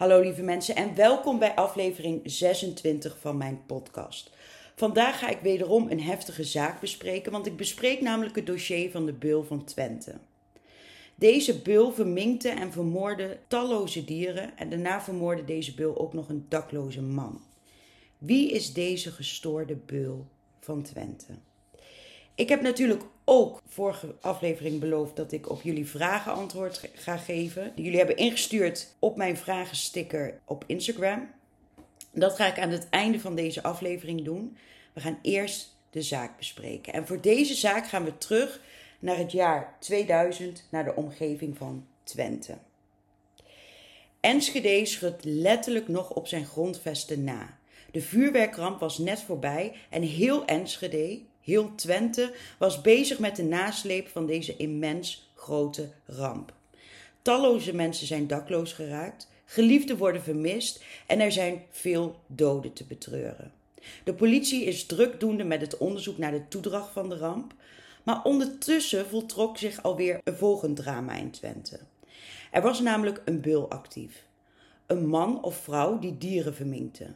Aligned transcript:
Hallo 0.00 0.20
lieve 0.20 0.42
mensen 0.42 0.76
en 0.76 0.94
welkom 0.94 1.38
bij 1.38 1.54
aflevering 1.54 2.20
26 2.24 3.18
van 3.18 3.36
mijn 3.36 3.62
podcast. 3.66 4.30
Vandaag 4.74 5.18
ga 5.18 5.28
ik 5.28 5.38
wederom 5.40 5.90
een 5.90 6.00
heftige 6.00 6.44
zaak 6.44 6.80
bespreken, 6.80 7.32
want 7.32 7.46
ik 7.46 7.56
bespreek 7.56 8.00
namelijk 8.00 8.36
het 8.36 8.46
dossier 8.46 8.90
van 8.90 9.06
de 9.06 9.12
Beul 9.12 9.44
van 9.44 9.64
Twente. 9.64 10.14
Deze 11.14 11.58
beul 11.58 11.92
verminkte 11.92 12.48
en 12.48 12.72
vermoordde 12.72 13.38
talloze 13.48 14.04
dieren 14.04 14.58
en 14.58 14.70
daarna 14.70 15.02
vermoordde 15.02 15.44
deze 15.44 15.74
beul 15.74 15.98
ook 15.98 16.12
nog 16.12 16.28
een 16.28 16.46
dakloze 16.48 17.02
man. 17.02 17.40
Wie 18.18 18.50
is 18.50 18.72
deze 18.72 19.10
gestoorde 19.10 19.76
beul 19.86 20.26
van 20.60 20.82
Twente? 20.82 21.32
Ik 22.34 22.48
heb 22.48 22.60
natuurlijk 22.60 23.02
ook 23.24 23.62
vorige 23.68 24.14
aflevering 24.20 24.80
beloofd 24.80 25.16
dat 25.16 25.32
ik 25.32 25.50
op 25.50 25.62
jullie 25.62 25.86
vragen 25.86 26.32
antwoord 26.32 26.90
ga 26.94 27.16
geven. 27.16 27.72
Jullie 27.74 27.98
hebben 27.98 28.16
ingestuurd 28.16 28.94
op 28.98 29.16
mijn 29.16 29.36
vragensticker 29.36 30.40
op 30.44 30.64
Instagram. 30.66 31.30
Dat 32.12 32.36
ga 32.36 32.46
ik 32.46 32.58
aan 32.58 32.70
het 32.70 32.88
einde 32.90 33.20
van 33.20 33.34
deze 33.34 33.62
aflevering 33.62 34.24
doen. 34.24 34.56
We 34.92 35.00
gaan 35.00 35.18
eerst 35.22 35.76
de 35.90 36.02
zaak 36.02 36.36
bespreken. 36.36 36.92
En 36.92 37.06
voor 37.06 37.20
deze 37.20 37.54
zaak 37.54 37.88
gaan 37.88 38.04
we 38.04 38.18
terug 38.18 38.60
naar 38.98 39.16
het 39.16 39.32
jaar 39.32 39.76
2000, 39.80 40.64
naar 40.70 40.84
de 40.84 40.94
omgeving 40.94 41.56
van 41.56 41.86
Twente. 42.02 42.58
Enschede 44.20 44.86
schudt 44.86 45.24
letterlijk 45.24 45.88
nog 45.88 46.10
op 46.10 46.26
zijn 46.26 46.46
grondvesten 46.46 47.24
na. 47.24 47.58
De 47.90 48.00
vuurwerkramp 48.00 48.80
was 48.80 48.98
net 48.98 49.22
voorbij 49.22 49.72
en 49.90 50.02
heel 50.02 50.44
Enschede, 50.44 51.20
Heel 51.40 51.74
Twente 51.74 52.32
was 52.58 52.80
bezig 52.80 53.18
met 53.18 53.36
de 53.36 53.42
nasleep 53.42 54.08
van 54.08 54.26
deze 54.26 54.56
immens 54.56 55.30
grote 55.34 55.88
ramp. 56.06 56.52
Talloze 57.22 57.74
mensen 57.74 58.06
zijn 58.06 58.26
dakloos 58.26 58.72
geraakt, 58.72 59.28
geliefden 59.44 59.96
worden 59.96 60.22
vermist 60.22 60.84
en 61.06 61.20
er 61.20 61.32
zijn 61.32 61.62
veel 61.70 62.20
doden 62.26 62.72
te 62.72 62.84
betreuren. 62.84 63.52
De 64.04 64.14
politie 64.14 64.64
is 64.64 64.86
drukdoende 64.86 65.44
met 65.44 65.60
het 65.60 65.78
onderzoek 65.78 66.18
naar 66.18 66.32
de 66.32 66.48
toedracht 66.48 66.92
van 66.92 67.08
de 67.08 67.16
ramp, 67.16 67.54
maar 68.02 68.22
ondertussen 68.22 69.06
voltrok 69.06 69.58
zich 69.58 69.82
alweer 69.82 70.20
een 70.24 70.36
volgend 70.36 70.76
drama 70.76 71.14
in 71.14 71.30
Twente. 71.30 71.80
Er 72.50 72.62
was 72.62 72.80
namelijk 72.80 73.22
een 73.24 73.40
beul 73.40 73.70
actief. 73.70 74.24
Een 74.86 75.06
man 75.06 75.42
of 75.42 75.56
vrouw 75.56 75.98
die 75.98 76.18
dieren 76.18 76.54
verminkte. 76.54 77.06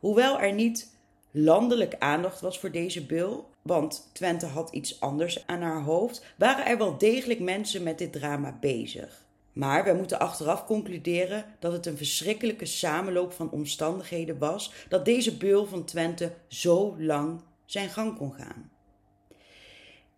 Hoewel 0.00 0.40
er 0.40 0.52
niet 0.52 0.94
landelijk 1.30 1.94
aandacht 1.98 2.40
was 2.40 2.58
voor 2.58 2.70
deze 2.70 3.06
beul, 3.06 3.48
want 3.62 4.10
Twente 4.12 4.46
had 4.46 4.70
iets 4.70 5.00
anders 5.00 5.46
aan 5.46 5.62
haar 5.62 5.82
hoofd, 5.82 6.24
waren 6.36 6.66
er 6.66 6.78
wel 6.78 6.98
degelijk 6.98 7.40
mensen 7.40 7.82
met 7.82 7.98
dit 7.98 8.12
drama 8.12 8.56
bezig. 8.60 9.28
Maar 9.52 9.84
we 9.84 9.92
moeten 9.92 10.18
achteraf 10.18 10.64
concluderen 10.64 11.44
dat 11.58 11.72
het 11.72 11.86
een 11.86 11.96
verschrikkelijke 11.96 12.66
samenloop 12.66 13.32
van 13.32 13.50
omstandigheden 13.50 14.38
was 14.38 14.72
dat 14.88 15.04
deze 15.04 15.36
beul 15.36 15.66
van 15.66 15.84
Twente 15.84 16.32
zo 16.48 16.96
lang 16.98 17.40
zijn 17.64 17.88
gang 17.88 18.16
kon 18.16 18.32
gaan. 18.32 18.70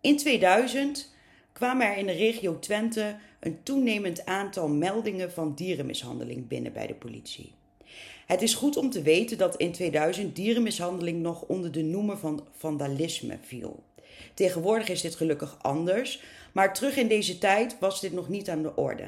In 0.01 0.17
2000 0.17 1.13
kwamen 1.51 1.87
er 1.87 1.97
in 1.97 2.05
de 2.05 2.11
regio 2.11 2.59
Twente 2.59 3.15
een 3.39 3.63
toenemend 3.63 4.25
aantal 4.25 4.67
meldingen 4.67 5.31
van 5.31 5.55
dierenmishandeling 5.55 6.47
binnen 6.47 6.73
bij 6.73 6.87
de 6.87 6.95
politie. 6.95 7.53
Het 8.33 8.41
is 8.41 8.53
goed 8.53 8.77
om 8.77 8.89
te 8.89 9.01
weten 9.01 9.37
dat 9.37 9.55
in 9.55 9.71
2000 9.71 10.35
dierenmishandeling 10.35 11.21
nog 11.21 11.41
onder 11.41 11.71
de 11.71 11.81
noemer 11.81 12.17
van 12.17 12.47
vandalisme 12.57 13.37
viel. 13.41 13.83
Tegenwoordig 14.33 14.89
is 14.89 15.01
dit 15.01 15.15
gelukkig 15.15 15.57
anders, 15.61 16.21
maar 16.51 16.73
terug 16.73 16.95
in 16.95 17.07
deze 17.07 17.37
tijd 17.37 17.79
was 17.79 18.01
dit 18.01 18.13
nog 18.13 18.29
niet 18.29 18.49
aan 18.49 18.61
de 18.61 18.75
orde. 18.75 19.07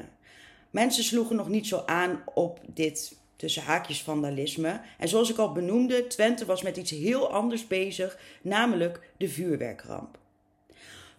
Mensen 0.70 1.04
sloegen 1.04 1.36
nog 1.36 1.48
niet 1.48 1.66
zo 1.66 1.82
aan 1.86 2.22
op 2.34 2.60
dit 2.66 3.16
tussen 3.36 3.62
haakjes 3.62 4.02
vandalisme. 4.02 4.80
En 4.98 5.08
zoals 5.08 5.30
ik 5.30 5.38
al 5.38 5.52
benoemde, 5.52 6.06
Twente 6.06 6.44
was 6.44 6.62
met 6.62 6.76
iets 6.76 6.90
heel 6.90 7.30
anders 7.32 7.66
bezig, 7.66 8.18
namelijk 8.42 9.00
de 9.16 9.28
vuurwerkramp. 9.28 10.18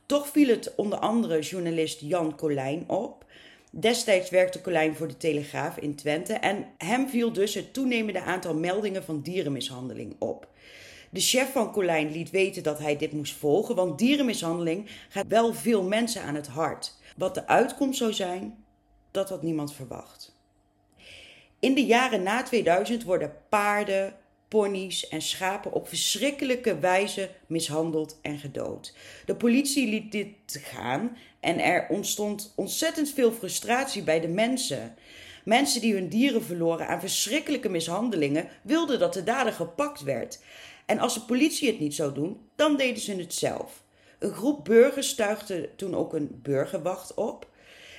Toch 0.06 0.28
viel 0.28 0.48
het 0.48 0.76
onder 0.76 1.00
andere 1.00 1.40
journalist 1.40 2.02
Jan 2.02 2.36
Colijn 2.36 2.90
op 2.90 3.26
Destijds 3.72 4.30
werkte 4.30 4.62
Colijn 4.62 4.96
voor 4.96 5.08
de 5.08 5.18
Telegraaf 5.18 5.78
in 5.78 5.96
Twente 5.96 6.34
en 6.34 6.66
hem 6.78 7.10
viel 7.10 7.34
dus 7.34 7.54
het 7.54 7.74
toenemende 7.74 8.22
aantal 8.22 8.56
meldingen 8.56 9.04
van 9.04 9.22
dierenmishandeling 9.22 10.16
op. 10.20 10.48
De 11.10 11.20
chef 11.20 11.52
van 11.52 11.72
Colijn 11.72 12.12
liet 12.12 12.30
weten 12.30 12.64
dat 12.64 12.80
hij 12.80 12.98
dit 12.98 13.12
moest 13.12 13.36
volgen, 13.36 13.76
want 13.76 14.00
dierenmishandeling 14.00 14.90
gaat 15.10 15.28
wel 15.28 15.54
veel 15.54 15.84
mensen 15.84 16.22
aan 16.22 16.36
het 16.36 16.48
hart. 16.48 16.96
Wat 17.18 17.34
de 17.34 17.48
uitkomst 17.48 17.98
zou 17.98 18.14
zijn, 18.14 18.64
dat 19.12 19.30
had 19.30 19.42
niemand 19.44 19.74
verwacht. 19.74 20.36
In 21.60 21.74
de 21.74 21.86
jaren 21.86 22.24
na 22.24 22.44
2000 22.44 23.04
worden 23.04 23.34
paarden, 23.50 24.16
ponies 24.48 25.08
en 25.08 25.22
schapen 25.22 25.72
op 25.72 25.88
verschrikkelijke 25.88 26.80
wijze 26.80 27.30
mishandeld 27.48 28.20
en 28.22 28.38
gedood. 28.38 28.96
De 29.26 29.36
politie 29.36 29.88
liet 29.88 30.12
dit 30.12 30.28
gaan 30.48 31.18
en 31.48 31.60
er 31.60 31.86
ontstond 31.90 32.54
ontzettend 32.56 33.10
veel 33.10 33.32
frustratie 33.32 34.04
bij 34.04 34.20
de 34.20 34.28
mensen. 34.28 34.96
Mensen 35.46 35.82
die 35.82 35.94
hun 35.94 36.10
dieren 36.10 36.44
verloren 36.44 36.88
aan 36.88 37.00
verschrikkelijke 37.00 37.70
mishandelingen 37.70 38.48
wilden 38.62 39.00
dat 39.00 39.14
de 39.14 39.24
dader 39.24 39.54
gepakt 39.54 40.04
werd. 40.04 40.40
En 40.86 41.00
als 41.00 41.14
de 41.14 41.22
politie 41.22 41.68
het 41.70 41.80
niet 41.80 41.96
zou 41.96 42.14
doen, 42.14 42.40
dan 42.56 42.78
deden 42.78 43.02
ze 43.02 43.16
het 43.16 43.34
zelf. 43.34 43.84
Een 44.20 44.34
groep 44.34 44.66
burgers 44.66 45.10
stuigde 45.10 45.70
toen 45.76 45.96
ook 45.96 46.14
een 46.14 46.40
burgerwacht 46.42 47.14
op. 47.14 47.48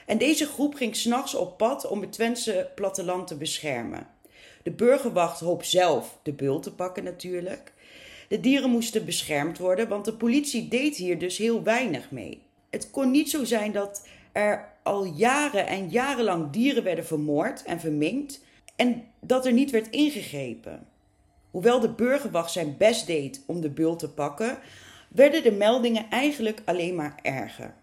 En 0.06 0.19
deze 0.19 0.47
groep 0.47 0.75
ging 0.75 0.97
s'nachts 0.97 1.34
op 1.34 1.58
pad 1.58 1.87
om 1.87 2.00
het 2.00 2.12
Twentse 2.12 2.70
platteland 2.75 3.26
te 3.26 3.37
beschermen. 3.37 4.06
De 4.62 4.70
burgerwacht 4.70 5.41
hoopt 5.41 5.66
zelf 5.66 6.19
de 6.22 6.32
beul 6.32 6.60
te 6.60 6.75
pakken 6.75 7.04
natuurlijk. 7.04 7.72
De 8.28 8.41
dieren 8.41 8.70
moesten 8.70 9.04
beschermd 9.04 9.58
worden, 9.58 9.88
want 9.88 10.04
de 10.04 10.14
politie 10.14 10.69
deed 10.69 10.97
hier 10.97 11.19
dus 11.19 11.38
heel 11.38 11.62
weinig 11.62 12.10
mee. 12.10 12.47
Het 12.71 12.91
kon 12.91 13.11
niet 13.11 13.31
zo 13.31 13.45
zijn 13.45 13.73
dat 13.73 14.06
er 14.33 14.73
al 14.83 15.05
jaren 15.05 15.67
en 15.67 15.89
jarenlang 15.89 16.51
dieren 16.51 16.83
werden 16.83 17.06
vermoord 17.06 17.62
en 17.62 17.81
verminkt 17.81 18.41
en 18.77 19.05
dat 19.21 19.47
er 19.47 19.53
niet 19.53 19.71
werd 19.71 19.91
ingegrepen. 19.91 20.87
Hoewel 21.51 21.81
de 21.81 21.93
burgerwacht 21.93 22.51
zijn 22.51 22.77
best 22.77 23.06
deed 23.06 23.43
om 23.47 23.61
de 23.61 23.71
beul 23.71 23.97
te 23.97 24.11
pakken, 24.11 24.59
werden 25.09 25.43
de 25.43 25.53
meldingen 25.53 26.11
eigenlijk 26.11 26.62
alleen 26.65 26.95
maar 26.95 27.19
erger. 27.23 27.75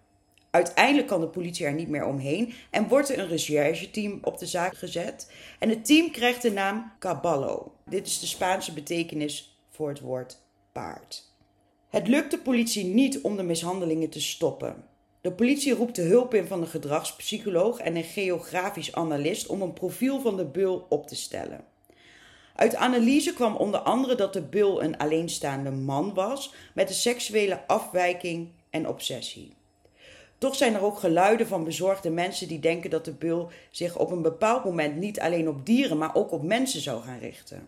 Uiteindelijk 0.51 1.07
kan 1.07 1.19
de 1.19 1.28
politie 1.28 1.66
er 1.66 1.73
niet 1.73 1.90
meer 1.90 2.06
omheen 2.06 2.53
en 2.72 2.88
wordt 2.88 3.09
er 3.09 3.19
een 3.19 3.28
recherche-team 3.28 4.19
op 4.22 4.38
de 4.38 4.46
zaak 4.46 4.78
gezet. 4.78 5.31
En 5.59 5.69
het 5.69 5.85
team 5.85 6.12
krijgt 6.12 6.41
de 6.41 6.52
naam 6.52 6.91
Caballo. 7.00 7.73
Dit 7.85 8.07
is 8.07 8.19
de 8.19 8.25
Spaanse 8.25 8.73
betekenis 8.73 9.59
voor 9.69 9.90
het 9.90 10.00
woord 10.00 10.41
paard. 10.72 11.34
Het 11.90 12.07
lukt 12.07 12.31
de 12.31 12.38
politie 12.38 12.85
niet 12.85 13.22
om 13.22 13.38
de 13.38 13.44
mishandelingen 13.44 14.09
te 14.09 14.22
stoppen. 14.22 14.84
De 15.22 15.31
politie 15.31 15.73
roept 15.73 15.96
de 15.96 16.01
hulp 16.01 16.34
in 16.34 16.47
van 16.47 16.62
een 16.62 16.68
gedragspsycholoog 16.68 17.79
en 17.79 17.96
een 17.96 18.03
geografisch 18.03 18.94
analist 18.94 19.47
om 19.47 19.62
een 19.62 19.73
profiel 19.73 20.22
van 20.22 20.38
de 20.38 20.46
beul 20.46 20.85
op 20.90 21.07
te 21.07 21.16
stellen. 21.16 21.63
Uit 22.56 22.75
analyse 22.75 23.34
kwam 23.34 23.56
onder 23.56 23.79
andere 23.79 24.16
dat 24.16 24.34
de 24.34 24.41
beul 24.41 24.84
een 24.84 24.97
alleenstaande 24.97 25.72
man 25.72 26.13
was 26.13 26.53
met 26.73 26.90
een 26.90 26.96
seksuele 26.96 27.68
afwijking 27.68 28.50
en 28.69 28.88
obsessie. 28.88 29.53
Toch 30.38 30.56
zijn 30.56 30.73
er 30.73 30.84
ook 30.84 31.00
geluiden 31.00 31.47
van 31.47 31.63
bezorgde 31.63 32.09
mensen 32.09 32.47
die 32.47 32.59
denken 32.59 32.90
dat 32.90 33.06
de 33.06 33.13
beul 33.13 33.50
zich 33.72 33.97
op 33.97 34.12
een 34.12 34.22
bepaald 34.22 34.63
moment 34.63 34.96
niet 34.96 35.19
alleen 35.19 35.47
op 35.47 35.66
dieren, 35.66 35.97
maar 35.97 36.16
ook 36.16 36.31
op 36.31 36.44
mensen 36.44 36.81
zou 36.81 37.03
gaan 37.03 37.19
richten. 37.19 37.67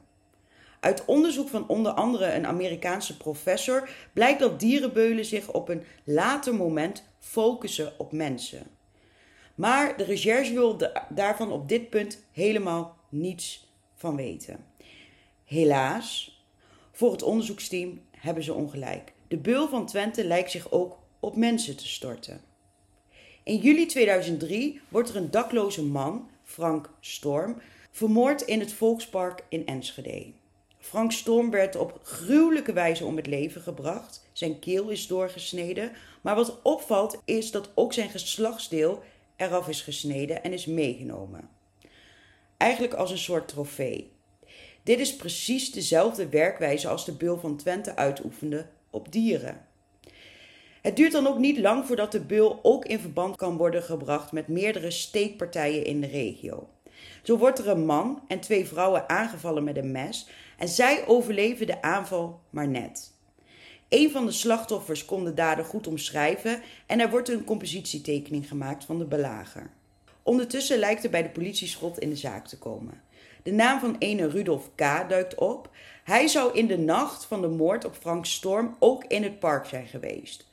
Uit 0.80 1.06
onderzoek 1.06 1.50
van 1.50 1.68
onder 1.68 1.92
andere 1.92 2.34
een 2.34 2.48
Amerikaanse 2.48 3.18
professor 3.18 3.90
blijkt 4.14 4.40
dat 4.40 4.60
dierenbeulen 4.60 5.26
zich 5.26 5.52
op 5.52 5.70
een 5.70 5.84
later 6.04 6.56
moment 6.56 7.04
focussen 7.20 7.94
op 7.98 8.12
mensen. 8.12 8.68
Maar 9.56 9.98
de 9.98 10.04
recherche 10.04 10.54
wil 10.54 10.78
daarvan 11.10 11.52
op 11.52 11.70
dit 11.70 11.90
punt 11.90 12.24
helemaal 12.32 12.98
niets 13.10 13.72
van 13.96 14.16
weten. 14.16 14.66
Helaas, 15.46 16.42
voor 16.92 17.12
het 17.12 17.24
onderzoeksteam 17.24 18.02
hebben 18.12 18.44
ze 18.44 18.54
ongelijk. 18.54 19.14
De 19.28 19.38
beul 19.38 19.68
van 19.68 19.86
Twente 19.86 20.26
lijkt 20.26 20.52
zich 20.52 20.72
ook 20.72 20.98
op 21.20 21.36
mensen 21.36 21.78
te 21.78 21.88
storten. 21.88 22.42
In 23.44 23.58
juli 23.58 23.86
2003 23.86 24.82
wordt 24.90 25.10
er 25.10 25.16
een 25.16 25.32
dakloze 25.32 25.84
man, 25.84 26.30
Frank 26.44 26.90
Storm, 27.00 27.62
vermoord 27.92 28.42
in 28.42 28.60
het 28.60 28.74
Volkspark 28.74 29.44
in 29.50 29.66
Enschede. 29.66 30.26
Frank 30.88 31.12
Storm 31.12 31.50
werd 31.50 31.76
op 31.76 32.00
gruwelijke 32.04 32.74
wijze 32.74 33.06
om 33.06 33.16
het 33.16 33.28
leven 33.28 33.62
gebracht. 33.62 34.30
Zijn 34.32 34.60
keel 34.60 34.90
is 34.90 35.08
doorgesneden. 35.08 35.92
Maar 36.22 36.36
wat 36.36 36.62
opvalt 36.62 37.22
is 37.26 37.52
dat 37.52 37.72
ook 37.76 37.94
zijn 37.94 38.10
geslachtsdeel 38.10 39.04
eraf 39.36 39.68
is 39.68 39.82
gesneden 39.82 40.44
en 40.44 40.54
is 40.54 40.66
meegenomen. 40.66 41.50
Eigenlijk 42.58 42.94
als 42.94 43.12
een 43.12 43.18
soort 43.18 43.48
trofee. 43.48 44.12
Dit 44.84 45.00
is 45.00 45.16
precies 45.16 45.72
dezelfde 45.72 46.30
werkwijze 46.30 46.88
als 46.88 47.06
de 47.06 47.14
beul 47.14 47.38
van 47.38 47.58
Twente 47.58 47.96
uitoefende 47.96 48.66
op 48.90 49.12
dieren. 49.12 49.66
Het 50.82 50.96
duurt 50.96 51.12
dan 51.12 51.28
ook 51.28 51.38
niet 51.38 51.58
lang 51.58 51.86
voordat 51.86 52.12
de 52.12 52.22
beul 52.22 52.60
ook 52.62 52.86
in 52.86 53.00
verband 53.00 53.36
kan 53.36 53.58
worden 53.58 53.84
gebracht 53.84 54.32
met 54.32 54.48
meerdere 54.48 54.92
steekpartijen 54.92 55.86
in 55.86 56.02
de 56.02 56.08
regio. 56.08 56.70
Zo 57.24 57.38
wordt 57.38 57.60
er 57.60 57.68
een 57.68 57.86
man 57.86 58.22
en 58.28 58.40
twee 58.40 58.68
vrouwen 58.68 59.10
aangevallen 59.10 59.64
met 59.64 59.78
een 59.78 59.92
mes 59.92 60.28
en 60.58 60.68
zij 60.68 61.08
overleven 61.08 61.68
de 61.68 61.82
aanval 61.82 62.42
maar 62.50 62.68
net. 62.68 63.16
Een 63.90 64.12
van 64.12 64.26
de 64.26 64.32
slachtoffers 64.32 65.06
kon 65.06 65.24
de 65.24 65.34
dader 65.34 65.66
goed 65.66 65.88
omschrijven 65.88 66.62
en 66.86 67.00
er 67.00 67.10
wordt 67.10 67.30
een 67.30 67.44
compositietekening 67.44 68.48
gemaakt 68.48 68.86
van 68.86 68.98
de 68.98 69.06
belager. 69.06 69.70
Ondertussen 70.24 70.80
lijkt 70.80 71.04
er 71.04 71.10
bij 71.10 71.24
de 71.24 71.30
politie 71.30 71.68
schot 71.68 72.00
in 72.00 72.10
de 72.10 72.16
zaak 72.16 72.48
te 72.48 72.58
komen. 72.58 73.02
De 73.44 73.52
naam 73.52 73.80
van 73.80 73.96
ene 74.00 74.30
Rudolf 74.30 74.70
K. 74.76 74.80
duikt 75.10 75.36
op. 75.36 75.70
Hij 76.04 76.28
zou 76.28 76.54
in 76.54 76.68
de 76.68 76.78
nacht 76.78 77.26
van 77.26 77.42
de 77.42 77.48
moord 77.48 77.86
op 77.86 77.96
Frank 77.96 78.26
Storm 78.26 78.76
ook 78.80 79.04
in 79.04 79.24
het 79.24 79.40
park 79.40 79.66
zijn 79.66 79.88
geweest. 79.88 80.46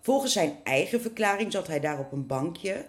Volgens 0.00 0.32
zijn 0.32 0.56
eigen 0.64 1.00
verklaring 1.00 1.52
zat 1.52 1.66
hij 1.66 1.80
daar 1.80 1.98
op 1.98 2.12
een 2.12 2.26
bankje. 2.26 2.86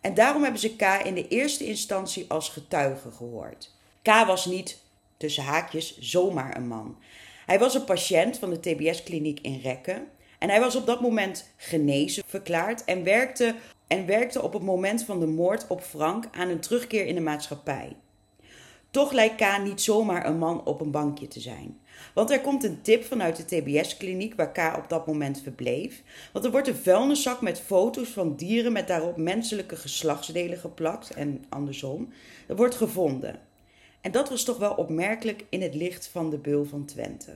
En 0.00 0.14
daarom 0.14 0.42
hebben 0.42 0.60
ze 0.60 0.76
K 0.76 0.82
in 0.82 1.14
de 1.14 1.28
eerste 1.28 1.66
instantie 1.66 2.24
als 2.28 2.48
getuige 2.48 3.10
gehoord. 3.10 3.74
K 4.02 4.08
was 4.26 4.46
niet, 4.46 4.81
tussen 5.22 5.44
haakjes, 5.44 5.98
zomaar 5.98 6.56
een 6.56 6.66
man. 6.66 6.96
Hij 7.46 7.58
was 7.58 7.74
een 7.74 7.84
patiënt 7.84 8.38
van 8.38 8.50
de 8.50 8.60
TBS-kliniek 8.60 9.40
in 9.40 9.60
Rekken. 9.62 10.06
En 10.38 10.48
hij 10.48 10.60
was 10.60 10.76
op 10.76 10.86
dat 10.86 11.00
moment 11.00 11.52
genezen 11.56 12.22
verklaard 12.26 12.84
en 12.84 13.04
werkte, 13.04 13.54
en 13.86 14.06
werkte 14.06 14.42
op 14.42 14.52
het 14.52 14.62
moment 14.62 15.04
van 15.04 15.20
de 15.20 15.26
moord 15.26 15.66
op 15.66 15.80
Frank 15.80 16.24
aan 16.32 16.48
een 16.48 16.60
terugkeer 16.60 17.06
in 17.06 17.14
de 17.14 17.20
maatschappij. 17.20 17.96
Toch 18.90 19.12
lijkt 19.12 19.34
K 19.34 19.62
niet 19.62 19.80
zomaar 19.80 20.26
een 20.26 20.38
man 20.38 20.64
op 20.64 20.80
een 20.80 20.90
bankje 20.90 21.28
te 21.28 21.40
zijn. 21.40 21.80
Want 22.14 22.30
er 22.30 22.40
komt 22.40 22.64
een 22.64 22.82
tip 22.82 23.04
vanuit 23.04 23.36
de 23.36 23.44
TBS-kliniek 23.44 24.34
waar 24.34 24.52
K 24.52 24.76
op 24.76 24.88
dat 24.88 25.06
moment 25.06 25.40
verbleef. 25.42 26.02
Want 26.32 26.44
er 26.44 26.50
wordt 26.50 26.68
een 26.68 26.74
vuilniszak 26.74 27.40
met 27.40 27.60
foto's 27.60 28.08
van 28.08 28.36
dieren 28.36 28.72
met 28.72 28.88
daarop 28.88 29.16
menselijke 29.16 29.76
geslachtsdelen 29.76 30.58
geplakt 30.58 31.10
en 31.10 31.44
andersom. 31.48 32.12
Er 32.48 32.56
wordt 32.56 32.74
gevonden. 32.74 33.40
En 34.02 34.10
dat 34.10 34.28
was 34.28 34.44
toch 34.44 34.58
wel 34.58 34.74
opmerkelijk 34.74 35.44
in 35.48 35.62
het 35.62 35.74
licht 35.74 36.08
van 36.08 36.30
de 36.30 36.38
beul 36.38 36.64
van 36.64 36.84
Twente. 36.84 37.32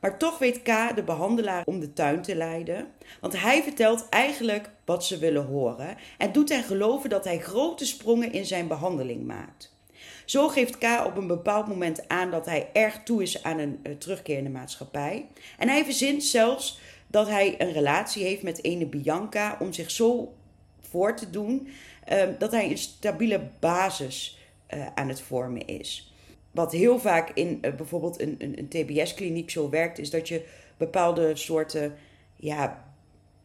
Maar 0.00 0.18
toch 0.18 0.38
weet 0.38 0.62
K 0.62 0.94
de 0.94 1.02
behandelaar 1.02 1.64
om 1.64 1.80
de 1.80 1.92
tuin 1.92 2.22
te 2.22 2.36
leiden, 2.36 2.88
want 3.20 3.40
hij 3.40 3.62
vertelt 3.62 4.08
eigenlijk 4.08 4.70
wat 4.84 5.04
ze 5.04 5.18
willen 5.18 5.44
horen 5.44 5.96
en 6.18 6.32
doet 6.32 6.48
hen 6.48 6.64
geloven 6.64 7.10
dat 7.10 7.24
hij 7.24 7.38
grote 7.38 7.86
sprongen 7.86 8.32
in 8.32 8.44
zijn 8.44 8.68
behandeling 8.68 9.26
maakt. 9.26 9.76
Zo 10.24 10.48
geeft 10.48 10.78
K 10.78 10.84
op 11.06 11.16
een 11.16 11.26
bepaald 11.26 11.68
moment 11.68 12.08
aan 12.08 12.30
dat 12.30 12.46
hij 12.46 12.68
erg 12.72 13.02
toe 13.02 13.22
is 13.22 13.42
aan 13.42 13.58
een 13.58 13.80
uh, 13.82 13.94
terugkeer 13.94 14.38
in 14.38 14.44
de 14.44 14.50
maatschappij. 14.50 15.26
En 15.58 15.68
hij 15.68 15.84
verzint 15.84 16.24
zelfs 16.24 16.80
dat 17.06 17.28
hij 17.28 17.54
een 17.58 17.72
relatie 17.72 18.24
heeft 18.24 18.42
met 18.42 18.64
ene 18.64 18.86
Bianca 18.86 19.56
om 19.60 19.72
zich 19.72 19.90
zo 19.90 20.34
voor 20.80 21.16
te 21.16 21.30
doen 21.30 21.68
uh, 22.12 22.22
dat 22.38 22.50
hij 22.50 22.70
een 22.70 22.78
stabiele 22.78 23.50
basis 23.60 24.37
uh, 24.74 24.86
aan 24.94 25.08
het 25.08 25.20
vormen 25.20 25.66
is. 25.66 26.12
Wat 26.50 26.72
heel 26.72 26.98
vaak 26.98 27.30
in 27.30 27.58
uh, 27.62 27.74
bijvoorbeeld 27.74 28.20
een, 28.20 28.34
een, 28.38 28.58
een 28.58 28.68
TBS-kliniek 28.68 29.50
zo 29.50 29.70
werkt, 29.70 29.98
is 29.98 30.10
dat 30.10 30.28
je 30.28 30.44
bepaalde 30.76 31.36
soorten 31.36 31.94
ja, 32.36 32.84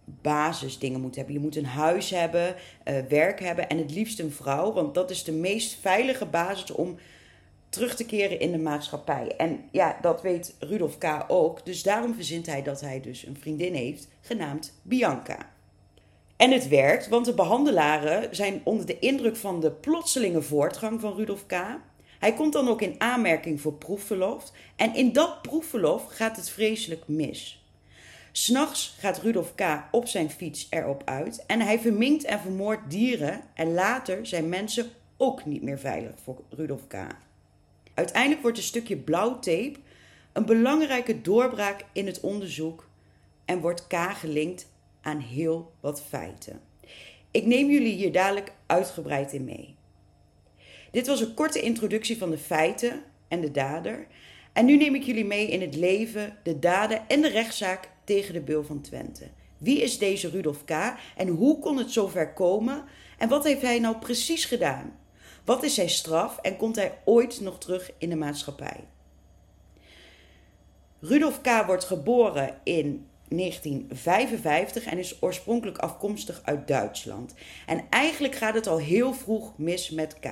basisdingen 0.05 1.01
moet 1.01 1.15
hebben. 1.15 1.33
Je 1.33 1.39
moet 1.39 1.55
een 1.55 1.65
huis 1.65 2.09
hebben, 2.09 2.55
uh, 2.85 2.99
werk 3.09 3.39
hebben 3.39 3.69
en 3.69 3.77
het 3.77 3.91
liefst 3.91 4.19
een 4.19 4.31
vrouw, 4.31 4.73
want 4.73 4.93
dat 4.93 5.09
is 5.09 5.23
de 5.23 5.31
meest 5.31 5.79
veilige 5.79 6.25
basis 6.25 6.71
om 6.71 6.97
terug 7.69 7.95
te 7.95 8.05
keren 8.05 8.39
in 8.39 8.51
de 8.51 8.57
maatschappij. 8.57 9.35
En 9.37 9.63
ja, 9.71 9.97
dat 10.01 10.21
weet 10.21 10.55
Rudolf 10.59 10.97
K. 10.97 11.25
ook, 11.27 11.65
dus 11.65 11.83
daarom 11.83 12.15
verzint 12.15 12.45
hij 12.45 12.63
dat 12.63 12.81
hij 12.81 13.01
dus 13.01 13.25
een 13.25 13.37
vriendin 13.39 13.73
heeft, 13.73 14.07
genaamd 14.21 14.73
Bianca. 14.81 15.52
En 16.35 16.51
het 16.51 16.67
werkt, 16.67 17.07
want 17.07 17.25
de 17.25 17.33
behandelaren 17.33 18.35
zijn 18.35 18.61
onder 18.63 18.85
de 18.85 18.99
indruk 18.99 19.35
van 19.35 19.59
de 19.59 19.71
plotselinge 19.71 20.41
voortgang 20.41 21.01
van 21.01 21.15
Rudolf 21.15 21.45
K. 21.45 21.53
Hij 22.19 22.33
komt 22.33 22.53
dan 22.53 22.67
ook 22.67 22.81
in 22.81 22.95
aanmerking 22.97 23.61
voor 23.61 23.73
proefverlof. 23.73 24.51
En 24.75 24.95
in 24.95 25.13
dat 25.13 25.41
proefverlof 25.41 26.05
gaat 26.07 26.35
het 26.35 26.49
vreselijk 26.49 27.07
mis. 27.07 27.63
S'nachts 28.31 28.95
gaat 28.99 29.21
Rudolf 29.21 29.55
K. 29.55 29.61
op 29.91 30.07
zijn 30.07 30.29
fiets 30.29 30.67
erop 30.69 31.01
uit 31.05 31.43
en 31.45 31.61
hij 31.61 31.79
verminkt 31.79 32.23
en 32.23 32.39
vermoordt 32.39 32.91
dieren 32.91 33.41
en 33.53 33.73
later 33.73 34.25
zijn 34.25 34.49
mensen 34.49 34.89
ook 35.17 35.45
niet 35.45 35.61
meer 35.61 35.79
veilig 35.79 36.11
voor 36.23 36.41
Rudolf 36.49 36.87
K. 36.87 36.95
Uiteindelijk 37.93 38.41
wordt 38.41 38.57
een 38.57 38.63
stukje 38.63 38.97
blauwtape 38.97 39.75
een 40.33 40.45
belangrijke 40.45 41.21
doorbraak 41.21 41.85
in 41.91 42.05
het 42.05 42.19
onderzoek 42.19 42.87
en 43.45 43.59
wordt 43.59 43.87
K 43.87 43.95
gelinkt 43.95 44.71
aan 45.03 45.19
heel 45.19 45.73
wat 45.79 46.01
feiten. 46.01 46.61
Ik 47.31 47.45
neem 47.45 47.69
jullie 47.69 47.93
hier 47.93 48.11
dadelijk 48.11 48.53
uitgebreid 48.65 49.33
in 49.33 49.43
mee. 49.43 49.75
Dit 50.91 51.07
was 51.07 51.21
een 51.21 51.33
korte 51.33 51.61
introductie 51.61 52.17
van 52.17 52.29
de 52.29 52.37
feiten 52.37 53.03
en 53.27 53.41
de 53.41 53.51
dader. 53.51 54.07
En 54.53 54.65
nu 54.65 54.77
neem 54.77 54.95
ik 54.95 55.03
jullie 55.03 55.25
mee 55.25 55.47
in 55.47 55.61
het 55.61 55.75
leven, 55.75 56.37
de 56.43 56.59
daden 56.59 57.07
en 57.07 57.21
de 57.21 57.29
rechtszaak 57.29 57.89
tegen 58.03 58.33
de 58.33 58.41
Beul 58.41 58.63
van 58.63 58.81
Twente. 58.81 59.27
Wie 59.57 59.81
is 59.81 59.97
deze 59.97 60.29
Rudolf 60.29 60.65
K. 60.65 60.71
en 61.15 61.27
hoe 61.27 61.59
kon 61.59 61.77
het 61.77 61.91
zover 61.91 62.33
komen? 62.33 62.83
En 63.17 63.29
wat 63.29 63.43
heeft 63.43 63.61
hij 63.61 63.79
nou 63.79 63.97
precies 63.97 64.45
gedaan? 64.45 64.99
Wat 65.45 65.63
is 65.63 65.75
zijn 65.75 65.89
straf 65.89 66.37
en 66.37 66.57
komt 66.57 66.75
hij 66.75 66.97
ooit 67.05 67.41
nog 67.41 67.59
terug 67.59 67.91
in 67.97 68.09
de 68.09 68.15
maatschappij? 68.15 68.87
Rudolf 70.99 71.41
K. 71.41 71.65
wordt 71.65 71.83
geboren 71.83 72.59
in 72.63 73.07
1955 73.37 74.85
en 74.85 74.97
is 74.97 75.21
oorspronkelijk 75.21 75.77
afkomstig 75.77 76.41
uit 76.43 76.67
Duitsland. 76.67 77.33
En 77.65 77.83
eigenlijk 77.89 78.35
gaat 78.35 78.53
het 78.53 78.67
al 78.67 78.77
heel 78.77 79.13
vroeg 79.13 79.57
mis 79.57 79.89
met 79.89 80.19
K. 80.19 80.25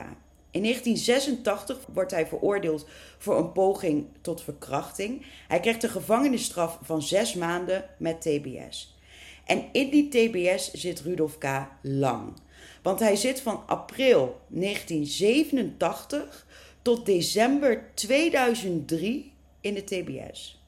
In 0.51 0.63
1986 0.63 1.77
wordt 1.93 2.11
hij 2.11 2.27
veroordeeld 2.27 2.87
voor 3.17 3.37
een 3.37 3.51
poging 3.51 4.05
tot 4.21 4.41
verkrachting. 4.41 5.25
Hij 5.47 5.59
krijgt 5.59 5.83
een 5.83 5.89
gevangenisstraf 5.89 6.79
van 6.81 7.01
zes 7.01 7.33
maanden 7.33 7.85
met 7.97 8.21
TBS. 8.21 8.97
En 9.45 9.63
in 9.71 9.89
die 9.89 10.07
TBS 10.07 10.71
zit 10.71 10.99
Rudolf 10.99 11.37
K. 11.37 11.67
lang. 11.81 12.33
Want 12.81 12.99
hij 12.99 13.15
zit 13.15 13.41
van 13.41 13.63
april 13.67 14.41
1987 14.47 16.45
tot 16.81 17.05
december 17.05 17.89
2003 17.93 19.33
in 19.61 19.73
de 19.73 19.83
TBS. 19.83 20.60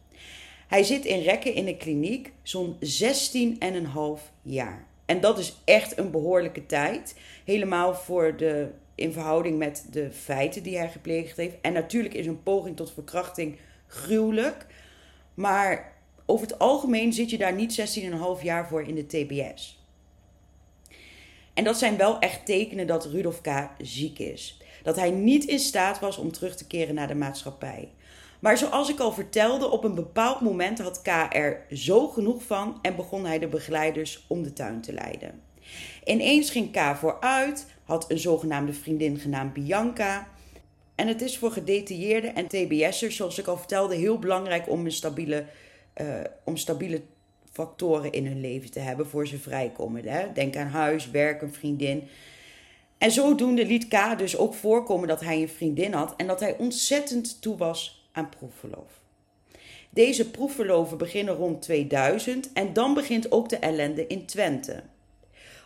Hij 0.68 0.84
zit 0.84 1.06
in 1.06 1.22
Rekken 1.22 1.54
in 1.54 1.66
de 1.66 1.78
kliniek 1.78 2.32
zo'n 2.42 2.78
16,5 2.80 4.32
jaar. 4.42 4.88
En 5.06 5.22
dat 5.22 5.40
is 5.40 5.56
echt 5.64 5.98
een 5.98 6.12
behoorlijke 6.12 6.66
tijd. 6.66 7.16
Helemaal 7.46 7.96
voor 7.96 8.38
de 8.38 8.70
in 8.96 9.12
verhouding 9.12 9.58
met 9.58 9.88
de 9.92 10.12
feiten 10.12 10.64
die 10.64 10.78
hij 10.78 10.90
gepleegd 10.90 11.38
heeft. 11.38 11.56
En 11.62 11.74
natuurlijk 11.74 12.14
is 12.14 12.26
een 12.26 12.44
poging 12.44 12.76
tot 12.76 12.94
verkrachting 12.94 13.58
gruwelijk. 13.88 14.66
Maar 15.34 15.94
over 16.26 16.48
het 16.48 16.60
algemeen 16.60 17.14
zit 17.14 17.30
je 17.30 17.38
daar 17.38 17.54
niet 17.54 18.00
16,5 18.38 18.44
jaar 18.44 18.68
voor 18.68 18.84
in 18.84 18.96
de 18.96 19.06
TBS. 19.06 19.82
En 21.54 21.64
dat 21.64 21.78
zijn 21.78 21.98
wel 21.98 22.20
echt 22.20 22.46
tekenen 22.46 22.88
dat 22.88 23.06
Rudolf 23.06 23.42
K. 23.42 23.70
ziek 23.78 24.20
is. 24.20 24.58
Dat 24.84 24.96
hij 24.96 25.12
niet 25.12 25.46
in 25.46 25.60
staat 25.60 26.00
was 26.00 26.18
om 26.18 26.32
terug 26.32 26.56
te 26.56 26.68
keren 26.68 26.96
naar 26.96 27.08
de 27.08 27.16
maatschappij. 27.16 27.90
Maar 28.44 28.58
zoals 28.58 28.90
ik 28.90 29.00
al 29.00 29.12
vertelde, 29.12 29.70
op 29.70 29.84
een 29.84 29.96
bepaald 29.96 30.42
moment 30.42 30.80
had 30.80 31.02
K. 31.02 31.08
er 31.30 31.66
zo 31.72 32.08
genoeg 32.08 32.44
van 32.44 32.80
en 32.82 32.96
begon 32.96 33.26
hij 33.26 33.40
de 33.40 33.48
begeleiders 33.48 34.26
om 34.28 34.44
de 34.44 34.54
tuin 34.54 34.82
te 34.82 34.94
leiden. 34.94 35.42
Ineens 36.06 36.50
ging 36.50 36.72
K 36.72 36.96
vooruit, 36.96 37.66
had 37.84 38.12
een 38.12 38.20
zogenaamde 38.20 38.74
vriendin 38.74 39.18
genaamd 39.18 39.54
Bianca. 39.54 40.28
En 40.96 41.08
het 41.08 41.22
is 41.22 41.38
voor 41.38 41.52
gedetailleerden 41.52 42.36
en 42.36 42.48
TBS'ers, 42.48 43.16
zoals 43.16 43.38
ik 43.38 43.48
al 43.48 43.58
vertelde, 43.58 43.96
heel 43.96 44.20
belangrijk 44.20 44.70
om, 44.70 44.86
een 44.86 44.92
stabiele, 44.92 45.46
uh, 46.02 46.08
om 46.44 46.58
stabiele 46.58 47.02
factoren 47.52 48.12
in 48.12 48.26
hun 48.26 48.42
leven 48.42 48.72
te 48.72 48.80
hebben 48.80 49.08
voor 49.08 49.28
ze 49.28 49.38
vrijkomen. 49.38 50.08
Hè? 50.08 50.32
Denk 50.34 50.56
aan 50.56 50.68
huis, 50.68 51.12
werk, 51.12 51.42
een 51.42 51.54
vriendin. 51.54 52.04
En 52.98 53.12
zodoende 53.12 53.66
liet 53.66 53.88
K 53.88 54.18
dus 54.18 54.38
ook 54.38 54.54
voorkomen 54.54 55.08
dat 55.08 55.22
hij 55.22 55.42
een 55.42 55.50
vriendin 55.50 55.94
had 55.94 56.14
en 56.18 56.28
dat 56.28 56.40
hij 56.40 56.58
ontzettend 56.58 57.42
toe 57.42 57.58
was 57.58 58.02
aan 58.14 58.30
proefverlof. 58.30 59.02
Deze 59.90 60.30
proefverloven 60.30 60.98
beginnen 60.98 61.36
rond 61.36 61.62
2000 61.62 62.54
en 62.54 62.74
dan 62.74 62.94
begint 62.94 63.32
ook 63.32 63.50
de 63.50 63.58
ellende 63.58 64.08
in 64.08 64.26
Twente. 64.26 64.84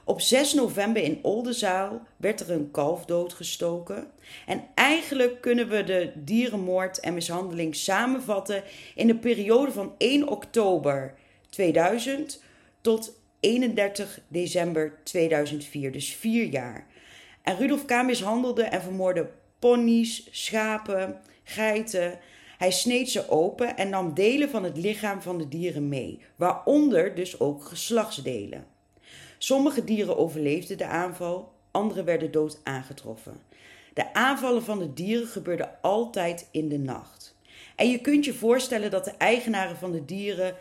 Op 0.03 0.21
6 0.21 0.53
november 0.53 1.03
in 1.03 1.19
Oldenzaal 1.21 2.01
werd 2.17 2.39
er 2.39 2.51
een 2.51 2.71
kalf 2.71 3.05
doodgestoken. 3.05 4.11
En 4.45 4.63
eigenlijk 4.75 5.41
kunnen 5.41 5.69
we 5.69 5.83
de 5.83 6.11
dierenmoord 6.15 6.99
en 6.99 7.13
mishandeling 7.13 7.75
samenvatten 7.75 8.63
in 8.95 9.07
de 9.07 9.15
periode 9.15 9.71
van 9.71 9.93
1 9.97 10.27
oktober 10.27 11.13
2000 11.49 12.43
tot 12.81 13.19
31 13.39 14.19
december 14.27 14.99
2004, 15.03 15.91
dus 15.91 16.15
vier 16.15 16.45
jaar. 16.45 16.87
En 17.41 17.57
Rudolf 17.57 17.85
K. 17.85 18.03
mishandelde 18.03 18.63
en 18.63 18.81
vermoorde 18.81 19.29
ponies, 19.59 20.27
schapen, 20.31 21.21
geiten. 21.43 22.19
Hij 22.57 22.71
sneed 22.71 23.09
ze 23.09 23.29
open 23.29 23.77
en 23.77 23.89
nam 23.89 24.13
delen 24.13 24.49
van 24.49 24.63
het 24.63 24.77
lichaam 24.77 25.21
van 25.21 25.37
de 25.37 25.47
dieren 25.47 25.89
mee, 25.89 26.19
waaronder 26.35 27.15
dus 27.15 27.39
ook 27.39 27.65
geslachtsdelen. 27.65 28.65
Sommige 29.37 29.83
dieren 29.83 30.17
overleefden 30.17 30.77
de 30.77 30.85
aanval, 30.85 31.51
andere 31.71 32.03
werden 32.03 32.31
dood 32.31 32.59
aangetroffen. 32.63 33.41
De 33.93 34.13
aanvallen 34.13 34.63
van 34.63 34.79
de 34.79 34.93
dieren 34.93 35.27
gebeurden 35.27 35.71
altijd 35.81 36.47
in 36.51 36.69
de 36.69 36.79
nacht. 36.79 37.35
En 37.75 37.89
je 37.89 37.99
kunt 37.99 38.25
je 38.25 38.33
voorstellen 38.33 38.91
dat 38.91 39.05
de 39.05 39.13
eigenaren 39.17 39.77
van 39.77 39.91
de 39.91 40.05
dieren 40.05 40.55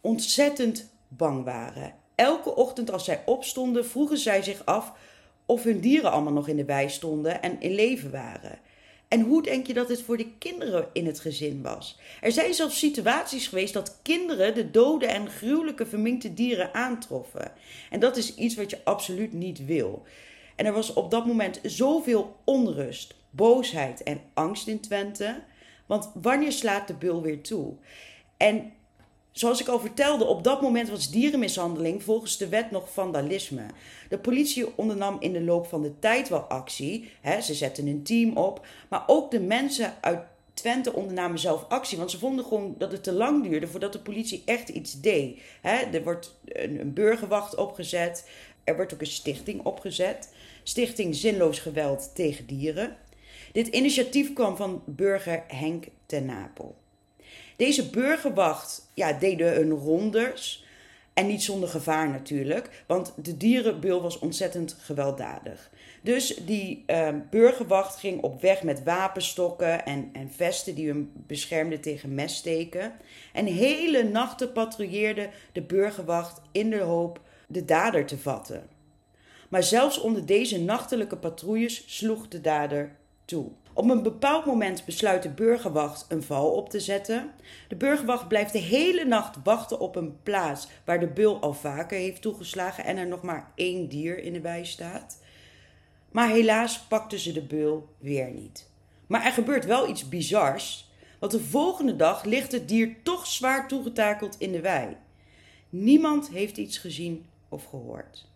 ontzettend 0.00 0.90
bang 1.08 1.44
waren. 1.44 1.94
Elke 2.14 2.54
ochtend 2.54 2.90
als 2.90 3.04
zij 3.04 3.22
opstonden, 3.26 3.86
vroegen 3.86 4.18
zij 4.18 4.42
zich 4.42 4.64
af 4.64 4.92
of 5.46 5.62
hun 5.62 5.80
dieren 5.80 6.10
allemaal 6.12 6.32
nog 6.32 6.48
in 6.48 6.56
de 6.56 6.64
wei 6.64 6.88
stonden 6.88 7.42
en 7.42 7.60
in 7.60 7.74
leven 7.74 8.10
waren. 8.10 8.58
En 9.08 9.20
hoe 9.20 9.42
denk 9.42 9.66
je 9.66 9.74
dat 9.74 9.88
het 9.88 10.02
voor 10.02 10.16
de 10.16 10.30
kinderen 10.38 10.88
in 10.92 11.06
het 11.06 11.20
gezin 11.20 11.62
was? 11.62 11.98
Er 12.20 12.32
zijn 12.32 12.54
zelfs 12.54 12.78
situaties 12.78 13.46
geweest 13.46 13.74
dat 13.74 13.98
kinderen 14.02 14.54
de 14.54 14.70
dode 14.70 15.06
en 15.06 15.30
gruwelijke 15.30 15.86
verminkte 15.86 16.34
dieren 16.34 16.74
aantroffen. 16.74 17.52
En 17.90 18.00
dat 18.00 18.16
is 18.16 18.34
iets 18.34 18.54
wat 18.54 18.70
je 18.70 18.84
absoluut 18.84 19.32
niet 19.32 19.64
wil. 19.64 20.02
En 20.56 20.66
er 20.66 20.72
was 20.72 20.92
op 20.92 21.10
dat 21.10 21.26
moment 21.26 21.60
zoveel 21.62 22.36
onrust, 22.44 23.14
boosheid 23.30 24.02
en 24.02 24.20
angst 24.34 24.66
in 24.66 24.80
Twente. 24.80 25.42
Want 25.86 26.10
wanneer 26.14 26.52
slaat 26.52 26.86
de 26.86 26.94
bul 26.94 27.22
weer 27.22 27.40
toe? 27.40 27.74
En 28.36 28.72
Zoals 29.36 29.60
ik 29.60 29.68
al 29.68 29.80
vertelde, 29.80 30.24
op 30.24 30.44
dat 30.44 30.62
moment 30.62 30.88
was 30.88 31.10
dierenmishandeling 31.10 32.02
volgens 32.02 32.36
de 32.36 32.48
wet 32.48 32.70
nog 32.70 32.92
vandalisme. 32.92 33.66
De 34.08 34.18
politie 34.18 34.76
ondernam 34.76 35.16
in 35.20 35.32
de 35.32 35.42
loop 35.42 35.66
van 35.66 35.82
de 35.82 35.98
tijd 35.98 36.28
wel 36.28 36.40
actie. 36.40 37.10
Hè, 37.20 37.40
ze 37.40 37.54
zetten 37.54 37.86
een 37.86 38.02
team 38.02 38.36
op. 38.36 38.66
Maar 38.88 39.04
ook 39.06 39.30
de 39.30 39.40
mensen 39.40 39.94
uit 40.00 40.20
Twente 40.54 40.92
ondernamen 40.92 41.38
zelf 41.38 41.64
actie. 41.68 41.98
Want 41.98 42.10
ze 42.10 42.18
vonden 42.18 42.44
gewoon 42.44 42.74
dat 42.78 42.92
het 42.92 43.02
te 43.02 43.12
lang 43.12 43.42
duurde 43.42 43.66
voordat 43.66 43.92
de 43.92 43.98
politie 43.98 44.42
echt 44.44 44.68
iets 44.68 45.00
deed. 45.00 45.40
Hè, 45.60 45.76
er 45.76 46.02
wordt 46.02 46.38
een, 46.44 46.80
een 46.80 46.92
burgerwacht 46.92 47.54
opgezet. 47.54 48.28
Er 48.64 48.76
wordt 48.76 48.94
ook 48.94 49.00
een 49.00 49.06
stichting 49.06 49.64
opgezet. 49.64 50.34
Stichting 50.62 51.14
Zinloos 51.14 51.58
Geweld 51.58 52.14
tegen 52.14 52.46
Dieren. 52.46 52.96
Dit 53.52 53.66
initiatief 53.66 54.32
kwam 54.32 54.56
van 54.56 54.82
burger 54.86 55.44
Henk 55.48 55.86
ten 56.06 56.24
Napel. 56.24 56.76
Deze 57.56 57.90
burgerwacht 57.90 58.90
ja, 58.94 59.12
deden 59.12 59.54
hun 59.54 59.70
rondes. 59.70 60.64
En 61.14 61.26
niet 61.26 61.42
zonder 61.42 61.68
gevaar 61.68 62.08
natuurlijk, 62.08 62.84
want 62.86 63.12
de 63.22 63.36
dierenbeul 63.36 64.02
was 64.02 64.18
ontzettend 64.18 64.76
gewelddadig. 64.80 65.70
Dus 66.02 66.36
die 66.36 66.84
uh, 66.86 67.08
burgerwacht 67.30 67.96
ging 67.96 68.22
op 68.22 68.40
weg 68.40 68.62
met 68.62 68.82
wapenstokken 68.84 69.84
en, 69.84 70.10
en 70.12 70.30
vesten 70.30 70.74
die 70.74 70.88
hem 70.88 71.12
beschermden 71.14 71.80
tegen 71.80 72.14
messteken. 72.14 72.92
En 73.32 73.46
hele 73.46 74.02
nachten 74.04 74.52
patrouilleerde 74.52 75.28
de 75.52 75.62
burgerwacht 75.62 76.40
in 76.52 76.70
de 76.70 76.80
hoop 76.80 77.20
de 77.46 77.64
dader 77.64 78.06
te 78.06 78.18
vatten. 78.18 78.66
Maar 79.48 79.62
zelfs 79.62 80.00
onder 80.00 80.26
deze 80.26 80.60
nachtelijke 80.60 81.16
patrouilles 81.16 81.84
sloeg 81.86 82.28
de 82.28 82.40
dader 82.40 82.96
toe. 83.24 83.50
Op 83.76 83.90
een 83.90 84.02
bepaald 84.02 84.44
moment 84.44 84.84
besluit 84.84 85.22
de 85.22 85.30
burgerwacht 85.30 86.06
een 86.08 86.22
val 86.22 86.50
op 86.50 86.70
te 86.70 86.80
zetten. 86.80 87.30
De 87.68 87.76
burgerwacht 87.76 88.28
blijft 88.28 88.52
de 88.52 88.58
hele 88.58 89.04
nacht 89.04 89.36
wachten 89.44 89.80
op 89.80 89.96
een 89.96 90.22
plaats 90.22 90.68
waar 90.84 91.00
de 91.00 91.06
bul 91.06 91.40
al 91.40 91.52
vaker 91.54 91.98
heeft 91.98 92.22
toegeslagen 92.22 92.84
en 92.84 92.96
er 92.96 93.06
nog 93.06 93.22
maar 93.22 93.52
één 93.54 93.88
dier 93.88 94.18
in 94.18 94.32
de 94.32 94.40
wei 94.40 94.64
staat. 94.64 95.22
Maar 96.10 96.28
helaas 96.28 96.80
pakten 96.80 97.18
ze 97.18 97.32
de 97.32 97.42
beul 97.42 97.88
weer 97.98 98.30
niet. 98.30 98.70
Maar 99.06 99.24
er 99.24 99.32
gebeurt 99.32 99.64
wel 99.64 99.88
iets 99.88 100.08
bizars, 100.08 100.90
want 101.18 101.32
de 101.32 101.40
volgende 101.40 101.96
dag 101.96 102.24
ligt 102.24 102.52
het 102.52 102.68
dier 102.68 102.96
toch 103.02 103.26
zwaar 103.26 103.68
toegetakeld 103.68 104.36
in 104.38 104.52
de 104.52 104.60
wei. 104.60 104.96
Niemand 105.68 106.28
heeft 106.28 106.56
iets 106.56 106.78
gezien 106.78 107.26
of 107.48 107.64
gehoord. 107.64 108.26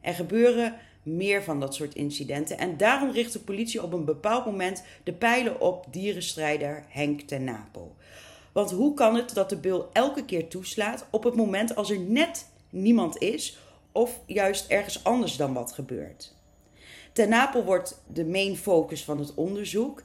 Er 0.00 0.14
gebeuren 0.14 0.74
meer 1.02 1.42
van 1.42 1.60
dat 1.60 1.74
soort 1.74 1.94
incidenten. 1.94 2.58
En 2.58 2.76
daarom 2.76 3.10
richt 3.10 3.32
de 3.32 3.40
politie 3.40 3.82
op 3.82 3.92
een 3.92 4.04
bepaald 4.04 4.44
moment 4.44 4.84
de 5.04 5.12
pijlen 5.12 5.60
op 5.60 5.86
dierenstrijder 5.90 6.84
Henk 6.88 7.20
ten 7.20 7.44
Napel. 7.44 7.96
Want 8.52 8.70
hoe 8.70 8.94
kan 8.94 9.14
het 9.14 9.34
dat 9.34 9.48
de 9.48 9.56
bul 9.56 9.88
elke 9.92 10.24
keer 10.24 10.48
toeslaat 10.48 11.06
op 11.10 11.24
het 11.24 11.34
moment 11.34 11.76
als 11.76 11.90
er 11.90 12.00
net 12.00 12.46
niemand 12.70 13.18
is 13.18 13.58
of 13.92 14.20
juist 14.26 14.70
ergens 14.70 15.04
anders 15.04 15.36
dan 15.36 15.52
wat 15.52 15.72
gebeurt? 15.72 16.34
Ten 17.12 17.28
Napel 17.28 17.64
wordt 17.64 18.02
de 18.06 18.24
main 18.24 18.56
focus 18.56 19.04
van 19.04 19.18
het 19.18 19.34
onderzoek 19.34 20.02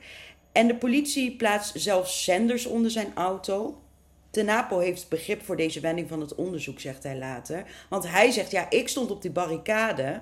en 0.52 0.68
de 0.68 0.76
politie 0.76 1.36
plaatst 1.36 1.82
zelfs 1.82 2.24
zenders 2.24 2.66
onder 2.66 2.92
zijn 2.92 3.12
auto. 3.16 3.82
Ten 4.30 4.46
Napel 4.46 4.80
heeft 4.80 5.10
begrip 5.10 5.44
voor 5.44 5.56
deze 5.56 5.80
wending 5.80 6.10
van 6.10 6.22
het 6.22 6.36
onderzoek, 6.36 6.80
zegt 6.80 7.04
hij 7.04 7.18
later. 7.18 7.66
Want 7.90 8.08
hij 8.08 8.32
zegt: 8.32 8.52
Ja, 8.52 8.70
ik 8.70 8.88
stond 8.88 9.12
op 9.12 9.22
die 9.22 9.32
barricade 9.32 10.22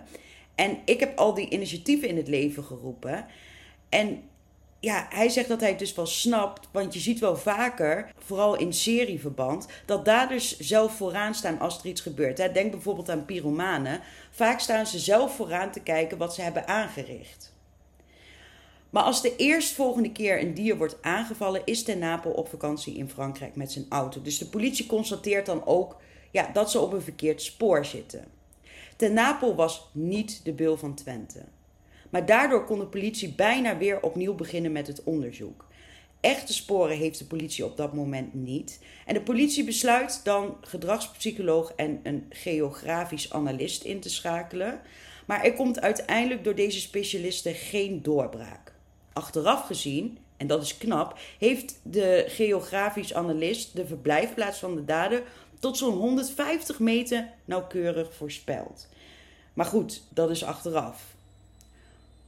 en 0.55 0.77
ik 0.85 0.99
heb 0.99 1.17
al 1.17 1.33
die 1.33 1.49
initiatieven 1.49 2.07
in 2.07 2.17
het 2.17 2.27
leven 2.27 2.63
geroepen. 2.63 3.25
En 3.89 4.23
ja, 4.79 5.07
hij 5.09 5.29
zegt 5.29 5.47
dat 5.47 5.59
hij 5.59 5.69
het 5.69 5.79
dus 5.79 5.93
wel 5.93 6.05
snapt, 6.05 6.67
want 6.71 6.93
je 6.93 6.99
ziet 6.99 7.19
wel 7.19 7.37
vaker, 7.37 8.11
vooral 8.17 8.55
in 8.55 8.73
serieverband, 8.73 9.67
dat 9.85 10.05
daders 10.05 10.59
zelf 10.59 10.95
vooraan 10.95 11.35
staan 11.35 11.59
als 11.59 11.79
er 11.79 11.85
iets 11.85 12.01
gebeurt. 12.01 12.53
Denk 12.53 12.71
bijvoorbeeld 12.71 13.09
aan 13.09 13.25
pyromanen. 13.25 14.01
Vaak 14.31 14.59
staan 14.59 14.85
ze 14.85 14.99
zelf 14.99 15.35
vooraan 15.35 15.71
te 15.71 15.79
kijken 15.79 16.17
wat 16.17 16.35
ze 16.35 16.41
hebben 16.41 16.67
aangericht. 16.67 17.53
Maar 18.89 19.03
als 19.03 19.21
de 19.21 19.35
eerstvolgende 19.35 20.11
keer 20.11 20.41
een 20.41 20.53
dier 20.53 20.77
wordt 20.77 20.97
aangevallen, 21.01 21.61
is 21.65 21.83
Ten 21.83 21.99
Napel 21.99 22.31
op 22.31 22.49
vakantie 22.49 22.95
in 22.95 23.09
Frankrijk 23.09 23.55
met 23.55 23.71
zijn 23.71 23.85
auto. 23.89 24.21
Dus 24.21 24.37
de 24.37 24.49
politie 24.49 24.85
constateert 24.85 25.45
dan 25.45 25.65
ook 25.65 26.01
ja, 26.31 26.49
dat 26.53 26.71
ze 26.71 26.79
op 26.79 26.93
een 26.93 27.01
verkeerd 27.01 27.41
spoor 27.41 27.85
zitten. 27.85 28.25
Ten 28.95 29.13
Napel 29.13 29.55
was 29.55 29.89
niet 29.91 30.41
de 30.43 30.53
beul 30.53 30.77
van 30.77 30.95
Twente. 30.95 31.43
Maar 32.09 32.25
daardoor 32.25 32.65
kon 32.65 32.79
de 32.79 32.85
politie 32.85 33.33
bijna 33.33 33.77
weer 33.77 34.01
opnieuw 34.01 34.33
beginnen 34.33 34.71
met 34.71 34.87
het 34.87 35.03
onderzoek. 35.03 35.65
Echte 36.19 36.53
sporen 36.53 36.97
heeft 36.97 37.19
de 37.19 37.25
politie 37.25 37.65
op 37.65 37.77
dat 37.77 37.93
moment 37.93 38.33
niet. 38.33 38.79
En 39.05 39.13
de 39.13 39.21
politie 39.21 39.63
besluit 39.63 40.21
dan 40.23 40.57
gedragspsycholoog 40.61 41.73
en 41.75 41.99
een 42.03 42.25
geografisch 42.29 43.33
analist 43.33 43.83
in 43.83 43.99
te 43.99 44.09
schakelen. 44.09 44.81
Maar 45.25 45.43
er 45.43 45.53
komt 45.53 45.81
uiteindelijk 45.81 46.43
door 46.43 46.55
deze 46.55 46.79
specialisten 46.79 47.53
geen 47.53 48.01
doorbraak. 48.01 48.73
Achteraf 49.13 49.65
gezien, 49.65 50.17
en 50.37 50.47
dat 50.47 50.61
is 50.61 50.77
knap, 50.77 51.19
heeft 51.39 51.79
de 51.83 52.25
geografisch 52.27 53.13
analist 53.13 53.75
de 53.75 53.85
verblijfplaats 53.85 54.59
van 54.59 54.75
de 54.75 54.85
dader 54.85 55.23
tot 55.63 55.77
zo'n 55.77 55.93
150 55.93 56.79
meter 56.79 57.29
nauwkeurig 57.45 58.13
voorspeld. 58.13 58.87
Maar 59.53 59.65
goed, 59.65 60.03
dat 60.09 60.29
is 60.29 60.43
achteraf. 60.43 61.15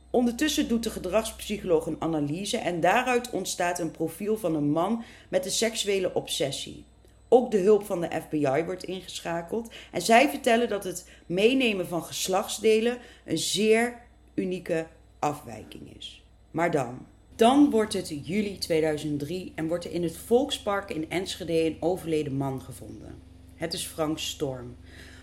Ondertussen 0.09 0.67
doet 0.67 0.83
de 0.83 0.89
gedragspsycholoog 0.89 1.85
een 1.85 2.01
analyse 2.01 2.57
en 2.57 2.79
daaruit 2.79 3.29
ontstaat 3.29 3.79
een 3.79 3.91
profiel 3.91 4.37
van 4.37 4.55
een 4.55 4.71
man 4.71 5.03
met 5.29 5.45
een 5.45 5.51
seksuele 5.51 6.13
obsessie. 6.13 6.83
Ook 7.27 7.51
de 7.51 7.57
hulp 7.57 7.85
van 7.85 8.01
de 8.01 8.21
FBI 8.21 8.63
wordt 8.65 8.83
ingeschakeld 8.83 9.73
en 9.91 10.01
zij 10.01 10.29
vertellen 10.29 10.69
dat 10.69 10.83
het 10.83 11.09
meenemen 11.25 11.87
van 11.87 12.03
geslachtsdelen 12.03 12.97
een 13.25 13.37
zeer 13.37 14.01
unieke 14.33 14.87
afwijking 15.19 15.97
is. 15.97 16.23
Maar 16.51 16.71
dan. 16.71 17.05
Dan 17.35 17.69
wordt 17.69 17.93
het 17.93 18.19
juli 18.23 18.57
2003 18.57 19.51
en 19.55 19.67
wordt 19.67 19.85
er 19.85 19.91
in 19.91 20.03
het 20.03 20.17
Volkspark 20.17 20.89
in 20.89 21.09
Enschede 21.09 21.65
een 21.65 21.77
overleden 21.79 22.33
man 22.33 22.61
gevonden. 22.61 23.24
Het 23.55 23.73
is 23.73 23.85
Frank 23.85 24.19
Storm. 24.19 24.75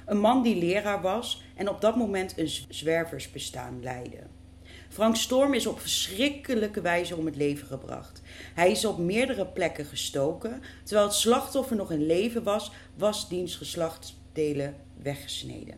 Een 0.06 0.18
man 0.18 0.42
die 0.42 0.56
leraar 0.56 1.02
was 1.02 1.42
en 1.54 1.68
op 1.68 1.80
dat 1.80 1.96
moment 1.96 2.38
een 2.38 2.50
zwerversbestaan 2.68 3.82
leidde. 3.82 4.20
Frank 4.88 5.16
Storm 5.16 5.54
is 5.54 5.66
op 5.66 5.80
verschrikkelijke 5.80 6.80
wijze 6.80 7.16
om 7.16 7.26
het 7.26 7.36
leven 7.36 7.66
gebracht. 7.66 8.22
Hij 8.54 8.70
is 8.70 8.84
op 8.84 8.98
meerdere 8.98 9.46
plekken 9.46 9.84
gestoken. 9.84 10.62
Terwijl 10.82 11.06
het 11.06 11.16
slachtoffer 11.16 11.76
nog 11.76 11.90
in 11.90 12.06
leven 12.06 12.42
was, 12.42 12.72
was 12.94 13.28
diens 13.28 13.56
geslachtsdelen 13.56 14.74
weggesneden. 15.02 15.74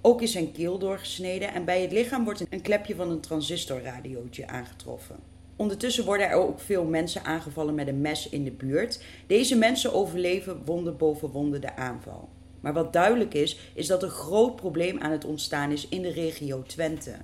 Ook 0.00 0.22
is 0.22 0.32
zijn 0.32 0.52
keel 0.52 0.78
doorgesneden 0.78 1.52
en 1.52 1.64
bij 1.64 1.82
het 1.82 1.92
lichaam 1.92 2.24
wordt 2.24 2.46
een 2.50 2.62
klepje 2.62 2.94
van 2.94 3.10
een 3.10 3.20
transistorradiootje 3.20 4.46
aangetroffen. 4.46 5.31
Ondertussen 5.62 6.04
worden 6.04 6.28
er 6.28 6.36
ook 6.36 6.60
veel 6.60 6.84
mensen 6.84 7.24
aangevallen 7.24 7.74
met 7.74 7.88
een 7.88 8.00
mes 8.00 8.28
in 8.28 8.44
de 8.44 8.50
buurt. 8.50 9.00
Deze 9.26 9.56
mensen 9.56 9.92
overleven 9.92 10.64
wonde 10.64 10.92
boven 10.92 11.30
wonde 11.30 11.58
de 11.58 11.76
aanval. 11.76 12.28
Maar 12.60 12.72
wat 12.72 12.92
duidelijk 12.92 13.34
is, 13.34 13.58
is 13.74 13.86
dat 13.86 14.02
een 14.02 14.10
groot 14.10 14.56
probleem 14.56 14.98
aan 14.98 15.10
het 15.10 15.24
ontstaan 15.24 15.70
is 15.70 15.88
in 15.88 16.02
de 16.02 16.10
regio 16.10 16.62
Twente. 16.62 17.14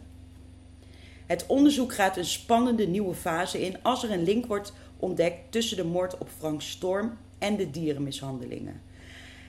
Het 1.27 1.45
onderzoek 1.47 1.95
gaat 1.95 2.17
een 2.17 2.25
spannende 2.25 2.87
nieuwe 2.87 3.15
fase 3.15 3.61
in 3.61 3.83
als 3.83 4.05
er 4.05 4.11
een 4.11 4.25
link 4.25 4.47
wordt 4.47 4.73
ontdekt 4.97 5.53
tussen 5.53 5.77
de 5.77 5.85
moord 5.85 6.19
op 6.19 6.29
Frank 6.39 6.63
Storm 6.63 7.17
en 7.39 7.57
de 7.57 7.71
dierenmishandelingen. 7.71 8.81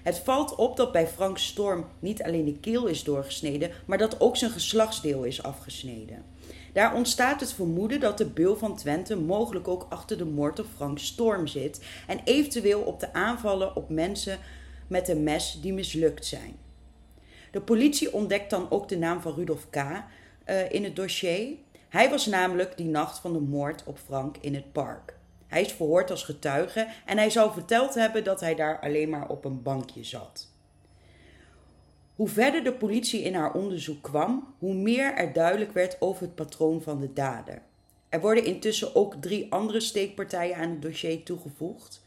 Het 0.04 0.18
valt 0.18 0.56
op 0.56 0.78
dat 0.78 0.92
bij 0.92 1.08
Frank 1.08 1.38
Storm 1.38 1.86
niet 2.00 2.24
alleen 2.24 2.46
de 2.46 2.60
keel 2.60 2.86
is 2.86 3.04
doorgesneden, 3.04 3.72
maar 3.86 3.98
dat 3.98 4.20
ook 4.22 4.38
zijn 4.38 4.52
geslachtsdeel 4.52 5.24
is 5.24 5.44
afgesneden. 5.44 6.24
Daar 6.74 6.96
ontstaat 6.96 7.40
het 7.40 7.54
vermoeden 7.54 8.00
dat 8.00 8.18
de 8.18 8.26
beul 8.26 8.56
van 8.56 8.76
Twente 8.76 9.16
mogelijk 9.16 9.68
ook 9.68 9.86
achter 9.90 10.18
de 10.18 10.26
moord 10.26 10.60
op 10.60 10.66
Frank 10.76 11.00
Storm 11.00 11.48
zit 11.48 11.86
en 12.08 12.20
eventueel 12.24 12.82
op 12.82 13.00
de 13.00 13.14
aanvallen 13.14 13.76
op 13.76 13.90
mensen 13.90 14.40
met 14.88 15.08
een 15.08 15.24
mes 15.24 15.60
die 15.62 15.74
mislukt 15.74 16.26
zijn. 16.26 16.56
De 17.52 17.62
politie 17.62 18.14
ontdekt 18.14 18.50
dan 18.50 18.72
ook 18.72 18.90
de 18.90 18.98
naam 18.98 19.22
van 19.22 19.34
Rudolf 19.34 19.70
K. 19.70 19.76
Uh, 19.76 20.72
in 20.72 20.84
het 20.84 20.96
dossier. 20.96 21.48
Hij 21.90 22.10
was 22.10 22.26
namelijk 22.26 22.78
die 22.78 22.88
nacht 22.88 23.20
van 23.20 23.34
de 23.34 23.40
moord 23.40 23.84
op 23.86 23.98
Frank 24.06 24.38
in 24.38 24.56
het 24.56 24.72
park. 24.72 25.18
Hij 25.48 25.62
is 25.62 25.72
verhoord 25.72 26.12
als 26.12 26.24
getuige 26.24 26.88
en 27.06 27.18
hij 27.18 27.30
zou 27.30 27.54
verteld 27.54 27.94
hebben 27.94 28.24
dat 28.24 28.40
hij 28.40 28.56
daar 28.56 28.80
alleen 28.80 29.10
maar 29.10 29.30
op 29.30 29.46
een 29.46 29.62
bankje 29.62 30.04
zat. 30.04 30.49
Hoe 32.20 32.28
verder 32.28 32.64
de 32.64 32.74
politie 32.74 33.22
in 33.22 33.34
haar 33.34 33.54
onderzoek 33.54 34.04
kwam, 34.04 34.54
hoe 34.58 34.74
meer 34.74 35.14
er 35.14 35.34
duidelijk 35.34 35.72
werd 35.72 36.02
over 36.02 36.22
het 36.22 36.36
patroon 36.36 36.82
van 36.82 37.00
de 37.00 37.14
dader. 37.14 37.62
Er 38.10 38.22
worden 38.22 38.46
intussen 38.46 38.96
ook 38.96 39.16
drie 39.22 39.52
andere 39.52 39.80
steekpartijen 39.80 40.56
aan 40.56 40.70
het 40.70 40.82
dossier 40.82 41.24
toegevoegd. 41.24 42.02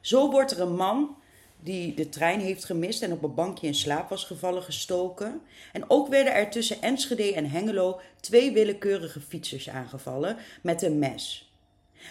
Zo 0.00 0.30
wordt 0.30 0.50
er 0.50 0.60
een 0.60 0.76
man 0.76 1.16
die 1.58 1.94
de 1.94 2.08
trein 2.08 2.40
heeft 2.40 2.64
gemist 2.64 3.02
en 3.02 3.12
op 3.12 3.22
een 3.22 3.34
bankje 3.34 3.66
in 3.66 3.74
slaap 3.74 4.08
was 4.08 4.24
gevallen 4.24 4.62
gestoken. 4.62 5.40
En 5.72 5.90
ook 5.90 6.08
werden 6.08 6.34
er 6.34 6.50
tussen 6.50 6.82
Enschede 6.82 7.34
en 7.34 7.50
Hengelo 7.50 8.00
twee 8.20 8.52
willekeurige 8.52 9.20
fietsers 9.20 9.68
aangevallen 9.68 10.36
met 10.62 10.82
een 10.82 10.98
mes. 10.98 11.52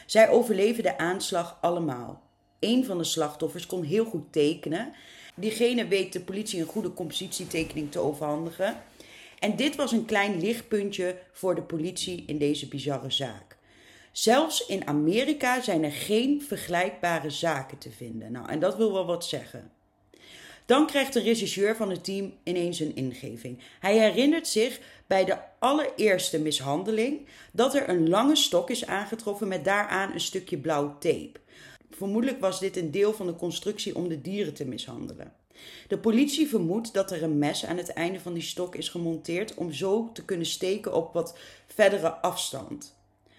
Zij 0.05 0.29
overleven 0.29 0.83
de 0.83 0.97
aanslag 0.97 1.57
allemaal. 1.61 2.21
Een 2.59 2.85
van 2.85 2.97
de 2.97 3.03
slachtoffers 3.03 3.65
kon 3.65 3.83
heel 3.83 4.05
goed 4.05 4.31
tekenen. 4.31 4.93
Diegene 5.39 5.87
weet 5.87 6.13
de 6.13 6.19
politie 6.19 6.59
een 6.59 6.65
goede 6.65 6.93
compositietekening 6.93 7.91
te 7.91 7.99
overhandigen. 7.99 8.83
En 9.39 9.55
dit 9.55 9.75
was 9.75 9.91
een 9.91 10.05
klein 10.05 10.39
lichtpuntje 10.39 11.17
voor 11.31 11.55
de 11.55 11.61
politie 11.61 12.23
in 12.27 12.37
deze 12.37 12.67
bizarre 12.67 13.11
zaak. 13.11 13.57
Zelfs 14.11 14.65
in 14.65 14.87
Amerika 14.87 15.61
zijn 15.61 15.83
er 15.83 15.91
geen 15.91 16.41
vergelijkbare 16.41 17.29
zaken 17.29 17.77
te 17.77 17.91
vinden. 17.91 18.31
Nou, 18.31 18.49
en 18.49 18.59
dat 18.59 18.77
wil 18.77 18.93
wel 18.93 19.05
wat 19.05 19.25
zeggen. 19.25 19.71
Dan 20.65 20.87
krijgt 20.87 21.13
de 21.13 21.21
regisseur 21.21 21.75
van 21.75 21.89
het 21.89 22.03
team 22.03 22.33
ineens 22.43 22.79
een 22.79 22.95
ingeving. 22.95 23.59
Hij 23.79 23.97
herinnert 23.97 24.47
zich 24.47 24.79
bij 25.07 25.25
de 25.25 25.37
allereerste 25.59 26.39
mishandeling 26.39 27.27
dat 27.51 27.75
er 27.75 27.89
een 27.89 28.09
lange 28.09 28.35
stok 28.35 28.69
is 28.69 28.85
aangetroffen 28.85 29.47
met 29.47 29.65
daaraan 29.65 30.13
een 30.13 30.19
stukje 30.19 30.57
blauw 30.57 30.97
tape. 30.99 31.39
Vermoedelijk 31.91 32.39
was 32.39 32.59
dit 32.59 32.77
een 32.77 32.91
deel 32.91 33.13
van 33.13 33.27
de 33.27 33.35
constructie 33.35 33.95
om 33.95 34.07
de 34.07 34.21
dieren 34.21 34.53
te 34.53 34.65
mishandelen. 34.65 35.33
De 35.87 35.97
politie 35.97 36.47
vermoedt 36.47 36.93
dat 36.93 37.11
er 37.11 37.23
een 37.23 37.37
mes 37.37 37.65
aan 37.65 37.77
het 37.77 37.93
einde 37.93 38.19
van 38.19 38.33
die 38.33 38.43
stok 38.43 38.75
is 38.75 38.89
gemonteerd 38.89 39.53
om 39.53 39.73
zo 39.73 40.09
te 40.13 40.25
kunnen 40.25 40.45
steken 40.45 40.93
op 40.93 41.13
wat 41.13 41.37
verdere 41.67 42.09
afstand. 42.09 42.97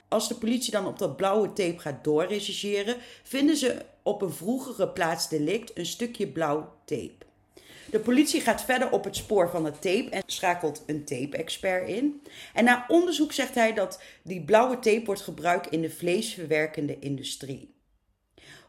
Als 0.09 0.29
de 0.29 0.35
politie 0.35 0.73
dan 0.73 0.87
op 0.87 0.99
dat 0.99 1.17
blauwe 1.17 1.53
tape 1.53 1.79
gaat 1.79 2.05
doorrechercheren, 2.05 2.97
vinden 3.23 3.57
ze 3.57 3.85
op 4.03 4.23
een 4.23 4.33
vroegere 4.33 4.89
plaats 4.89 5.29
delict 5.29 5.79
een 5.79 5.87
stukje 5.87 6.29
blauw 6.29 6.73
tape. 6.85 7.29
De 7.91 8.01
politie 8.01 8.41
gaat 8.41 8.65
verder 8.65 8.91
op 8.91 9.05
het 9.05 9.17
spoor 9.17 9.51
van 9.51 9.65
het 9.65 9.75
tape 9.75 10.11
en 10.11 10.23
schakelt 10.27 10.83
een 10.87 11.05
tape-expert 11.05 11.89
in. 11.89 12.23
En 12.55 12.65
na 12.65 12.85
onderzoek 12.89 13.33
zegt 13.33 13.55
hij 13.55 13.75
dat 13.75 14.03
die 14.23 14.45
blauwe 14.45 14.79
tape 14.79 15.05
wordt 15.05 15.21
gebruikt 15.21 15.71
in 15.71 15.81
de 15.81 15.91
vleesverwerkende 15.91 16.99
industrie. 16.99 17.75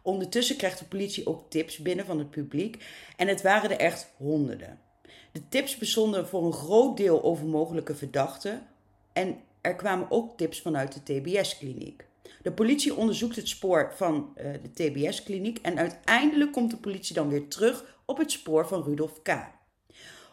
Ondertussen 0.01 0.57
krijgt 0.57 0.79
de 0.79 0.85
politie 0.85 1.27
ook 1.27 1.49
tips 1.49 1.77
binnen 1.77 2.05
van 2.05 2.19
het 2.19 2.31
publiek 2.31 2.83
en 3.17 3.27
het 3.27 3.41
waren 3.41 3.69
er 3.69 3.77
echt 3.77 4.13
honderden. 4.17 4.79
De 5.31 5.47
tips 5.49 5.77
bestonden 5.77 6.27
voor 6.27 6.45
een 6.45 6.53
groot 6.53 6.97
deel 6.97 7.23
over 7.23 7.45
mogelijke 7.45 7.95
verdachten 7.95 8.67
en 9.13 9.37
er 9.61 9.75
kwamen 9.75 10.11
ook 10.11 10.37
tips 10.37 10.61
vanuit 10.61 10.93
de 10.93 11.03
TBS-kliniek. 11.03 12.05
De 12.41 12.51
politie 12.51 12.95
onderzoekt 12.95 13.35
het 13.35 13.47
spoor 13.47 13.91
van 13.95 14.33
uh, 14.37 14.53
de 14.61 14.71
TBS-kliniek 14.73 15.57
en 15.61 15.77
uiteindelijk 15.77 16.51
komt 16.51 16.71
de 16.71 16.77
politie 16.77 17.15
dan 17.15 17.29
weer 17.29 17.47
terug 17.47 17.99
op 18.05 18.17
het 18.17 18.31
spoor 18.31 18.67
van 18.67 18.83
Rudolf 18.83 19.21
K. 19.21 19.29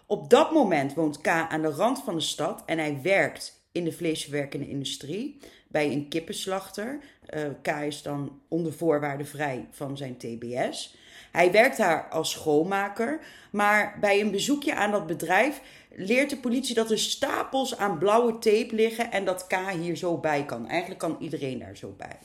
Op 0.06 0.30
dat 0.30 0.52
moment 0.52 0.94
woont 0.94 1.20
K 1.20 1.26
aan 1.26 1.62
de 1.62 1.70
rand 1.70 2.02
van 2.02 2.14
de 2.14 2.20
stad 2.20 2.62
en 2.66 2.78
hij 2.78 3.02
werkt 3.02 3.66
in 3.72 3.84
de 3.84 3.92
vleesverwerkende 3.92 4.68
industrie 4.68 5.38
bij 5.68 5.92
een 5.92 6.08
kippenslachter. 6.08 6.98
Uh, 7.34 7.42
K 7.62 7.68
is 7.68 8.02
dan 8.02 8.40
onder 8.48 8.72
voorwaarden 8.72 9.26
vrij 9.26 9.66
van 9.70 9.96
zijn 9.96 10.16
TBS. 10.16 10.96
Hij 11.32 11.52
werkt 11.52 11.76
daar 11.76 12.08
als 12.08 12.30
schoonmaker, 12.30 13.20
maar 13.50 13.96
bij 14.00 14.20
een 14.20 14.30
bezoekje 14.30 14.74
aan 14.74 14.90
dat 14.90 15.06
bedrijf 15.06 15.60
leert 15.90 16.30
de 16.30 16.36
politie 16.36 16.74
dat 16.74 16.90
er 16.90 16.98
stapels 16.98 17.76
aan 17.76 17.98
blauwe 17.98 18.32
tape 18.38 18.74
liggen 18.74 19.10
en 19.10 19.24
dat 19.24 19.46
K 19.46 19.56
hier 19.80 19.96
zo 19.96 20.16
bij 20.16 20.44
kan. 20.44 20.68
Eigenlijk 20.68 21.00
kan 21.00 21.16
iedereen 21.20 21.58
daar 21.58 21.76
zo 21.76 21.94
bij. 21.96 22.18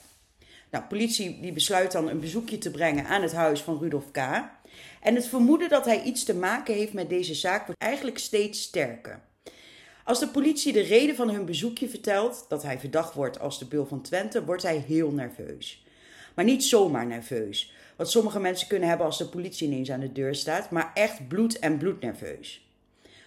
Nou, 0.70 0.84
politie 0.84 1.40
die 1.40 1.52
besluit 1.52 1.92
dan 1.92 2.08
een 2.08 2.20
bezoekje 2.20 2.58
te 2.58 2.70
brengen 2.70 3.06
aan 3.06 3.22
het 3.22 3.32
huis 3.32 3.62
van 3.62 3.78
Rudolf 3.78 4.10
K. 4.10 4.18
En 5.00 5.14
het 5.14 5.26
vermoeden 5.26 5.68
dat 5.68 5.84
hij 5.84 6.02
iets 6.02 6.24
te 6.24 6.34
maken 6.34 6.74
heeft 6.74 6.92
met 6.92 7.08
deze 7.08 7.34
zaak 7.34 7.66
wordt 7.66 7.82
eigenlijk 7.82 8.18
steeds 8.18 8.62
sterker. 8.62 9.20
Als 10.04 10.20
de 10.20 10.28
politie 10.28 10.72
de 10.72 10.80
reden 10.80 11.16
van 11.16 11.30
hun 11.30 11.44
bezoekje 11.44 11.88
vertelt, 11.88 12.44
dat 12.48 12.62
hij 12.62 12.78
verdacht 12.78 13.14
wordt 13.14 13.40
als 13.40 13.58
de 13.58 13.64
Bul 13.64 13.86
van 13.86 14.02
Twente, 14.02 14.44
wordt 14.44 14.62
hij 14.62 14.84
heel 14.86 15.10
nerveus. 15.10 15.84
Maar 16.34 16.44
niet 16.44 16.64
zomaar 16.64 17.06
nerveus, 17.06 17.72
wat 17.96 18.10
sommige 18.10 18.40
mensen 18.40 18.68
kunnen 18.68 18.88
hebben 18.88 19.06
als 19.06 19.18
de 19.18 19.28
politie 19.28 19.66
ineens 19.66 19.90
aan 19.90 20.00
de 20.00 20.12
deur 20.12 20.34
staat, 20.34 20.70
maar 20.70 20.90
echt 20.94 21.28
bloed 21.28 21.58
en 21.58 21.78
bloednerveus. 21.78 22.68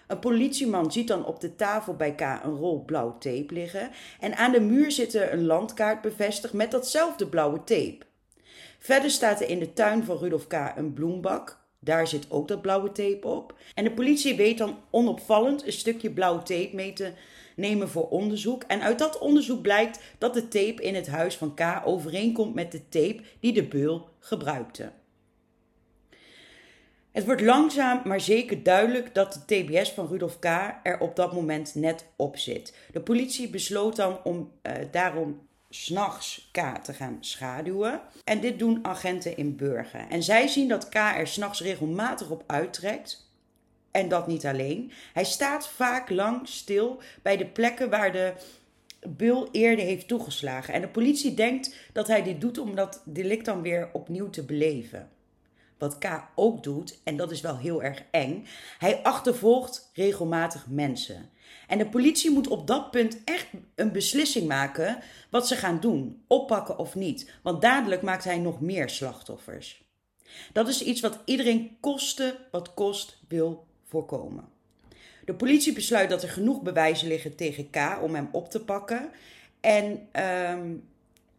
Een 0.07 0.19
politieman 0.19 0.91
ziet 0.91 1.07
dan 1.07 1.25
op 1.25 1.39
de 1.39 1.55
tafel 1.55 1.95
bij 1.95 2.15
K 2.15 2.21
een 2.21 2.55
rol 2.55 2.83
blauw 2.85 3.17
tape 3.17 3.53
liggen 3.53 3.89
en 4.19 4.35
aan 4.35 4.51
de 4.51 4.59
muur 4.61 4.91
zit 4.91 5.13
er 5.13 5.33
een 5.33 5.45
landkaart 5.45 6.01
bevestigd 6.01 6.53
met 6.53 6.71
datzelfde 6.71 7.27
blauwe 7.27 7.63
tape. 7.63 8.05
Verder 8.79 9.09
staat 9.09 9.41
er 9.41 9.49
in 9.49 9.59
de 9.59 9.73
tuin 9.73 10.03
van 10.03 10.17
Rudolf 10.17 10.47
K 10.47 10.53
een 10.75 10.93
bloembak. 10.93 11.56
Daar 11.79 12.07
zit 12.07 12.31
ook 12.31 12.47
dat 12.47 12.61
blauwe 12.61 12.91
tape 12.91 13.27
op. 13.27 13.55
En 13.73 13.83
de 13.83 13.91
politie 13.91 14.35
weet 14.35 14.57
dan 14.57 14.77
onopvallend 14.89 15.65
een 15.65 15.73
stukje 15.73 16.11
blauwe 16.11 16.43
tape 16.43 16.69
mee 16.73 16.93
te 16.93 17.11
nemen 17.55 17.89
voor 17.89 18.09
onderzoek. 18.09 18.63
En 18.63 18.81
uit 18.81 18.99
dat 18.99 19.17
onderzoek 19.17 19.61
blijkt 19.61 19.99
dat 20.17 20.33
de 20.33 20.47
tape 20.47 20.81
in 20.81 20.95
het 20.95 21.07
huis 21.07 21.35
van 21.35 21.53
K 21.53 21.81
overeenkomt 21.85 22.53
met 22.53 22.71
de 22.71 22.89
tape 22.89 23.21
die 23.39 23.53
de 23.53 23.63
beul 23.63 24.09
gebruikte. 24.19 24.91
Het 27.11 27.25
wordt 27.25 27.41
langzaam 27.41 28.01
maar 28.03 28.21
zeker 28.21 28.63
duidelijk 28.63 29.15
dat 29.15 29.33
de 29.33 29.63
TBS 29.63 29.91
van 29.91 30.07
Rudolf 30.07 30.39
K. 30.39 30.45
er 30.83 30.99
op 30.99 31.15
dat 31.15 31.33
moment 31.33 31.75
net 31.75 32.05
op 32.15 32.37
zit. 32.37 32.75
De 32.91 33.01
politie 33.01 33.49
besloot 33.49 33.95
dan 33.95 34.23
om 34.23 34.51
uh, 34.63 34.73
daarom 34.91 35.46
s'nachts 35.83 36.49
K 36.51 36.59
te 36.83 36.93
gaan 36.93 37.17
schaduwen. 37.19 38.01
En 38.23 38.39
dit 38.39 38.59
doen 38.59 38.79
agenten 38.85 39.37
in 39.37 39.55
Burger. 39.55 40.05
En 40.09 40.23
zij 40.23 40.47
zien 40.47 40.67
dat 40.67 40.89
K 40.89 40.95
er 40.95 41.27
s'nachts 41.27 41.61
regelmatig 41.61 42.29
op 42.29 42.43
uittrekt. 42.47 43.31
En 43.91 44.09
dat 44.09 44.27
niet 44.27 44.45
alleen. 44.45 44.91
Hij 45.13 45.23
staat 45.23 45.67
vaak 45.67 46.09
lang 46.09 46.47
stil 46.47 47.01
bij 47.21 47.37
de 47.37 47.45
plekken 47.45 47.89
waar 47.89 48.11
de 48.11 48.33
Bul 49.07 49.47
eerder 49.51 49.85
heeft 49.85 50.07
toegeslagen. 50.07 50.73
En 50.73 50.81
de 50.81 50.87
politie 50.87 51.33
denkt 51.33 51.75
dat 51.93 52.07
hij 52.07 52.23
dit 52.23 52.41
doet 52.41 52.57
om 52.57 52.75
dat 52.75 53.01
delict 53.05 53.45
dan 53.45 53.61
weer 53.61 53.89
opnieuw 53.93 54.29
te 54.29 54.43
beleven. 54.43 55.09
Wat 55.77 55.97
K 55.97 56.05
ook 56.35 56.63
doet, 56.63 56.99
en 57.03 57.17
dat 57.17 57.31
is 57.31 57.41
wel 57.41 57.57
heel 57.57 57.83
erg 57.83 58.03
eng, 58.11 58.45
hij 58.77 59.03
achtervolgt 59.03 59.89
regelmatig 59.93 60.67
mensen. 60.69 61.29
En 61.67 61.77
de 61.77 61.87
politie 61.87 62.31
moet 62.31 62.47
op 62.47 62.67
dat 62.67 62.91
punt 62.91 63.23
echt 63.23 63.47
een 63.75 63.91
beslissing 63.91 64.47
maken 64.47 64.99
wat 65.29 65.47
ze 65.47 65.55
gaan 65.55 65.79
doen, 65.79 66.23
oppakken 66.27 66.77
of 66.77 66.95
niet, 66.95 67.31
want 67.41 67.61
dadelijk 67.61 68.01
maakt 68.01 68.23
hij 68.23 68.37
nog 68.37 68.61
meer 68.61 68.89
slachtoffers. 68.89 69.85
Dat 70.53 70.67
is 70.67 70.83
iets 70.83 71.01
wat 71.01 71.19
iedereen 71.25 71.77
koste 71.79 72.37
wat 72.51 72.73
kost 72.73 73.17
wil 73.27 73.65
voorkomen. 73.83 74.55
De 75.25 75.33
politie 75.33 75.73
besluit 75.73 76.09
dat 76.09 76.23
er 76.23 76.29
genoeg 76.29 76.61
bewijzen 76.61 77.07
liggen 77.07 77.35
tegen 77.35 77.69
K 77.69 77.97
om 78.01 78.15
hem 78.15 78.29
op 78.31 78.49
te 78.49 78.59
pakken. 78.59 79.09
En 79.59 80.07
um, 80.51 80.83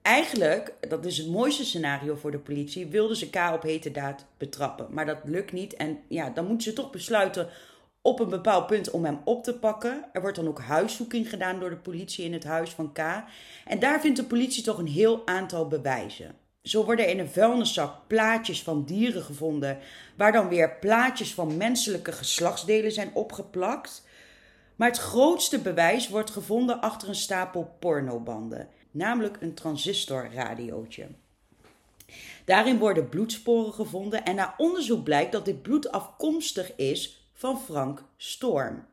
eigenlijk, 0.02 0.74
dat 0.88 1.04
is 1.04 1.18
het 1.18 1.28
mooiste 1.28 1.64
scenario 1.64 2.14
voor 2.14 2.30
de 2.30 2.38
politie, 2.38 2.86
wilden 2.86 3.16
ze 3.16 3.30
K 3.30 3.36
op 3.52 3.62
hete 3.62 3.90
daad 3.90 4.24
betrappen. 4.36 4.86
Maar 4.90 5.06
dat 5.06 5.18
lukt 5.24 5.52
niet. 5.52 5.74
En 5.74 5.98
ja, 6.08 6.30
dan 6.30 6.46
moeten 6.46 6.70
ze 6.70 6.72
toch 6.72 6.90
besluiten 6.90 7.48
op 8.02 8.20
een 8.20 8.28
bepaald 8.28 8.66
punt 8.66 8.90
om 8.90 9.04
hem 9.04 9.20
op 9.24 9.44
te 9.44 9.58
pakken. 9.58 10.04
Er 10.12 10.20
wordt 10.20 10.36
dan 10.36 10.48
ook 10.48 10.60
huiszoeking 10.60 11.28
gedaan 11.28 11.60
door 11.60 11.70
de 11.70 11.76
politie 11.76 12.24
in 12.24 12.32
het 12.32 12.44
huis 12.44 12.70
van 12.70 12.92
K. 12.92 12.98
En 13.64 13.78
daar 13.78 14.00
vindt 14.00 14.16
de 14.16 14.24
politie 14.24 14.62
toch 14.62 14.78
een 14.78 14.88
heel 14.88 15.26
aantal 15.26 15.68
bewijzen. 15.68 16.34
Zo 16.62 16.84
worden 16.84 17.08
in 17.08 17.18
een 17.18 17.28
vuilniszak 17.28 18.06
plaatjes 18.06 18.62
van 18.62 18.84
dieren 18.84 19.22
gevonden, 19.22 19.78
waar 20.16 20.32
dan 20.32 20.48
weer 20.48 20.78
plaatjes 20.78 21.34
van 21.34 21.56
menselijke 21.56 22.12
geslachtsdelen 22.12 22.92
zijn 22.92 23.10
opgeplakt. 23.14 24.06
Maar 24.76 24.88
het 24.88 24.98
grootste 24.98 25.58
bewijs 25.58 26.08
wordt 26.08 26.30
gevonden 26.30 26.80
achter 26.80 27.08
een 27.08 27.14
stapel 27.14 27.76
pornobanden 27.78 28.68
namelijk 28.90 29.36
een 29.40 29.54
transistorradiootje. 29.54 31.06
Daarin 32.44 32.78
worden 32.78 33.08
bloedsporen 33.08 33.72
gevonden 33.72 34.24
en 34.24 34.34
na 34.34 34.54
onderzoek 34.56 35.04
blijkt 35.04 35.32
dat 35.32 35.44
dit 35.44 35.62
bloed 35.62 35.90
afkomstig 35.90 36.76
is 36.76 37.17
van 37.38 37.60
Frank 37.60 38.04
Storm. 38.16 38.86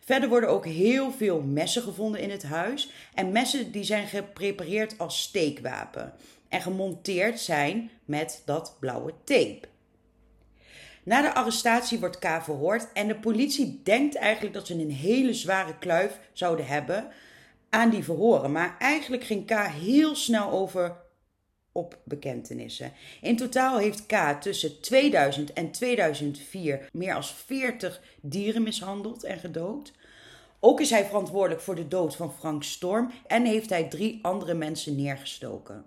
Verder 0.00 0.28
worden 0.28 0.48
ook 0.48 0.66
heel 0.66 1.12
veel 1.12 1.40
messen 1.40 1.82
gevonden 1.82 2.20
in 2.20 2.30
het 2.30 2.42
huis 2.42 2.90
en 3.14 3.32
messen 3.32 3.72
die 3.72 3.84
zijn 3.84 4.06
geprepareerd 4.06 4.98
als 4.98 5.22
steekwapen 5.22 6.14
en 6.48 6.62
gemonteerd 6.62 7.40
zijn 7.40 7.90
met 8.04 8.42
dat 8.44 8.76
blauwe 8.80 9.14
tape. 9.24 9.68
Na 11.02 11.22
de 11.22 11.34
arrestatie 11.34 11.98
wordt 11.98 12.18
K 12.18 12.42
verhoord 12.42 12.92
en 12.92 13.08
de 13.08 13.16
politie 13.18 13.80
denkt 13.84 14.14
eigenlijk 14.14 14.54
dat 14.54 14.66
ze 14.66 14.74
een 14.74 14.90
hele 14.90 15.34
zware 15.34 15.78
kluif 15.78 16.18
zouden 16.32 16.66
hebben, 16.66 17.08
aan 17.70 17.90
die 17.90 18.04
verhoren. 18.04 18.52
Maar 18.52 18.76
eigenlijk 18.78 19.24
ging 19.24 19.46
K 19.46 19.66
heel 19.66 20.14
snel 20.14 20.50
over 20.50 20.96
op 21.72 21.98
bekentenissen. 22.04 22.92
In 23.20 23.36
totaal 23.36 23.78
heeft 23.78 24.06
K 24.06 24.40
tussen 24.40 24.80
2000 24.80 25.52
en 25.52 25.70
2004 25.70 26.88
meer 26.92 27.12
dan 27.12 27.24
40 27.24 28.00
dieren 28.20 28.62
mishandeld 28.62 29.24
en 29.24 29.38
gedood. 29.38 29.92
Ook 30.60 30.80
is 30.80 30.90
hij 30.90 31.04
verantwoordelijk 31.04 31.60
voor 31.60 31.74
de 31.74 31.88
dood 31.88 32.16
van 32.16 32.32
Frank 32.32 32.62
Storm 32.62 33.10
en 33.26 33.44
heeft 33.44 33.70
hij 33.70 33.88
drie 33.88 34.18
andere 34.22 34.54
mensen 34.54 34.96
neergestoken. 34.96 35.84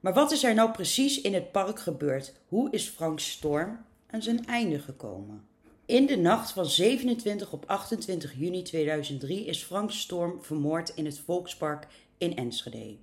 Maar 0.00 0.14
wat 0.14 0.32
is 0.32 0.44
er 0.44 0.54
nou 0.54 0.70
precies 0.70 1.20
in 1.20 1.34
het 1.34 1.52
park 1.52 1.80
gebeurd? 1.80 2.34
Hoe 2.48 2.70
is 2.70 2.88
Frank 2.88 3.20
Storm 3.20 3.84
aan 4.10 4.22
zijn 4.22 4.46
einde 4.46 4.78
gekomen? 4.78 5.46
In 5.86 6.06
de 6.06 6.16
nacht 6.16 6.52
van 6.52 6.66
27 6.66 7.52
op 7.52 7.64
28 7.66 8.34
juni 8.38 8.62
2003 8.62 9.44
is 9.44 9.62
Frank 9.62 9.90
Storm 9.92 10.42
vermoord 10.42 10.92
in 10.94 11.04
het 11.04 11.18
Volkspark 11.18 11.86
in 12.18 12.36
Enschede. 12.36 12.96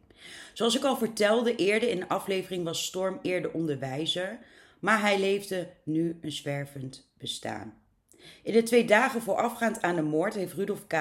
Zoals 0.54 0.76
ik 0.76 0.84
al 0.84 0.98
vertelde 0.98 1.56
eerder 1.56 1.90
in 1.90 2.00
de 2.00 2.08
aflevering 2.08 2.64
was 2.64 2.86
Storm 2.86 3.20
eerder 3.22 3.52
onderwijzer, 3.52 4.40
maar 4.80 5.02
hij 5.02 5.20
leefde 5.20 5.68
nu 5.84 6.18
een 6.22 6.32
zwervend 6.32 7.12
bestaan. 7.18 7.74
In 8.44 8.54
de 8.54 8.64
twee 8.64 8.86
dagen 8.86 9.22
voorafgaand 9.22 9.82
aan 9.82 9.96
de 9.96 10.02
moord 10.02 10.34
heeft 10.34 10.54
Rudolf 10.54 10.88
K. 10.88 10.96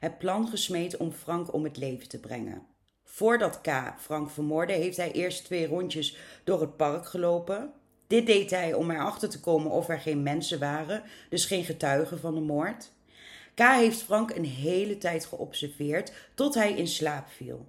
het 0.00 0.18
plan 0.18 0.48
gesmeed 0.48 0.96
om 0.96 1.12
Frank 1.12 1.52
om 1.52 1.64
het 1.64 1.76
leven 1.76 2.08
te 2.08 2.20
brengen. 2.20 2.66
Voordat 3.04 3.60
K. 3.60 3.70
Frank 3.98 4.30
vermoordde, 4.30 4.72
heeft 4.72 4.96
hij 4.96 5.12
eerst 5.12 5.44
twee 5.44 5.66
rondjes 5.66 6.16
door 6.44 6.60
het 6.60 6.76
park 6.76 7.06
gelopen. 7.06 7.72
Dit 8.06 8.26
deed 8.26 8.50
hij 8.50 8.74
om 8.74 8.90
erachter 8.90 9.28
te 9.28 9.40
komen 9.40 9.70
of 9.70 9.88
er 9.88 10.00
geen 10.00 10.22
mensen 10.22 10.58
waren, 10.58 11.02
dus 11.28 11.44
geen 11.44 11.64
getuigen 11.64 12.20
van 12.20 12.34
de 12.34 12.40
moord. 12.40 12.90
K. 13.54 13.60
heeft 13.60 14.02
Frank 14.02 14.30
een 14.30 14.44
hele 14.44 14.98
tijd 14.98 15.24
geobserveerd 15.24 16.12
tot 16.34 16.54
hij 16.54 16.72
in 16.72 16.88
slaap 16.88 17.28
viel. 17.28 17.66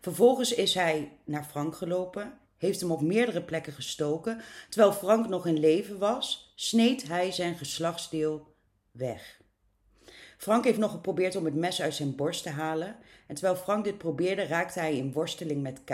Vervolgens 0.00 0.54
is 0.54 0.74
hij 0.74 1.12
naar 1.24 1.44
Frank 1.44 1.76
gelopen, 1.76 2.38
heeft 2.56 2.80
hem 2.80 2.90
op 2.90 3.00
meerdere 3.00 3.42
plekken 3.42 3.72
gestoken. 3.72 4.40
Terwijl 4.68 4.92
Frank 4.92 5.28
nog 5.28 5.46
in 5.46 5.58
leven 5.58 5.98
was, 5.98 6.52
sneed 6.54 7.08
hij 7.08 7.32
zijn 7.32 7.56
geslachtsdeel 7.56 8.54
weg. 8.90 9.40
Frank 10.36 10.64
heeft 10.64 10.78
nog 10.78 10.90
geprobeerd 10.90 11.36
om 11.36 11.44
het 11.44 11.54
mes 11.54 11.82
uit 11.82 11.94
zijn 11.94 12.16
borst 12.16 12.42
te 12.42 12.50
halen. 12.50 12.96
En 13.26 13.34
terwijl 13.34 13.56
Frank 13.56 13.84
dit 13.84 13.98
probeerde, 13.98 14.46
raakte 14.46 14.78
hij 14.78 14.96
in 14.96 15.12
worsteling 15.12 15.62
met 15.62 15.80
K. 15.84 15.90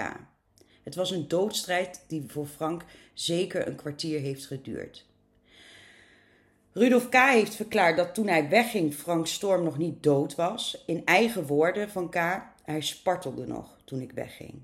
Het 0.82 0.94
was 0.94 1.10
een 1.10 1.28
doodstrijd 1.28 2.04
die 2.08 2.24
voor 2.26 2.46
Frank 2.46 2.84
zeker 3.14 3.66
een 3.66 3.76
kwartier 3.76 4.20
heeft 4.20 4.46
geduurd. 4.46 5.06
Rudolf 6.72 7.08
K. 7.08 7.14
heeft 7.14 7.54
verklaard 7.54 7.96
dat 7.96 8.14
toen 8.14 8.26
hij 8.26 8.48
wegging, 8.48 8.94
Frank 8.94 9.26
Storm 9.26 9.62
nog 9.64 9.78
niet 9.78 10.02
dood 10.02 10.34
was. 10.34 10.82
In 10.86 11.04
eigen 11.04 11.46
woorden 11.46 11.90
van 11.90 12.10
K. 12.10 12.16
Hij 12.62 12.80
spartelde 12.80 13.46
nog 13.46 13.75
toen 13.86 14.00
ik 14.00 14.12
wegging. 14.12 14.54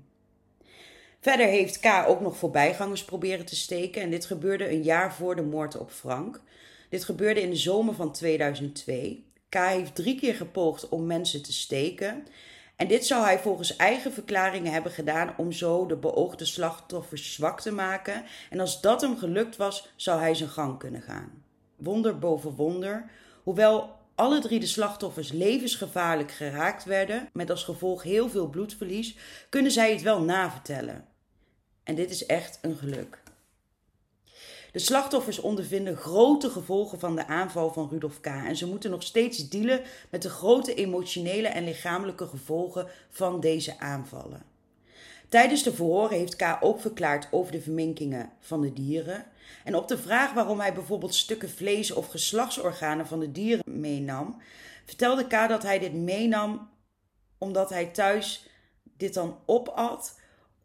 Verder 1.19 1.47
heeft 1.47 1.79
K. 1.79 2.03
ook 2.07 2.21
nog 2.21 2.37
voorbijgangers 2.37 3.05
proberen 3.05 3.45
te 3.45 3.55
steken. 3.55 4.01
En 4.01 4.09
dit 4.09 4.25
gebeurde 4.25 4.71
een 4.71 4.83
jaar 4.83 5.13
voor 5.13 5.35
de 5.35 5.41
moord 5.41 5.77
op 5.77 5.91
Frank. 5.91 6.41
Dit 6.89 7.03
gebeurde 7.03 7.41
in 7.41 7.49
de 7.49 7.55
zomer 7.55 7.93
van 7.93 8.11
2002. 8.11 9.25
K. 9.49 9.55
heeft 9.55 9.95
drie 9.95 10.19
keer 10.19 10.33
gepoogd 10.35 10.89
om 10.89 11.05
mensen 11.05 11.43
te 11.43 11.53
steken. 11.53 12.27
En 12.75 12.87
dit 12.87 13.05
zou 13.05 13.23
hij 13.23 13.39
volgens 13.39 13.75
eigen 13.75 14.13
verklaringen 14.13 14.71
hebben 14.71 14.91
gedaan 14.91 15.33
om 15.37 15.51
zo 15.51 15.85
de 15.85 15.95
beoogde 15.95 16.45
slachtoffers 16.45 17.33
zwak 17.33 17.61
te 17.61 17.71
maken. 17.71 18.23
En 18.49 18.59
als 18.59 18.81
dat 18.81 19.01
hem 19.01 19.17
gelukt 19.17 19.55
was, 19.55 19.93
zou 19.95 20.19
hij 20.19 20.35
zijn 20.35 20.49
gang 20.49 20.79
kunnen 20.79 21.01
gaan. 21.01 21.43
Wonder 21.75 22.19
boven 22.19 22.51
wonder. 22.55 23.09
Hoewel 23.43 23.95
alle 24.15 24.39
drie 24.39 24.59
de 24.59 24.65
slachtoffers 24.65 25.31
levensgevaarlijk 25.31 26.31
geraakt 26.31 26.83
werden, 26.83 27.29
met 27.33 27.49
als 27.49 27.63
gevolg 27.63 28.03
heel 28.03 28.29
veel 28.29 28.47
bloedverlies, 28.47 29.17
kunnen 29.49 29.71
zij 29.71 29.91
het 29.91 30.01
wel 30.01 30.21
navertellen. 30.21 31.05
En 31.83 31.95
dit 31.95 32.11
is 32.11 32.25
echt 32.25 32.59
een 32.61 32.77
geluk. 32.77 33.21
De 34.71 34.79
slachtoffers 34.79 35.39
ondervinden 35.39 35.97
grote 35.97 36.49
gevolgen 36.49 36.99
van 36.99 37.15
de 37.15 37.27
aanval 37.27 37.73
van 37.73 37.89
Rudolf 37.89 38.19
K. 38.19 38.25
En 38.25 38.55
ze 38.55 38.67
moeten 38.67 38.91
nog 38.91 39.03
steeds 39.03 39.49
dealen 39.49 39.81
met 40.09 40.21
de 40.21 40.29
grote 40.29 40.73
emotionele 40.73 41.47
en 41.47 41.63
lichamelijke 41.63 42.27
gevolgen 42.27 42.87
van 43.09 43.39
deze 43.39 43.79
aanvallen. 43.79 44.43
Tijdens 45.29 45.63
de 45.63 45.73
verhoren 45.73 46.17
heeft 46.17 46.35
K. 46.35 46.57
ook 46.59 46.81
verklaard 46.81 47.27
over 47.31 47.51
de 47.51 47.61
verminkingen 47.61 48.29
van 48.39 48.61
de 48.61 48.73
dieren. 48.73 49.25
En 49.63 49.75
op 49.75 49.87
de 49.87 49.97
vraag 49.97 50.33
waarom 50.33 50.59
hij 50.59 50.73
bijvoorbeeld 50.73 51.15
stukken 51.15 51.49
vlees 51.49 51.91
of 51.91 52.07
geslachtsorganen 52.07 53.07
van 53.07 53.19
de 53.19 53.31
dieren 53.31 53.79
meenam, 53.79 54.41
vertelde 54.85 55.27
K. 55.27 55.49
dat 55.49 55.63
hij 55.63 55.79
dit 55.79 55.93
meenam 55.93 56.71
omdat 57.37 57.69
hij 57.69 57.85
thuis 57.85 58.47
dit 58.97 59.13
dan 59.13 59.39
opat 59.45 60.19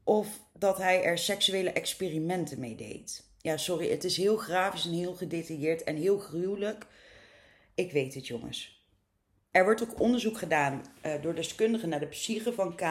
of 0.04 0.28
dat 0.52 0.78
hij 0.78 1.02
er 1.02 1.18
seksuele 1.18 1.72
experimenten 1.72 2.60
mee 2.60 2.74
deed. 2.74 3.26
Ja, 3.38 3.56
sorry, 3.56 3.90
het 3.90 4.04
is 4.04 4.16
heel 4.16 4.36
grafisch 4.36 4.84
en 4.84 4.92
heel 4.92 5.14
gedetailleerd 5.14 5.84
en 5.84 5.96
heel 5.96 6.18
gruwelijk. 6.18 6.86
Ik 7.74 7.92
weet 7.92 8.14
het, 8.14 8.26
jongens. 8.26 8.86
Er 9.50 9.64
wordt 9.64 9.82
ook 9.82 10.00
onderzoek 10.00 10.38
gedaan 10.38 10.82
uh, 11.06 11.22
door 11.22 11.34
deskundigen 11.34 11.88
naar 11.88 12.00
de 12.00 12.06
psyche 12.06 12.52
van 12.52 12.74
K. 12.74 12.82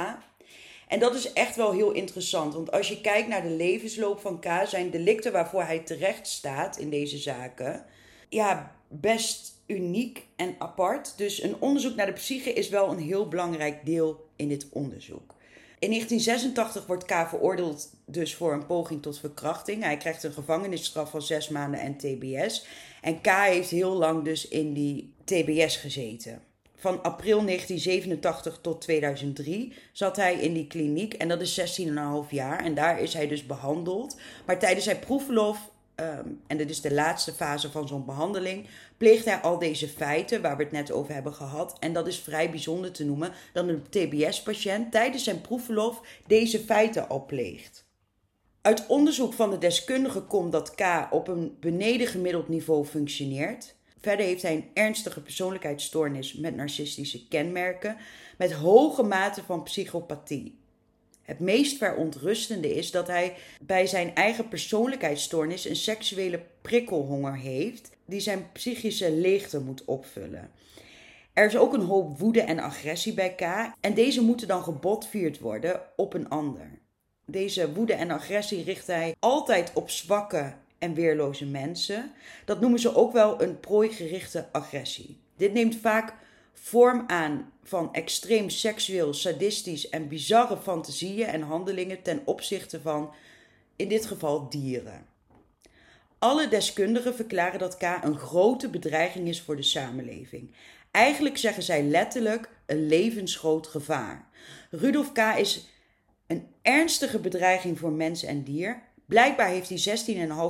En 0.88 1.00
dat 1.00 1.16
is 1.16 1.34
echt 1.34 1.56
wel 1.56 1.72
heel 1.72 1.92
interessant. 1.92 2.54
Want 2.54 2.72
als 2.72 2.88
je 2.88 3.02
kijkt 3.02 3.28
naar 3.28 3.44
de 3.44 3.50
levensloop 3.50 4.20
van 4.20 4.40
K, 4.40 4.46
zijn 4.66 4.90
delicten 4.90 5.32
waarvoor 5.32 5.64
hij 5.64 5.80
terecht 5.80 6.28
staat 6.28 6.78
in 6.78 6.90
deze 6.90 7.18
zaken, 7.18 7.86
ja, 8.30 8.76
best 8.88 9.62
uniek 9.66 10.26
en 10.36 10.56
apart. 10.58 11.14
Dus 11.18 11.44
een 11.44 11.56
onderzoek 11.60 11.96
naar 11.96 12.06
de 12.06 12.12
psyche 12.12 12.54
is 12.54 12.70
wel 12.70 12.90
een 12.90 13.00
heel 13.00 13.28
belangrijk 13.28 13.86
deel 13.86 14.30
in 14.36 14.48
dit 14.48 14.68
onderzoek. 14.72 15.36
In 15.80 15.90
1986 15.90 16.86
wordt 16.86 17.06
K 17.06 17.30
veroordeeld 17.30 17.90
dus 18.06 18.36
voor 18.36 18.54
een 18.54 18.66
poging 18.66 19.02
tot 19.02 19.20
verkrachting. 19.20 19.84
Hij 19.84 19.98
krijgt 19.98 20.24
een 20.24 20.34
gevangenisstraf 20.34 21.10
van 21.10 21.22
zes 21.22 21.50
maanden 21.50 21.80
en 21.80 21.98
TBS. 21.98 22.66
En 23.02 23.22
K 23.22 23.28
heeft 23.28 23.70
heel 23.70 23.94
lang 23.94 24.24
dus 24.24 24.48
in 24.48 24.74
die 24.74 25.14
TBS 25.24 25.76
gezeten. 25.76 26.42
Van 26.80 27.04
april 27.04 27.46
1987 27.46 28.60
tot 28.62 28.82
2003 28.82 29.74
zat 29.92 30.16
hij 30.16 30.36
in 30.36 30.54
die 30.54 30.68
kliniek 30.68 31.14
en 31.14 31.28
dat 31.28 31.42
is 31.42 31.80
16,5 31.82 32.30
jaar. 32.30 32.64
En 32.64 32.74
daar 32.74 33.00
is 33.00 33.14
hij 33.14 33.28
dus 33.28 33.46
behandeld. 33.46 34.18
Maar 34.46 34.60
tijdens 34.60 34.86
zijn 34.86 35.00
proefverlof 35.00 35.70
Ehm, 35.98 36.30
en 36.48 36.58
dit 36.58 36.70
is 36.70 36.82
de 36.82 36.94
laatste 36.94 37.34
fase 37.34 37.72
van 37.72 37.88
zo'n 37.88 38.06
behandeling, 38.06 38.68
pleegt 38.98 39.26
hij 39.26 39.38
al 39.38 39.58
deze 39.58 39.88
feiten 39.88 40.42
waar 40.42 40.58
we 40.58 40.64
het 40.64 40.72
net 40.72 40.92
over 40.92 41.14
hebben 41.14 41.34
gehad. 41.34 41.76
En 41.80 41.94
dat 41.94 42.08
is 42.08 42.20
vrij 42.20 42.50
bijzonder 42.50 42.92
te 42.92 43.06
noemen 43.06 43.32
dat 43.54 43.68
een 43.68 43.84
TBS-patiënt 43.90 44.92
tijdens 44.92 45.24
zijn 45.24 45.42
proefverlof 45.42 46.02
deze 46.28 46.60
feiten 46.60 47.10
al 47.10 47.26
pleegt. 47.26 47.86
Uit 48.62 48.88
onderzoek 48.88 49.34
van 49.34 49.50
de 49.50 49.58
deskundige 49.58 50.22
komt 50.22 50.52
dat 50.52 50.76
K 50.76 51.08
op 51.10 51.28
een 51.28 51.58
beneden 51.60 52.08
gemiddeld 52.08 52.48
niveau 52.48 52.86
functioneert. 52.86 53.76
Verder 54.08 54.26
heeft 54.26 54.42
hij 54.42 54.56
een 54.56 54.70
ernstige 54.74 55.22
persoonlijkheidsstoornis 55.22 56.34
met 56.34 56.56
narcistische 56.56 57.28
kenmerken, 57.28 57.98
met 58.38 58.54
hoge 58.54 59.04
mate 59.04 59.44
van 59.44 59.64
psychopathie. 59.64 60.60
Het 61.22 61.40
meest 61.40 61.78
verontrustende 61.78 62.76
is 62.76 62.92
dat 62.92 63.08
hij 63.08 63.36
bij 63.62 63.86
zijn 63.86 64.16
eigen 64.16 64.48
persoonlijkheidsstoornis 64.48 65.66
een 65.66 65.76
seksuele 65.76 66.42
prikkelhonger 66.62 67.36
heeft, 67.36 67.90
die 68.06 68.20
zijn 68.20 68.52
psychische 68.52 69.12
leegte 69.12 69.60
moet 69.60 69.86
opvullen. 69.86 70.52
Er 71.34 71.46
is 71.46 71.58
ook 71.58 71.74
een 71.74 71.86
hoop 71.86 72.20
woede 72.20 72.42
en 72.42 72.60
agressie 72.60 73.14
bij 73.14 73.36
K, 73.36 73.42
en 73.82 73.94
deze 73.94 74.22
moeten 74.22 74.48
dan 74.48 74.64
gebotvierd 74.64 75.40
worden 75.40 75.82
op 75.96 76.14
een 76.14 76.30
ander. 76.30 76.80
Deze 77.26 77.74
woede 77.74 77.94
en 77.94 78.12
agressie 78.12 78.64
richt 78.64 78.88
hij 78.88 79.16
altijd 79.20 79.72
op 79.74 79.90
zwakke 79.90 80.54
en 80.80 80.94
weerloze 80.94 81.46
mensen. 81.46 82.12
Dat 82.46 82.60
noemen 82.60 82.80
ze 82.80 82.96
ook 82.96 83.14
wel 83.14 83.42
een 83.42 83.60
prooigerichte 83.60 84.48
agressie. 84.52 85.20
Dit 85.36 85.54
neemt 85.54 85.76
vaak 85.76 86.14
vorm 86.54 87.04
aan 87.08 87.52
van 87.64 87.94
extreem 87.94 88.50
seksueel, 88.50 89.14
sadistisch 89.14 89.90
en 89.90 90.08
bizarre 90.08 90.58
fantasieën 90.58 91.28
en 91.28 91.42
handelingen 91.42 92.02
ten 92.02 92.22
opzichte 92.26 92.82
van, 92.82 93.14
in 93.76 93.88
dit 93.88 94.06
geval, 94.06 94.50
dieren. 94.50 95.06
Alle 96.20 96.48
deskundigen 96.48 97.16
verklaren 97.16 97.60
dat 97.60 97.78
K 97.78 98.00
een 98.04 98.18
grote 98.18 98.70
bedreiging 98.70 99.28
is 99.28 99.42
voor 99.42 99.56
de 99.56 99.64
samenleving. 99.64 100.52
Eigenlijk 100.92 101.38
zeggen 101.38 101.64
zij 101.64 101.84
letterlijk 101.84 102.50
een 102.66 102.88
levensgroot 102.88 103.68
gevaar. 103.68 104.28
Rudolf 104.70 105.12
K. 105.12 105.18
is 105.18 105.68
een 106.28 106.48
ernstige 106.62 107.20
bedreiging 107.20 107.80
voor 107.80 107.92
mens 107.92 108.24
en 108.24 108.44
dier. 108.44 108.82
Blijkbaar 109.08 109.48
heeft 109.48 109.70
hij 109.70 109.98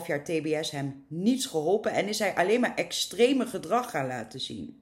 16,5 0.02 0.06
jaar 0.08 0.24
TBS 0.24 0.72
hem 0.72 1.06
niets 1.08 1.46
geholpen 1.46 1.91
en 1.91 2.08
is 2.08 2.20
hij 2.20 2.36
alleen 2.36 2.60
maar 2.60 2.76
extreme 2.76 3.46
gedrag 3.46 3.89
gaan 3.89 4.08
laten 4.08 4.39
zien. 4.39 4.82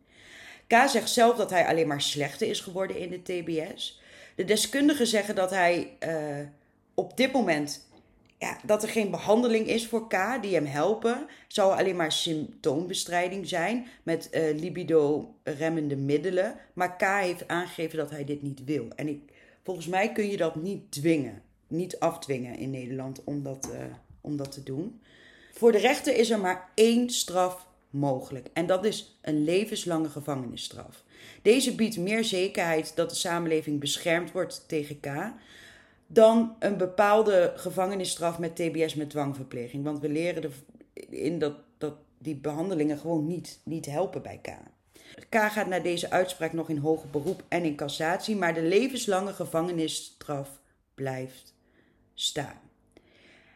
K 0.68 0.74
zegt 0.88 1.10
zelf 1.10 1.38
dat 1.38 1.50
hij 1.50 1.68
alleen 1.68 1.88
maar 1.88 2.02
slechter 2.02 2.48
is 2.48 2.60
geworden 2.60 2.98
in 2.98 3.10
de 3.10 3.22
TBS. 3.22 4.02
De 4.36 4.46
deskundigen 4.46 5.08
zeggen 5.08 5.36
dat 5.36 5.50
hij 5.50 5.98
uh, 6.08 6.48
op 6.94 7.18
dit 7.18 7.32
moment 7.32 7.88
ja, 8.38 8.58
dat 8.64 8.84
er 8.84 8.90
geen 8.90 9.12
behandeling 9.12 9.68
is 9.68 9.88
voor 9.88 10.08
K 10.08 10.42
die 10.42 10.56
hem 10.56 10.66
helpen. 10.66 11.28
Zou 11.48 11.78
alleen 11.78 11.96
maar 11.96 12.12
symptoombestrijding 12.12 13.48
zijn 13.48 13.88
met 14.04 14.30
uh, 14.32 14.60
libido-remmende 14.60 15.96
middelen. 15.96 16.56
Maar 16.74 16.96
K 16.96 17.02
heeft 17.02 17.48
aangegeven 17.48 17.98
dat 17.98 18.10
hij 18.10 18.24
dit 18.24 18.42
niet 18.42 18.64
wil. 18.64 18.88
En 18.96 19.08
ik, 19.08 19.20
volgens 19.64 19.88
mij 19.88 20.12
kun 20.12 20.30
je 20.30 20.38
dat 20.38 20.56
niet 20.56 20.92
dwingen, 20.92 21.42
niet 21.68 22.00
afdwingen 22.00 22.58
in 22.58 22.70
Nederland 22.70 23.24
om 23.24 23.44
dat, 23.44 23.70
uh, 23.72 23.80
om 24.22 24.38
dat 24.38 24.52
te 24.52 24.64
doen. 24.64 25.02
Voor 25.54 25.72
de 25.72 25.78
rechter 25.78 26.16
is 26.16 26.30
er 26.30 26.40
maar 26.40 26.70
één 26.74 27.10
straf 27.10 27.68
mogelijk. 27.90 28.48
En 28.54 28.66
dat 28.66 28.86
is 28.86 29.18
een 29.22 29.44
levenslange 29.44 30.10
gevangenisstraf. 30.10 31.04
Deze 31.42 31.76
biedt 31.76 31.98
meer 31.98 32.24
zekerheid 32.24 32.96
dat 32.96 33.10
de 33.10 33.16
samenleving 33.16 33.80
beschermd 33.80 34.32
wordt 34.32 34.64
tegen 34.68 35.00
K 35.00 35.34
dan 36.08 36.56
een 36.60 36.78
bepaalde 36.78 37.54
gevangenisstraf 37.56 38.40
met 38.40 38.56
TBS 38.56 38.96
met 38.96 39.10
dwangverpleging. 39.10 39.84
Want 39.84 40.00
we 40.00 40.10
leren 40.10 40.52
in 41.10 41.40
dat, 41.40 41.54
dat 41.78 41.94
die 42.18 42.36
behandelingen 42.36 42.98
gewoon 42.98 43.28
niet, 43.28 43.60
niet 43.64 43.86
helpen 43.86 44.22
bij 44.22 44.40
K. 44.42 44.50
K 45.30 45.36
gaat 45.36 45.68
na 45.68 45.80
deze 45.80 46.10
uitspraak 46.10 46.54
nog 46.54 46.70
in 46.70 46.78
hoger 46.78 47.10
beroep 47.10 47.44
en 47.48 47.64
in 47.64 47.76
cassatie, 47.76 48.36
maar 48.36 48.54
de 48.54 48.62
levenslange 48.62 49.34
gevangenisstraf 49.34 50.60
blijft 50.96 51.55
staan. 52.16 52.60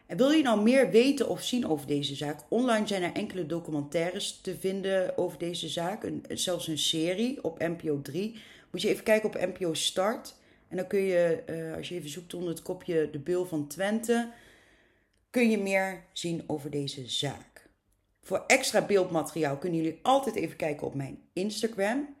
En 0.06 0.16
wil 0.16 0.30
je 0.30 0.42
nou 0.42 0.62
meer 0.62 0.90
weten 0.90 1.28
of 1.28 1.42
zien 1.42 1.66
over 1.66 1.86
deze 1.86 2.14
zaak? 2.14 2.40
Online 2.48 2.86
zijn 2.86 3.02
er 3.02 3.12
enkele 3.12 3.46
documentaires 3.46 4.40
te 4.40 4.56
vinden 4.58 5.18
over 5.18 5.38
deze 5.38 5.68
zaak. 5.68 6.02
Een, 6.02 6.24
zelfs 6.28 6.68
een 6.68 6.78
serie 6.78 7.44
op 7.44 7.58
NPO 7.58 8.02
3. 8.02 8.38
Moet 8.70 8.82
je 8.82 8.88
even 8.88 9.04
kijken 9.04 9.28
op 9.28 9.54
NPO 9.54 9.74
Start. 9.74 10.34
En 10.68 10.76
dan 10.76 10.86
kun 10.86 11.00
je, 11.00 11.42
uh, 11.50 11.76
als 11.76 11.88
je 11.88 11.94
even 11.94 12.10
zoekt 12.10 12.34
onder 12.34 12.48
het 12.48 12.62
kopje 12.62 13.10
De 13.10 13.18
Beul 13.18 13.44
van 13.44 13.66
Twente, 13.66 14.32
kun 15.30 15.50
je 15.50 15.58
meer 15.58 16.04
zien 16.12 16.44
over 16.46 16.70
deze 16.70 17.08
zaak. 17.08 17.68
Voor 18.22 18.44
extra 18.46 18.86
beeldmateriaal 18.86 19.56
kunnen 19.56 19.82
jullie 19.82 19.98
altijd 20.02 20.34
even 20.34 20.56
kijken 20.56 20.86
op 20.86 20.94
mijn 20.94 21.18
Instagram. 21.32 22.16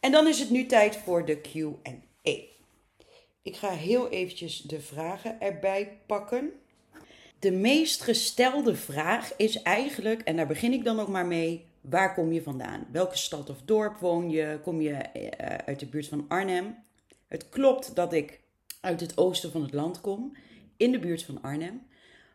En 0.00 0.12
dan 0.12 0.26
is 0.26 0.38
het 0.38 0.50
nu 0.50 0.66
tijd 0.66 0.96
voor 0.96 1.24
de 1.24 1.40
Q&A. 1.40 2.55
Ik 3.46 3.56
ga 3.56 3.70
heel 3.70 4.08
eventjes 4.08 4.60
de 4.60 4.80
vragen 4.80 5.40
erbij 5.40 5.98
pakken. 6.06 6.50
De 7.38 7.50
meest 7.50 8.02
gestelde 8.02 8.74
vraag 8.74 9.36
is 9.36 9.62
eigenlijk, 9.62 10.22
en 10.22 10.36
daar 10.36 10.46
begin 10.46 10.72
ik 10.72 10.84
dan 10.84 11.00
ook 11.00 11.08
maar 11.08 11.26
mee, 11.26 11.64
waar 11.80 12.14
kom 12.14 12.32
je 12.32 12.42
vandaan? 12.42 12.86
Welke 12.92 13.16
stad 13.16 13.50
of 13.50 13.56
dorp 13.64 13.96
woon 13.96 14.30
je? 14.30 14.58
Kom 14.62 14.80
je 14.80 14.92
eh, 14.92 15.54
uit 15.66 15.80
de 15.80 15.86
buurt 15.86 16.08
van 16.08 16.24
Arnhem? 16.28 16.76
Het 17.26 17.48
klopt 17.48 17.94
dat 17.94 18.12
ik 18.12 18.40
uit 18.80 19.00
het 19.00 19.16
oosten 19.16 19.50
van 19.50 19.62
het 19.62 19.72
land 19.72 20.00
kom, 20.00 20.36
in 20.76 20.92
de 20.92 20.98
buurt 20.98 21.22
van 21.22 21.42
Arnhem. 21.42 21.86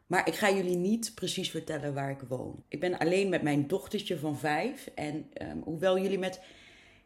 Maar 0.07 0.27
ik 0.27 0.35
ga 0.35 0.51
jullie 0.51 0.77
niet 0.77 1.11
precies 1.15 1.49
vertellen 1.49 1.93
waar 1.93 2.11
ik 2.11 2.21
woon. 2.27 2.63
Ik 2.67 2.79
ben 2.79 2.97
alleen 2.97 3.29
met 3.29 3.41
mijn 3.41 3.67
dochtertje 3.67 4.19
van 4.19 4.37
vijf. 4.37 4.89
En 4.95 5.29
ehm, 5.33 5.57
hoewel 5.63 5.99
jullie 5.99 6.19
met 6.19 6.41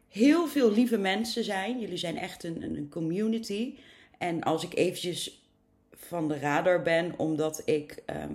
heel 0.08 0.46
veel 0.46 0.72
lieve 0.72 0.98
mensen 0.98 1.44
zijn, 1.44 1.80
jullie 1.80 1.96
zijn 1.96 2.18
echt 2.18 2.44
een, 2.44 2.62
een 2.62 2.88
community. 2.88 3.74
En 4.18 4.42
als 4.42 4.64
ik 4.64 4.74
eventjes 4.74 5.46
van 5.92 6.28
de 6.28 6.38
radar 6.38 6.82
ben, 6.82 7.18
omdat 7.18 7.62
ik, 7.64 8.02
ehm, 8.06 8.34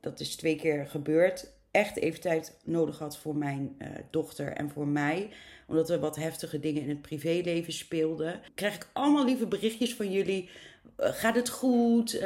dat 0.00 0.20
is 0.20 0.36
twee 0.36 0.56
keer 0.56 0.86
gebeurd, 0.86 1.50
echt 1.70 1.96
even 1.96 2.20
tijd 2.20 2.56
nodig 2.64 2.98
had 2.98 3.18
voor 3.18 3.36
mijn 3.36 3.76
uh, 3.78 3.88
dochter 4.10 4.52
en 4.52 4.70
voor 4.70 4.86
mij. 4.86 5.30
Omdat 5.66 5.90
er 5.90 6.00
wat 6.00 6.16
heftige 6.16 6.60
dingen 6.60 6.82
in 6.82 6.88
het 6.88 7.02
privéleven 7.02 7.72
speelden. 7.72 8.40
Krijg 8.54 8.74
ik 8.74 8.88
allemaal 8.92 9.24
lieve 9.24 9.46
berichtjes 9.46 9.94
van 9.94 10.12
jullie. 10.12 10.50
Uh, 10.98 11.08
gaat 11.08 11.34
het 11.34 11.48
goed? 11.48 12.14
Uh, 12.14 12.20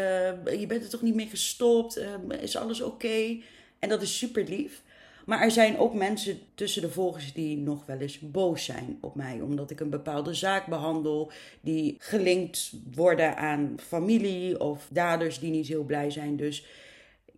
je 0.60 0.66
bent 0.66 0.82
er 0.82 0.90
toch 0.90 1.02
niet 1.02 1.14
mee 1.14 1.28
gestopt? 1.28 2.00
is 2.40 2.56
alles 2.56 2.80
oké? 2.80 3.40
En 3.78 3.88
dat 3.88 4.02
is 4.02 4.18
super 4.18 4.44
lief. 4.44 4.82
Maar 5.26 5.40
er 5.40 5.50
zijn 5.50 5.78
ook 5.78 5.94
mensen 5.94 6.38
tussen 6.54 6.82
de 6.82 6.90
volgers 6.90 7.32
die 7.32 7.56
nog 7.56 7.86
wel 7.86 7.98
eens 7.98 8.18
boos 8.18 8.64
zijn 8.64 8.98
op 9.00 9.14
mij. 9.14 9.40
Omdat 9.40 9.70
ik 9.70 9.80
een 9.80 9.90
bepaalde 9.90 10.34
zaak 10.34 10.66
behandel. 10.66 11.32
Die 11.60 11.96
gelinkt 11.98 12.72
worden 12.94 13.36
aan 13.36 13.74
familie 13.80 14.60
of 14.60 14.88
daders 14.90 15.38
die 15.38 15.50
niet 15.50 15.68
heel 15.68 15.84
blij 15.84 16.10
zijn. 16.10 16.36
Dus 16.36 16.66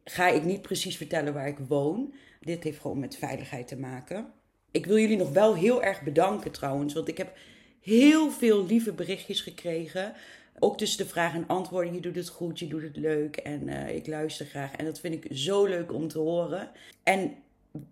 ga 0.05 0.29
ik 0.29 0.45
niet 0.45 0.63
precies 0.63 0.97
vertellen 0.97 1.35
waar 1.35 1.49
ik 1.49 1.59
woon. 1.69 2.15
Dit 2.41 2.65
heeft 2.65 2.81
gewoon 2.81 2.99
met 2.99 3.17
veiligheid 3.17 3.69
te 3.69 3.77
maken. 3.77 4.27
Ik 4.71 4.87
wil 4.87 4.99
jullie 4.99 5.17
nog 5.17 5.31
wel 5.31 5.55
heel 5.55 5.83
erg 5.83 6.03
bedanken 6.03 6.51
trouwens. 6.51 6.95
Want 6.95 7.09
ik 7.09 7.19
heb 7.19 7.33
heel 7.81 8.31
veel 8.31 8.67
lieve 8.67 8.93
berichtjes 8.93 9.41
gekregen. 9.41 10.13
Ook 10.59 10.79
tussen 10.79 11.05
de 11.05 11.11
vraag 11.11 11.35
en 11.35 11.47
antwoorden. 11.47 11.95
Je 11.95 12.01
doet 12.01 12.17
het 12.17 12.29
goed, 12.29 12.59
je 12.59 12.67
doet 12.67 12.83
het 12.83 12.97
leuk 12.97 13.37
en 13.37 13.69
uh, 13.69 13.95
ik 13.95 14.07
luister 14.07 14.47
graag. 14.47 14.73
En 14.77 14.85
dat 14.85 15.01
vind 15.01 15.25
ik 15.25 15.37
zo 15.37 15.65
leuk 15.65 15.93
om 15.93 16.09
te 16.09 16.19
horen. 16.19 16.71
En 17.03 17.35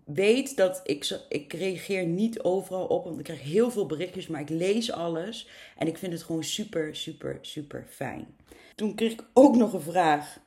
weet 0.05 0.57
dat 0.57 0.81
ik, 0.83 1.19
ik 1.29 1.53
reageer 1.53 2.05
niet 2.05 2.41
overal 2.41 2.85
op, 2.85 3.03
want 3.03 3.17
ik 3.17 3.23
krijg 3.23 3.41
heel 3.41 3.71
veel 3.71 3.85
berichtjes, 3.85 4.27
maar 4.27 4.41
ik 4.41 4.49
lees 4.49 4.91
alles. 4.91 5.47
En 5.77 5.87
ik 5.87 5.97
vind 5.97 6.13
het 6.13 6.23
gewoon 6.23 6.43
super, 6.43 6.95
super, 6.95 7.37
super 7.41 7.85
fijn. 7.89 8.35
Toen 8.75 8.95
kreeg 8.95 9.11
ik 9.11 9.25
ook 9.33 9.55
nog 9.55 9.73
een 9.73 9.81
vraag. 9.81 10.39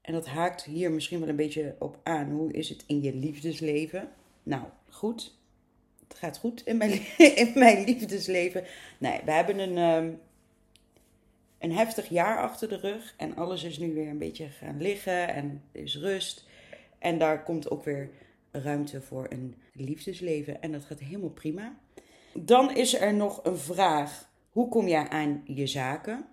En 0.00 0.12
dat 0.12 0.26
haakt 0.26 0.64
hier 0.64 0.90
misschien 0.90 1.20
wel 1.20 1.28
een 1.28 1.36
beetje 1.36 1.76
op 1.78 1.98
aan. 2.02 2.30
Hoe 2.30 2.52
is 2.52 2.68
het 2.68 2.84
in 2.86 3.02
je 3.02 3.14
liefdesleven? 3.14 4.08
Nou, 4.42 4.62
goed. 4.88 5.34
Het 6.08 6.18
gaat 6.18 6.38
goed 6.38 6.66
in 6.66 6.76
mijn, 6.76 7.00
in 7.44 7.52
mijn 7.54 7.84
liefdesleven. 7.84 8.64
Nee, 8.98 9.20
we 9.24 9.32
hebben 9.32 9.58
een, 9.58 9.76
ehm, 9.76 10.12
een 11.58 11.72
heftig 11.72 12.08
jaar 12.08 12.38
achter 12.38 12.68
de 12.68 12.76
rug. 12.76 13.14
En 13.16 13.36
alles 13.36 13.62
is 13.62 13.78
nu 13.78 13.94
weer 13.94 14.08
een 14.08 14.18
beetje 14.18 14.48
gaan 14.48 14.80
liggen. 14.80 15.28
En 15.28 15.62
er 15.72 15.80
is 15.80 15.98
rust. 15.98 16.44
En 16.98 17.18
daar 17.18 17.42
komt 17.42 17.70
ook 17.70 17.84
weer 17.84 18.10
ruimte 18.62 19.00
voor 19.00 19.26
een 19.28 19.54
liefdesleven. 19.72 20.62
En 20.62 20.72
dat 20.72 20.84
gaat 20.84 20.98
helemaal 20.98 21.30
prima. 21.30 21.76
Dan 22.32 22.76
is 22.76 23.00
er 23.00 23.14
nog 23.14 23.44
een 23.44 23.58
vraag. 23.58 24.28
Hoe 24.50 24.68
kom 24.68 24.88
jij 24.88 25.08
aan 25.08 25.42
je 25.46 25.66
zaken? 25.66 26.26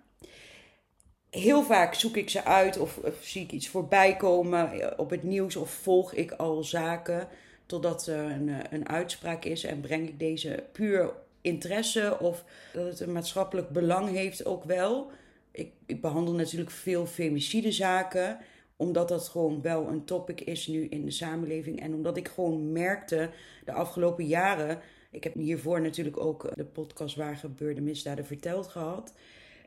Heel 1.30 1.62
vaak 1.62 1.94
zoek 1.94 2.16
ik 2.16 2.30
ze 2.30 2.44
uit 2.44 2.78
of, 2.78 3.00
zie 3.20 3.42
ik 3.42 3.52
iets 3.52 3.68
voorbij 3.68 4.16
komen 4.16 4.98
op 4.98 5.10
het 5.10 5.22
nieuws 5.22 5.56
of 5.56 5.70
volg 5.70 6.12
ik 6.14 6.32
al 6.32 6.64
zaken 6.64 7.28
totdat 7.66 8.06
er 8.06 8.30
een, 8.30 8.50
een 8.70 8.88
uitspraak 8.88 9.44
is 9.44 9.64
en 9.64 9.80
breng 9.80 10.08
ik 10.08 10.18
deze 10.18 10.64
puur 10.72 11.12
interesse 11.40 12.18
of 12.18 12.44
dat 12.72 12.86
het 12.86 13.00
een 13.00 13.12
maatschappelijk 13.12 13.68
belang 13.68 14.08
heeft 14.08 14.44
ook 14.44 14.64
wel. 14.64 15.10
Ik, 15.50 15.72
ik 15.86 16.00
behandel 16.00 16.34
natuurlijk 16.34 16.70
veel 16.70 17.06
femicidezaken 17.06 18.38
omdat 18.82 19.08
dat 19.08 19.28
gewoon 19.28 19.62
wel 19.62 19.88
een 19.88 20.04
topic 20.04 20.40
is 20.40 20.66
nu 20.66 20.86
in 20.86 21.04
de 21.04 21.10
samenleving. 21.10 21.80
En 21.80 21.94
omdat 21.94 22.16
ik 22.16 22.28
gewoon 22.28 22.72
merkte 22.72 23.30
de 23.64 23.72
afgelopen 23.72 24.26
jaren. 24.26 24.78
Ik 25.10 25.24
heb 25.24 25.34
hiervoor 25.34 25.80
natuurlijk 25.80 26.16
ook 26.16 26.50
de 26.54 26.64
podcast 26.64 27.16
Waar 27.16 27.36
gebeurde 27.36 27.80
misdaden 27.80 28.26
verteld 28.26 28.66
gehad. 28.66 29.12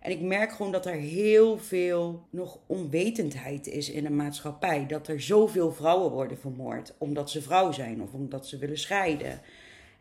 En 0.02 0.12
ik 0.12 0.22
merk 0.22 0.52
gewoon 0.52 0.72
dat 0.72 0.86
er 0.86 0.96
heel 0.96 1.58
veel 1.58 2.28
nog 2.30 2.60
onwetendheid 2.66 3.68
is 3.68 3.90
in 3.90 4.04
de 4.04 4.10
maatschappij. 4.10 4.86
Dat 4.88 5.08
er 5.08 5.22
zoveel 5.22 5.72
vrouwen 5.72 6.12
worden 6.12 6.38
vermoord 6.38 6.94
omdat 6.98 7.30
ze 7.30 7.42
vrouw 7.42 7.72
zijn 7.72 8.02
of 8.02 8.14
omdat 8.14 8.48
ze 8.48 8.58
willen 8.58 8.78
scheiden. 8.78 9.42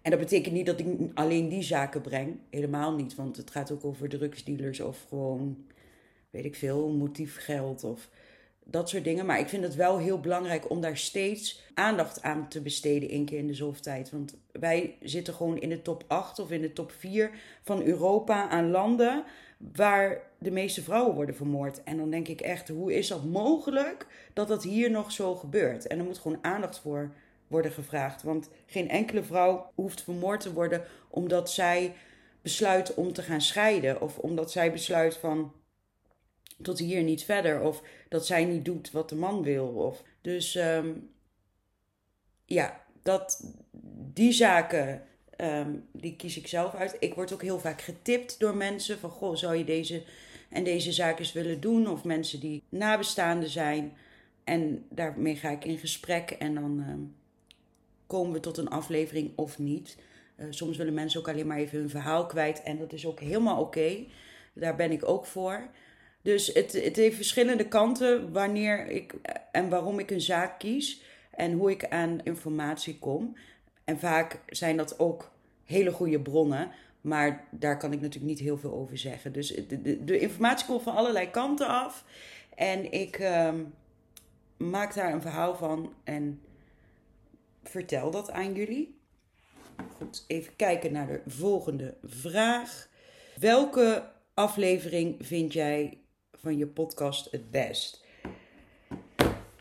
En 0.03 0.11
dat 0.11 0.21
betekent 0.21 0.55
niet 0.55 0.67
dat 0.67 0.81
ik 0.81 0.87
alleen 1.15 1.49
die 1.49 1.63
zaken 1.63 2.01
breng. 2.01 2.37
Helemaal 2.51 2.95
niet, 2.95 3.15
want 3.15 3.37
het 3.37 3.51
gaat 3.51 3.71
ook 3.71 3.85
over 3.85 4.09
drugsdealers 4.09 4.81
of 4.81 5.05
gewoon, 5.09 5.65
weet 6.31 6.45
ik 6.45 6.55
veel, 6.55 6.89
motiefgeld 6.89 7.85
of 7.85 8.09
dat 8.65 8.89
soort 8.89 9.05
dingen. 9.05 9.27
Maar 9.27 9.39
ik 9.39 9.49
vind 9.49 9.63
het 9.63 9.75
wel 9.75 9.99
heel 9.99 10.21
belangrijk 10.21 10.71
om 10.71 10.81
daar 10.81 10.97
steeds 10.97 11.63
aandacht 11.75 12.23
aan 12.23 12.49
te 12.49 12.61
besteden, 12.61 13.09
één 13.09 13.25
keer 13.25 13.39
in 13.39 13.47
de 13.47 13.55
zoveel 13.55 13.83
tijd. 13.83 14.11
Want 14.11 14.37
wij 14.53 14.97
zitten 15.03 15.35
gewoon 15.35 15.59
in 15.59 15.69
de 15.69 15.83
top 15.83 16.05
8 16.07 16.39
of 16.39 16.51
in 16.51 16.61
de 16.61 16.73
top 16.73 16.93
4 16.93 17.31
van 17.63 17.83
Europa 17.83 18.49
aan 18.49 18.71
landen 18.71 19.25
waar 19.73 20.23
de 20.39 20.51
meeste 20.51 20.83
vrouwen 20.83 21.15
worden 21.15 21.35
vermoord. 21.35 21.83
En 21.83 21.97
dan 21.97 22.11
denk 22.11 22.29
ik 22.29 22.41
echt, 22.41 22.69
hoe 22.69 22.95
is 22.95 23.09
dat 23.09 23.25
mogelijk 23.25 24.07
dat 24.33 24.49
dat 24.49 24.63
hier 24.63 24.91
nog 24.91 25.13
zo 25.13 25.35
gebeurt? 25.35 25.87
En 25.87 25.99
er 25.99 26.05
moet 26.05 26.19
gewoon 26.19 26.45
aandacht 26.45 26.79
voor 26.79 27.13
worden 27.47 27.73
gevraagd. 27.73 28.23
Want 28.23 28.51
geen 28.67 28.89
enkele 28.89 29.23
vrouw 29.23 29.71
hoeft 29.75 30.03
vermoord 30.03 30.41
te 30.41 30.53
worden 30.53 30.83
omdat 31.09 31.51
zij 31.51 31.95
besluit 32.43 32.95
om 32.95 33.13
te 33.13 33.23
gaan 33.23 33.41
scheiden. 33.41 34.01
Of 34.01 34.19
omdat 34.19 34.53
zij 34.53 34.73
besluit 34.73 35.17
van 35.17 35.53
tot 36.63 36.79
hier 36.79 37.03
niet 37.03 37.25
verder. 37.25 37.61
Of 37.61 37.83
dat 38.09 38.27
zij 38.27 38.45
niet 38.45 38.65
doet 38.65 38.91
wat 38.91 39.09
de 39.09 39.17
man 39.17 39.43
wil. 39.43 39.67
Of, 39.67 40.03
dus 40.21 40.55
um, 40.55 41.11
ja, 42.45 42.85
dat, 43.03 43.55
die 44.13 44.33
zaken 44.33 45.03
um, 45.41 45.89
die 45.93 46.17
kies 46.17 46.37
ik 46.37 46.47
zelf 46.47 46.75
uit. 46.75 46.97
Ik 46.99 47.15
word 47.15 47.33
ook 47.33 47.43
heel 47.43 47.59
vaak 47.59 47.83
getipt 47.83 48.41
door 48.41 48.57
mensen 48.57 48.99
van 48.99 49.11
goh, 49.11 49.37
zou 49.37 49.57
je 49.57 49.65
deze 49.65 50.03
en 50.49 50.65
deze 50.65 50.93
zaken 50.93 51.19
eens 51.19 51.33
willen 51.33 51.61
doen? 51.61 51.89
Of 51.89 52.05
mensen 52.05 52.41
die 52.41 52.63
nabestaanden 52.69 53.49
zijn. 53.49 53.93
En 54.45 54.87
daarmee 54.91 55.37
ga 55.37 55.51
ik 55.51 55.65
in 55.65 55.79
gesprek 55.79 56.31
en 56.31 56.55
dan 56.55 56.85
um, 56.89 57.15
komen 58.07 58.33
we 58.33 58.41
tot 58.41 58.57
een 58.57 58.69
aflevering 58.69 59.33
of 59.35 59.59
niet. 59.59 59.97
Uh, 60.37 60.47
soms 60.51 60.77
willen 60.77 60.95
mensen 60.95 61.21
ook 61.21 61.29
alleen 61.29 61.47
maar 61.47 61.59
even 61.59 61.79
hun 61.79 61.91
verhaal 61.91 62.27
kwijt 62.27 62.63
en 62.63 62.79
dat 62.79 62.93
is 62.93 63.07
ook 63.07 63.21
helemaal 63.21 63.61
oké. 63.61 64.05
Daar 64.53 64.77
ben 64.77 64.91
ik 64.91 65.09
ook 65.09 65.27
voor. 65.27 65.69
Dus 66.25 66.47
het, 66.47 66.73
het 66.73 66.97
heeft 66.97 67.17
verschillende 67.17 67.69
kanten 67.69 68.33
wanneer 68.33 68.87
ik 68.87 69.15
en 69.53 69.69
waarom 69.69 69.99
ik 69.99 70.11
een 70.11 70.21
zaak 70.21 70.59
kies 70.59 71.03
en 71.31 71.53
hoe 71.53 71.71
ik 71.71 71.89
aan 71.89 72.21
informatie 72.23 72.99
kom. 72.99 73.37
En 73.85 73.99
vaak 73.99 74.41
zijn 74.47 74.77
dat 74.77 74.99
ook 74.99 75.31
hele 75.65 75.93
goede 75.93 76.21
bronnen, 76.21 76.71
maar 77.01 77.49
daar 77.51 77.79
kan 77.79 77.93
ik 77.93 78.01
natuurlijk 78.01 78.31
niet 78.31 78.39
heel 78.39 78.59
veel 78.59 78.73
over 78.73 78.99
zeggen. 78.99 79.33
Dus 79.33 79.49
de, 79.49 79.83
de, 79.83 80.05
de 80.05 80.19
informatie 80.19 80.67
komt 80.67 80.83
van 80.83 80.95
allerlei 80.95 81.31
kanten 81.31 81.67
af 81.67 82.05
en 82.57 82.93
ik 82.93 83.19
ehm, 83.19 83.65
maak 84.57 84.95
daar 84.95 85.13
een 85.13 85.23
verhaal 85.23 85.57
van 85.57 85.93
en 86.05 86.41
vertel 87.63 88.11
dat 88.11 88.31
aan 88.31 88.55
jullie. 88.55 88.99
Goed, 89.97 90.25
even 90.27 90.57
kijken 90.57 90.93
naar 90.93 91.07
de 91.07 91.21
volgende 91.27 91.95
vraag. 92.03 92.89
Welke 93.41 94.11
aflevering 94.35 95.17
vind 95.21 95.53
jij 95.53 95.99
van 96.45 96.59
je 96.59 96.67
podcast 96.67 97.31
het 97.31 97.51
best? 97.51 98.05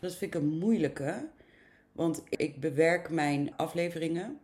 Dat 0.00 0.16
vind 0.16 0.34
ik 0.34 0.34
een 0.34 0.58
moeilijke, 0.58 1.28
want 1.92 2.22
ik 2.28 2.60
bewerk 2.60 3.10
mijn 3.10 3.56
afleveringen, 3.56 4.40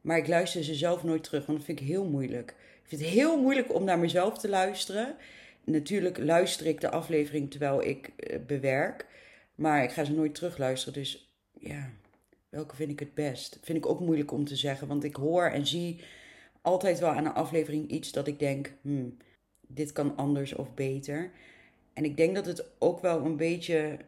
maar 0.00 0.18
ik 0.18 0.26
luister 0.26 0.64
ze 0.64 0.74
zelf 0.74 1.04
nooit 1.04 1.24
terug, 1.24 1.46
want 1.46 1.58
dat 1.58 1.66
vind 1.66 1.80
ik 1.80 1.86
heel 1.86 2.04
moeilijk. 2.04 2.54
Ik 2.82 2.88
vind 2.88 3.00
het 3.00 3.10
heel 3.10 3.40
moeilijk 3.40 3.74
om 3.74 3.84
naar 3.84 3.98
mezelf 3.98 4.38
te 4.38 4.48
luisteren. 4.48 5.16
Natuurlijk 5.64 6.18
luister 6.18 6.66
ik 6.66 6.80
de 6.80 6.90
aflevering 6.90 7.50
terwijl 7.50 7.82
ik 7.82 8.06
eh, 8.16 8.38
bewerk, 8.46 9.06
maar 9.54 9.82
ik 9.82 9.90
ga 9.90 10.04
ze 10.04 10.12
nooit 10.12 10.34
terugluisteren. 10.34 11.00
Dus 11.00 11.32
ja, 11.58 11.90
welke 12.48 12.76
vind 12.76 12.90
ik 12.90 12.98
het 12.98 13.14
best? 13.14 13.58
Vind 13.62 13.78
ik 13.78 13.86
ook 13.86 14.00
moeilijk 14.00 14.32
om 14.32 14.44
te 14.44 14.56
zeggen, 14.56 14.88
want 14.88 15.04
ik 15.04 15.16
hoor 15.16 15.44
en 15.44 15.66
zie 15.66 16.00
altijd 16.62 16.98
wel 16.98 17.10
aan 17.10 17.26
een 17.26 17.34
aflevering 17.34 17.90
iets 17.90 18.12
dat 18.12 18.26
ik 18.26 18.38
denk, 18.38 18.72
hmm, 18.82 19.16
dit 19.60 19.92
kan 19.92 20.16
anders 20.16 20.54
of 20.54 20.74
beter. 20.74 21.30
En 21.92 22.04
ik 22.04 22.16
denk 22.16 22.34
dat 22.34 22.46
het 22.46 22.64
ook 22.78 23.00
wel 23.00 23.24
een 23.24 23.36
beetje. 23.36 23.98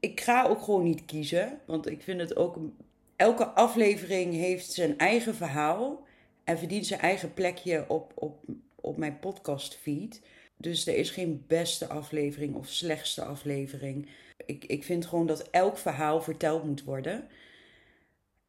Ik 0.00 0.20
ga 0.20 0.46
ook 0.46 0.62
gewoon 0.62 0.82
niet 0.82 1.04
kiezen, 1.04 1.60
want 1.66 1.86
ik 1.90 2.02
vind 2.02 2.20
het 2.20 2.36
ook. 2.36 2.58
Elke 3.16 3.46
aflevering 3.46 4.34
heeft 4.34 4.72
zijn 4.72 4.98
eigen 4.98 5.34
verhaal 5.34 6.06
en 6.44 6.58
verdient 6.58 6.86
zijn 6.86 7.00
eigen 7.00 7.34
plekje 7.34 7.84
op, 7.88 8.12
op, 8.14 8.44
op 8.74 8.96
mijn 8.96 9.18
podcastfeed. 9.18 10.22
Dus 10.56 10.86
er 10.86 10.96
is 10.96 11.10
geen 11.10 11.44
beste 11.46 11.86
aflevering 11.88 12.54
of 12.54 12.68
slechtste 12.68 13.24
aflevering. 13.24 14.08
Ik, 14.46 14.64
ik 14.64 14.84
vind 14.84 15.06
gewoon 15.06 15.26
dat 15.26 15.50
elk 15.50 15.78
verhaal 15.78 16.22
verteld 16.22 16.64
moet 16.64 16.84
worden. 16.84 17.28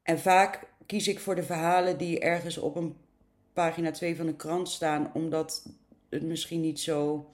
En 0.03 0.19
vaak 0.19 0.67
kies 0.85 1.07
ik 1.07 1.19
voor 1.19 1.35
de 1.35 1.43
verhalen 1.43 1.97
die 1.97 2.19
ergens 2.19 2.57
op 2.57 2.75
een 2.75 2.95
pagina 3.53 3.91
2 3.91 4.15
van 4.15 4.25
de 4.25 4.35
krant 4.35 4.69
staan, 4.69 5.11
omdat 5.13 5.69
het 6.09 6.23
misschien 6.23 6.61
niet 6.61 6.79
zo. 6.79 7.29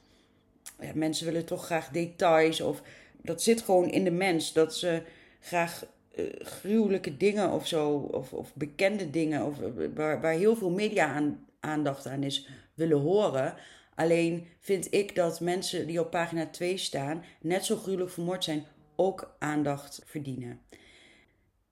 Ja, 0.79 0.91
mensen 0.93 1.25
willen 1.25 1.45
toch 1.45 1.65
graag 1.65 1.89
details 1.89 2.61
of 2.61 2.81
dat 3.21 3.41
zit 3.41 3.61
gewoon 3.61 3.89
in 3.89 4.03
de 4.03 4.11
mens 4.11 4.53
dat 4.53 4.75
ze 4.75 5.01
graag 5.39 5.85
uh, 6.15 6.25
gruwelijke 6.39 7.17
dingen 7.17 7.51
of 7.51 7.67
zo, 7.67 7.95
of, 7.97 8.33
of 8.33 8.53
bekende 8.53 9.09
dingen, 9.09 9.45
of, 9.45 9.57
waar, 9.93 10.21
waar 10.21 10.33
heel 10.33 10.55
veel 10.55 10.69
media 10.69 11.07
aan, 11.07 11.45
aandacht 11.59 12.07
aan 12.07 12.23
is, 12.23 12.47
willen 12.73 12.99
horen. 12.99 13.55
Alleen 13.95 14.47
vind 14.59 14.93
ik 14.93 15.15
dat 15.15 15.39
mensen 15.39 15.87
die 15.87 15.99
op 15.99 16.11
pagina 16.11 16.45
2 16.45 16.77
staan, 16.77 17.23
net 17.41 17.65
zo 17.65 17.75
gruwelijk 17.75 18.11
vermoord 18.11 18.43
zijn, 18.43 18.65
ook 18.95 19.35
aandacht 19.39 20.01
verdienen. 20.05 20.59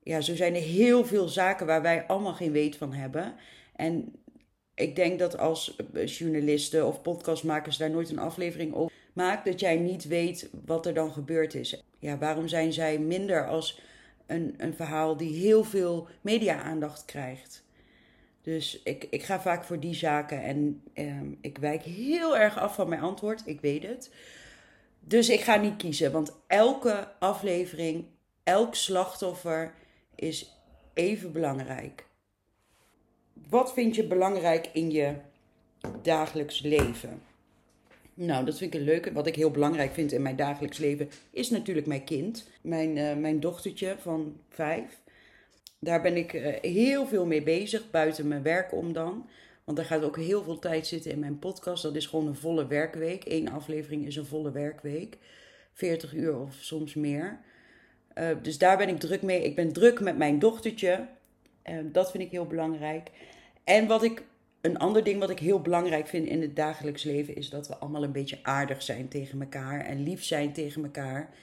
Ja, 0.03 0.21
zo 0.21 0.35
zijn 0.35 0.55
er 0.55 0.61
heel 0.61 1.05
veel 1.05 1.27
zaken 1.27 1.65
waar 1.65 1.81
wij 1.81 2.05
allemaal 2.07 2.33
geen 2.33 2.51
weet 2.51 2.75
van 2.75 2.93
hebben. 2.93 3.35
En 3.75 4.22
ik 4.75 4.95
denk 4.95 5.19
dat 5.19 5.37
als 5.37 5.75
journalisten 6.05 6.87
of 6.87 7.01
podcastmakers 7.01 7.77
daar 7.77 7.89
nooit 7.89 8.09
een 8.09 8.19
aflevering 8.19 8.73
over 8.73 8.91
maakt, 9.13 9.45
dat 9.45 9.59
jij 9.59 9.75
niet 9.75 10.07
weet 10.07 10.49
wat 10.65 10.85
er 10.85 10.93
dan 10.93 11.11
gebeurd 11.11 11.53
is. 11.53 11.83
Ja, 11.99 12.17
waarom 12.17 12.47
zijn 12.47 12.73
zij 12.73 12.99
minder 12.99 13.47
als 13.47 13.81
een, 14.25 14.53
een 14.57 14.73
verhaal 14.73 15.17
die 15.17 15.33
heel 15.33 15.63
veel 15.63 16.07
media-aandacht 16.21 17.05
krijgt? 17.05 17.63
Dus 18.41 18.81
ik, 18.83 19.07
ik 19.09 19.23
ga 19.23 19.41
vaak 19.41 19.63
voor 19.63 19.79
die 19.79 19.93
zaken 19.93 20.43
en 20.43 20.81
ehm, 20.93 21.31
ik 21.41 21.57
wijk 21.57 21.83
heel 21.83 22.37
erg 22.37 22.57
af 22.57 22.75
van 22.75 22.89
mijn 22.89 23.01
antwoord, 23.01 23.41
ik 23.45 23.61
weet 23.61 23.83
het. 23.83 24.11
Dus 24.99 25.29
ik 25.29 25.41
ga 25.41 25.55
niet 25.55 25.75
kiezen, 25.75 26.11
want 26.11 26.33
elke 26.47 27.07
aflevering, 27.19 28.05
elk 28.43 28.75
slachtoffer 28.75 29.73
is 30.15 30.57
even 30.93 31.31
belangrijk. 31.31 32.05
Wat 33.49 33.73
vind 33.73 33.95
je 33.95 34.07
belangrijk 34.07 34.69
in 34.73 34.91
je 34.91 35.13
dagelijks 36.01 36.61
leven? 36.61 37.21
Nou, 38.13 38.45
dat 38.45 38.57
vind 38.57 38.73
ik 38.73 38.79
een 38.79 38.85
leuke. 38.85 39.13
Wat 39.13 39.27
ik 39.27 39.35
heel 39.35 39.51
belangrijk 39.51 39.93
vind 39.93 40.11
in 40.11 40.21
mijn 40.21 40.35
dagelijks 40.35 40.77
leven 40.77 41.09
is 41.31 41.49
natuurlijk 41.49 41.87
mijn 41.87 42.03
kind. 42.03 42.49
Mijn, 42.61 42.97
uh, 42.97 43.15
mijn 43.15 43.39
dochtertje 43.39 43.95
van 43.99 44.37
vijf. 44.49 45.01
Daar 45.79 46.01
ben 46.01 46.17
ik 46.17 46.33
uh, 46.33 46.47
heel 46.61 47.07
veel 47.07 47.25
mee 47.25 47.43
bezig, 47.43 47.91
buiten 47.91 48.27
mijn 48.27 48.43
werk 48.43 48.73
om 48.73 48.93
dan. 48.93 49.29
Want 49.63 49.77
daar 49.77 49.85
gaat 49.85 50.03
ook 50.03 50.17
heel 50.17 50.43
veel 50.43 50.59
tijd 50.59 50.87
zitten 50.87 51.11
in 51.11 51.19
mijn 51.19 51.39
podcast. 51.39 51.83
Dat 51.83 51.95
is 51.95 52.05
gewoon 52.05 52.27
een 52.27 52.35
volle 52.35 52.67
werkweek. 52.67 53.23
Eén 53.25 53.51
aflevering 53.51 54.05
is 54.05 54.15
een 54.15 54.25
volle 54.25 54.51
werkweek. 54.51 55.17
40 55.73 56.13
uur 56.13 56.39
of 56.39 56.53
soms 56.53 56.93
meer. 56.93 57.39
Uh, 58.17 58.29
dus 58.41 58.57
daar 58.57 58.77
ben 58.77 58.89
ik 58.89 58.99
druk 58.99 59.21
mee. 59.21 59.43
Ik 59.43 59.55
ben 59.55 59.73
druk 59.73 59.99
met 59.99 60.17
mijn 60.17 60.39
dochtertje. 60.39 61.07
Dat 61.91 62.11
vind 62.11 62.23
ik 62.23 62.31
heel 62.31 62.47
belangrijk. 62.47 63.09
En 63.63 63.87
wat 63.87 64.03
ik, 64.03 64.23
een 64.61 64.77
ander 64.77 65.03
ding 65.03 65.19
wat 65.19 65.29
ik 65.29 65.39
heel 65.39 65.61
belangrijk 65.61 66.07
vind 66.07 66.27
in 66.27 66.41
het 66.41 66.55
dagelijks 66.55 67.03
leven 67.03 67.35
is 67.35 67.49
dat 67.49 67.67
we 67.67 67.75
allemaal 67.75 68.03
een 68.03 68.11
beetje 68.11 68.39
aardig 68.43 68.81
zijn 68.81 69.07
tegen 69.07 69.41
elkaar 69.41 69.85
en 69.85 70.03
lief 70.03 70.23
zijn 70.23 70.53
tegen 70.53 70.83
elkaar. 70.83 71.33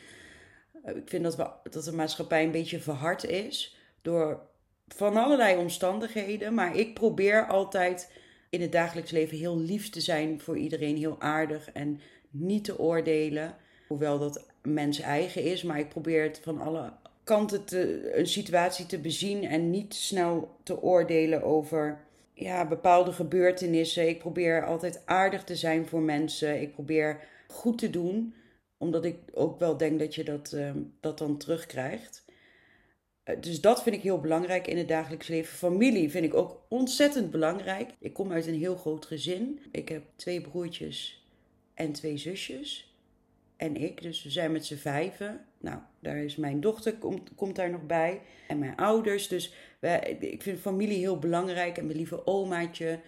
Eh, 0.85 0.97
ik 0.97 1.09
vind 1.09 1.23
dat, 1.23 1.37
we, 1.37 1.51
dat 1.71 1.85
de 1.85 1.93
maatschappij 1.93 2.45
een 2.45 2.51
beetje 2.51 2.81
verhard 2.81 3.25
is 3.25 3.77
door 4.03 4.49
van 4.89 5.17
allerlei 5.17 5.57
omstandigheden. 5.57 6.55
Maar 6.55 6.77
ik 6.77 6.95
probeer 6.95 7.47
altijd 7.47 8.13
in 8.51 8.61
het 8.61 8.73
dagelijks 8.73 9.11
leven 9.11 9.39
heel 9.39 9.59
lief 9.59 9.91
te 9.91 10.01
zijn 10.01 10.41
voor 10.41 10.59
iedereen, 10.59 10.97
heel 10.97 11.21
aardig 11.21 11.73
en 11.73 12.01
niet 12.31 12.65
te 12.65 12.79
oordelen. 12.79 13.57
Hoewel 13.89 14.19
dat 14.19 14.47
mens 14.63 15.01
eigen 15.01 15.43
is, 15.43 15.63
maar 15.63 15.79
ik 15.79 15.89
probeer 15.89 16.23
het 16.23 16.41
van 16.43 16.61
alle 16.61 16.93
kanten 17.31 17.65
te, 17.65 18.11
een 18.19 18.27
situatie 18.27 18.87
te 18.87 18.99
bezien 18.99 19.45
en 19.45 19.71
niet 19.71 19.95
snel 19.95 20.57
te 20.63 20.83
oordelen 20.83 21.43
over 21.43 22.01
ja, 22.33 22.67
bepaalde 22.67 23.13
gebeurtenissen. 23.13 24.09
Ik 24.09 24.19
probeer 24.19 24.67
altijd 24.67 25.03
aardig 25.05 25.45
te 25.45 25.57
zijn 25.57 25.87
voor 25.87 26.01
mensen. 26.01 26.61
Ik 26.61 26.73
probeer 26.73 27.21
goed 27.49 27.79
te 27.79 27.91
doen, 27.91 28.35
omdat 28.79 29.05
ik 29.05 29.17
ook 29.33 29.59
wel 29.59 29.77
denk 29.77 29.99
dat 29.99 30.15
je 30.15 30.25
dat, 30.25 30.53
uh, 30.55 30.71
dat 31.01 31.19
dan 31.19 31.37
terugkrijgt. 31.37 32.25
Uh, 33.25 33.37
dus 33.41 33.61
dat 33.61 33.83
vind 33.83 33.97
ik 33.97 34.03
heel 34.03 34.21
belangrijk 34.21 34.67
in 34.67 34.79
het 34.79 34.89
dagelijks 34.89 35.29
leven. 35.29 35.57
Familie 35.57 36.11
vind 36.11 36.25
ik 36.25 36.35
ook 36.35 36.63
ontzettend 36.69 37.31
belangrijk. 37.31 37.91
Ik 37.99 38.13
kom 38.13 38.33
uit 38.33 38.47
een 38.47 38.59
heel 38.59 38.77
groot 38.77 39.07
gezin. 39.07 39.61
Ik 39.73 39.89
heb 39.89 40.03
twee 40.17 40.41
broertjes 40.41 41.25
en 41.75 41.93
twee 41.93 42.17
zusjes. 42.17 42.90
En 43.61 43.77
ik, 43.77 44.03
dus 44.03 44.23
we 44.23 44.31
zijn 44.31 44.53
met 44.53 44.67
z'n 44.67 44.77
vijven. 44.77 45.41
Nou, 45.59 45.79
daar 45.99 46.17
is 46.17 46.37
mijn 46.37 46.61
dochter, 46.61 46.95
komt, 46.95 47.31
komt 47.35 47.57
daar 47.57 47.71
nog 47.71 47.87
bij. 47.87 48.21
En 48.49 48.59
mijn 48.59 48.77
ouders. 48.77 49.29
Dus 49.29 49.53
ik 50.19 50.43
vind 50.43 50.61
familie 50.61 50.99
heel 50.99 51.19
belangrijk. 51.19 51.79
En 51.79 51.87
mijn 51.87 51.97
lieve 51.97 52.27
omaatje, 52.27 52.99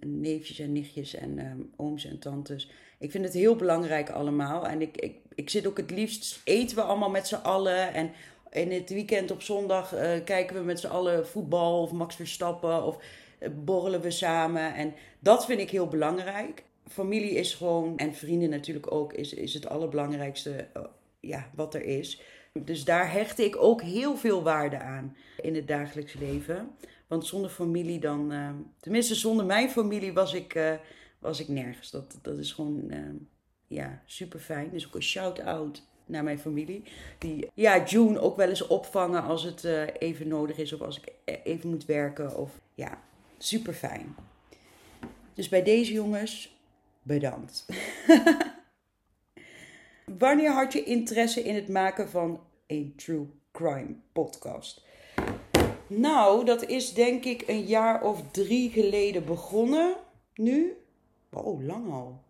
neefjes 0.00 0.58
en 0.58 0.72
nichtjes 0.72 1.14
en 1.14 1.38
um, 1.38 1.70
ooms 1.76 2.04
en 2.04 2.18
tantes. 2.18 2.70
Ik 2.98 3.10
vind 3.10 3.24
het 3.24 3.34
heel 3.34 3.56
belangrijk 3.56 4.10
allemaal. 4.10 4.66
En 4.66 4.80
ik, 4.80 4.96
ik, 4.96 5.16
ik 5.34 5.50
zit 5.50 5.66
ook 5.66 5.76
het 5.76 5.90
liefst, 5.90 6.40
eten 6.44 6.76
we 6.76 6.82
allemaal 6.82 7.10
met 7.10 7.26
z'n 7.26 7.34
allen. 7.34 7.94
En 7.94 8.10
in 8.50 8.72
het 8.72 8.90
weekend 8.90 9.30
op 9.30 9.42
zondag 9.42 9.94
uh, 9.94 10.24
kijken 10.24 10.56
we 10.56 10.62
met 10.62 10.80
z'n 10.80 10.86
allen 10.86 11.26
voetbal 11.26 11.82
of 11.82 11.92
Max 11.92 12.16
Verstappen. 12.16 12.84
Of 12.84 12.98
uh, 13.40 13.48
borrelen 13.64 14.00
we 14.00 14.10
samen. 14.10 14.74
En 14.74 14.94
dat 15.18 15.46
vind 15.46 15.60
ik 15.60 15.70
heel 15.70 15.88
belangrijk. 15.88 16.66
Familie 16.88 17.30
is 17.30 17.54
gewoon, 17.54 17.96
en 17.96 18.14
vrienden 18.14 18.50
natuurlijk 18.50 18.92
ook, 18.92 19.12
is, 19.12 19.34
is 19.34 19.54
het 19.54 19.68
allerbelangrijkste 19.68 20.68
uh, 20.76 20.82
ja, 21.20 21.50
wat 21.54 21.74
er 21.74 21.84
is. 21.84 22.20
Dus 22.52 22.84
daar 22.84 23.12
hecht 23.12 23.38
ik 23.38 23.56
ook 23.56 23.82
heel 23.82 24.16
veel 24.16 24.42
waarde 24.42 24.78
aan 24.78 25.16
in 25.40 25.54
het 25.54 25.68
dagelijks 25.68 26.14
leven. 26.14 26.70
Want 27.06 27.26
zonder 27.26 27.50
familie 27.50 27.98
dan, 28.00 28.32
uh, 28.32 28.50
tenminste 28.80 29.14
zonder 29.14 29.46
mijn 29.46 29.70
familie 29.70 30.12
was 30.12 30.34
ik, 30.34 30.54
uh, 30.54 30.74
was 31.18 31.40
ik 31.40 31.48
nergens. 31.48 31.90
Dat, 31.90 32.18
dat 32.22 32.38
is 32.38 32.52
gewoon 32.52 32.90
ja, 33.66 34.02
super 34.06 34.40
fijn. 34.40 34.70
Dus 34.70 34.86
ook 34.86 34.94
een 34.94 35.02
shout-out 35.02 35.82
naar 36.06 36.24
mijn 36.24 36.38
familie. 36.38 36.82
Die 37.18 37.50
ja, 37.54 37.84
June 37.84 38.20
ook 38.20 38.36
wel 38.36 38.48
eens 38.48 38.66
opvangen 38.66 39.22
als 39.22 39.42
het 39.42 39.64
even 39.98 40.28
nodig 40.28 40.56
is 40.56 40.72
of 40.72 40.80
als 40.80 41.00
ik 41.00 41.12
even 41.42 41.70
moet 41.70 41.84
werken. 41.84 42.36
Of 42.36 42.60
ja, 42.74 43.02
super 43.38 43.72
fijn. 43.72 44.14
Dus 45.34 45.48
bij 45.48 45.62
deze 45.62 45.92
jongens, 45.92 46.57
bedankt. 47.08 47.66
Wanneer 50.18 50.52
had 50.52 50.72
je 50.72 50.84
interesse 50.84 51.42
in 51.42 51.54
het 51.54 51.68
maken 51.68 52.08
van 52.08 52.40
een 52.66 52.92
true 52.96 53.26
crime 53.52 53.94
podcast? 54.12 54.84
Nou, 55.86 56.44
dat 56.44 56.64
is 56.64 56.94
denk 56.94 57.24
ik 57.24 57.44
een 57.46 57.64
jaar 57.64 58.02
of 58.02 58.30
drie 58.30 58.70
geleden 58.70 59.24
begonnen. 59.24 59.96
Nu? 60.34 60.76
Oh, 61.32 61.64
lang 61.64 61.90
al. 61.90 62.20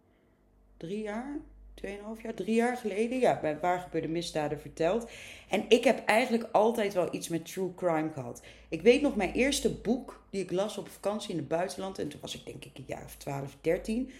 Drie 0.76 1.02
jaar? 1.02 1.40
2,5 1.86 2.22
jaar, 2.22 2.34
drie 2.34 2.54
jaar 2.54 2.76
geleden, 2.76 3.18
ja, 3.18 3.38
bij 3.40 3.60
Waar 3.60 3.80
gebeurde 3.80 4.08
misdaden 4.08 4.60
verteld. 4.60 5.10
En 5.48 5.64
ik 5.68 5.84
heb 5.84 6.04
eigenlijk 6.04 6.48
altijd 6.52 6.94
wel 6.94 7.14
iets 7.14 7.28
met 7.28 7.52
true 7.52 7.74
crime 7.74 8.10
gehad. 8.12 8.42
Ik 8.68 8.82
weet 8.82 9.02
nog 9.02 9.16
mijn 9.16 9.32
eerste 9.32 9.74
boek 9.74 10.22
die 10.30 10.42
ik 10.42 10.50
las 10.50 10.78
op 10.78 10.88
vakantie 10.88 11.30
in 11.30 11.36
het 11.36 11.48
buitenland. 11.48 11.98
En 11.98 12.08
toen 12.08 12.20
was 12.20 12.34
ik 12.34 12.44
denk 12.44 12.64
ik 12.64 12.78
een 12.78 12.84
jaar 12.86 13.04
of 13.04 13.16
12, 13.16 13.56
13. 13.60 14.10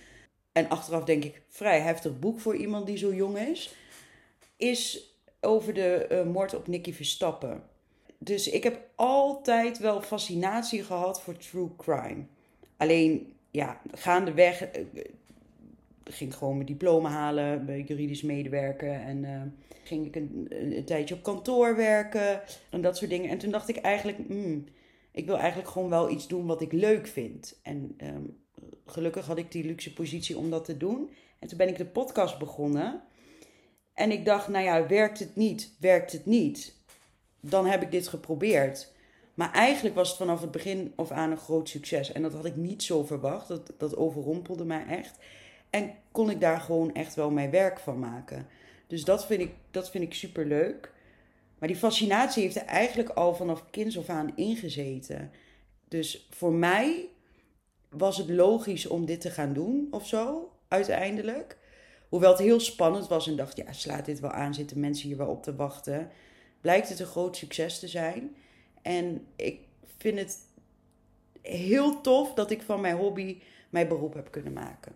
En 0.59 0.69
achteraf 0.69 1.05
denk 1.05 1.25
ik, 1.25 1.43
vrij 1.49 1.81
heftig 1.81 2.19
boek 2.19 2.41
voor 2.41 2.57
iemand 2.57 2.87
die 2.87 2.97
zo 2.97 3.15
jong 3.15 3.39
is. 3.39 3.75
Is 4.57 5.13
over 5.41 5.75
de 5.75 6.09
uh, 6.13 6.33
moord 6.33 6.55
op 6.55 6.67
Nicky 6.67 6.93
Verstappen. 6.93 7.63
Dus 8.19 8.49
ik 8.49 8.63
heb 8.63 8.81
altijd 8.95 9.79
wel 9.79 10.03
fascinatie 10.03 10.83
gehad 10.83 11.23
voor 11.23 11.37
true 11.37 11.69
crime. 11.77 12.25
Alleen, 12.77 13.33
ja, 13.51 13.81
gaandeweg 13.93 14.63
uh, 14.63 14.85
ging 16.05 16.31
ik 16.31 16.37
gewoon 16.37 16.55
mijn 16.55 16.67
diploma 16.67 17.11
halen, 17.11 17.67
bij 17.67 17.81
juridisch 17.81 18.23
medewerken. 18.23 19.03
En 19.03 19.55
ging 19.85 20.07
ik 20.07 20.17
een, 20.17 20.47
een, 20.49 20.85
tijdje 20.85 21.15
op 21.15 21.23
kantoor 21.23 21.77
werken 21.77 22.41
en 22.71 22.81
dat 22.81 22.97
soort 22.97 23.11
dingen. 23.11 23.31
En 23.31 23.39
toen 23.39 23.51
dacht 23.51 23.69
ik 23.69 23.77
eigenlijk, 23.77 24.19
hmm, 24.27 24.65
ik 25.13 25.27
wil 25.27 25.39
eigenlijk 25.39 25.69
gewoon 25.69 25.91
wel 25.91 26.11
iets 26.11 26.29
doen 26.29 26.47
wat 26.47 26.61
ik 26.61 26.73
leuk 26.73 27.07
vind. 27.07 27.61
En 27.63 27.95
um, 27.99 28.37
gelukkig 28.91 29.27
had 29.27 29.39
ik 29.39 29.53
die 29.53 29.65
luxe 29.65 29.93
positie 29.93 30.39
om 30.39 30.51
dat 30.51 30.65
te 30.65 30.77
doen. 30.77 31.11
En 31.39 31.49
toen 31.49 31.59
ben 31.59 31.69
ik 31.69 31.77
de 31.77 31.87
podcast 31.87 32.39
begonnen. 32.39 33.03
En 33.95 34.11
ik 34.11 34.25
dacht, 34.25 34.49
nou 34.49 34.65
ja, 34.65 34.87
werkt 34.87 35.19
het 35.19 35.37
niet, 35.37 35.73
werkt 35.81 36.13
het 36.13 36.27
niet, 36.27 36.75
dan 37.41 37.67
heb 37.67 37.83
ik 37.83 37.91
dit 37.91 38.09
geprobeerd. 38.09 38.93
Maar 39.35 39.53
eigenlijk 39.53 39.95
was 39.95 40.09
het 40.09 40.17
vanaf 40.17 40.41
het 40.41 40.51
begin 40.51 40.93
of 40.97 41.11
aan 41.11 41.31
een 41.31 41.37
groot 41.37 41.69
succes. 41.69 42.13
En 42.13 42.23
dat 42.23 42.33
had 42.33 42.45
ik 42.45 42.57
niet 42.57 42.83
zo 42.83 43.05
verwacht. 43.05 43.49
Dat, 43.49 43.73
dat 43.79 43.97
overrompelde 43.97 44.65
mij 44.65 44.87
echt. 44.87 45.19
En 45.71 45.95
kon 46.13 46.31
ik 46.31 46.41
daar 46.41 46.61
gewoon 46.61 46.95
echt 46.95 47.15
wel 47.15 47.31
mijn 47.31 47.51
werk 47.51 47.79
van 47.79 47.99
maken. 47.99 48.47
Dus 48.87 49.05
dat 49.05 49.27
vind 49.27 49.41
ik, 49.41 49.55
dat 49.71 49.91
vind 49.91 50.05
ik 50.05 50.15
super 50.15 50.47
leuk. 50.47 50.93
Maar 51.59 51.69
die 51.69 51.77
fascinatie 51.77 52.43
heeft 52.43 52.57
er 52.57 52.65
eigenlijk 52.65 53.09
al 53.09 53.35
vanaf 53.35 53.71
kinds 53.71 53.99
af 53.99 54.09
aan 54.09 54.33
ingezeten. 54.37 55.31
Dus 55.89 56.29
voor 56.31 56.53
mij 56.53 57.09
was 57.91 58.17
het 58.17 58.29
logisch 58.29 58.87
om 58.87 59.05
dit 59.05 59.21
te 59.21 59.31
gaan 59.31 59.53
doen 59.53 59.89
of 59.91 60.07
zo, 60.07 60.53
uiteindelijk. 60.69 61.59
Hoewel 62.09 62.31
het 62.31 62.41
heel 62.41 62.61
spannend 62.61 63.09
was 63.09 63.27
en 63.27 63.37
dacht, 63.37 63.57
ja, 63.57 63.73
slaat 63.73 64.05
dit 64.05 64.21
wel 64.21 64.31
aan, 64.31 64.55
zitten 64.55 64.81
mensen 64.81 65.09
hier 65.09 65.17
wel 65.17 65.29
op 65.29 65.43
te 65.43 65.57
wachten. 65.57 66.11
Blijkt 66.61 66.89
het 66.89 67.01
een 67.01 67.07
groot 67.07 67.37
succes 67.37 67.79
te 67.79 67.89
zijn. 67.89 68.37
En 68.83 69.27
ik 69.37 69.61
vind 69.97 70.19
het 70.19 70.39
heel 71.43 72.01
tof 72.01 72.35
dat 72.35 72.51
ik 72.51 72.63
van 72.63 72.81
mijn 72.81 72.97
hobby 72.97 73.39
mijn 73.71 73.89
beroep 73.89 74.15
heb 74.15 74.31
kunnen 74.31 74.53
maken. 74.53 74.93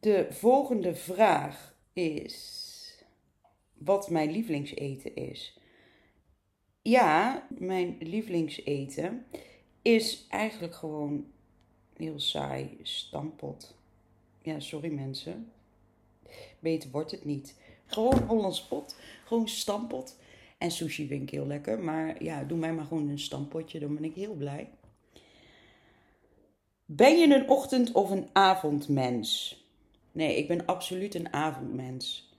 De 0.00 0.26
volgende 0.30 0.94
vraag 0.94 1.74
is 1.92 3.04
wat 3.72 4.10
mijn 4.10 4.30
lievelingseten 4.30 5.14
is. 5.14 5.60
Ja, 6.82 7.46
mijn 7.58 7.96
lievelingseten 8.00 9.26
is 9.82 10.26
eigenlijk 10.28 10.74
gewoon 10.74 11.26
heel 11.96 12.20
saai 12.20 12.78
stampot. 12.82 13.74
Ja, 14.42 14.60
sorry 14.60 14.92
mensen. 14.92 15.52
Beter 16.58 16.90
wordt 16.90 17.10
het 17.10 17.24
niet. 17.24 17.54
Gewoon 17.86 18.22
Hollands 18.22 18.62
pot. 18.62 18.96
Gewoon 19.24 19.48
stampot. 19.48 20.16
En 20.58 20.70
sushi 20.70 21.06
vind 21.06 21.22
ik 21.22 21.30
heel 21.30 21.46
lekker. 21.46 21.78
Maar 21.78 22.22
ja, 22.22 22.44
doe 22.44 22.58
mij 22.58 22.72
maar 22.72 22.84
gewoon 22.84 23.08
een 23.08 23.18
stampotje. 23.18 23.78
Dan 23.78 23.94
ben 23.94 24.04
ik 24.04 24.14
heel 24.14 24.34
blij. 24.34 24.70
Ben 26.84 27.18
je 27.18 27.34
een 27.34 27.48
ochtend- 27.48 27.92
of 27.92 28.10
een 28.10 28.28
avondmens? 28.32 29.64
Nee, 30.12 30.36
ik 30.36 30.48
ben 30.48 30.66
absoluut 30.66 31.14
een 31.14 31.32
avondmens. 31.32 32.30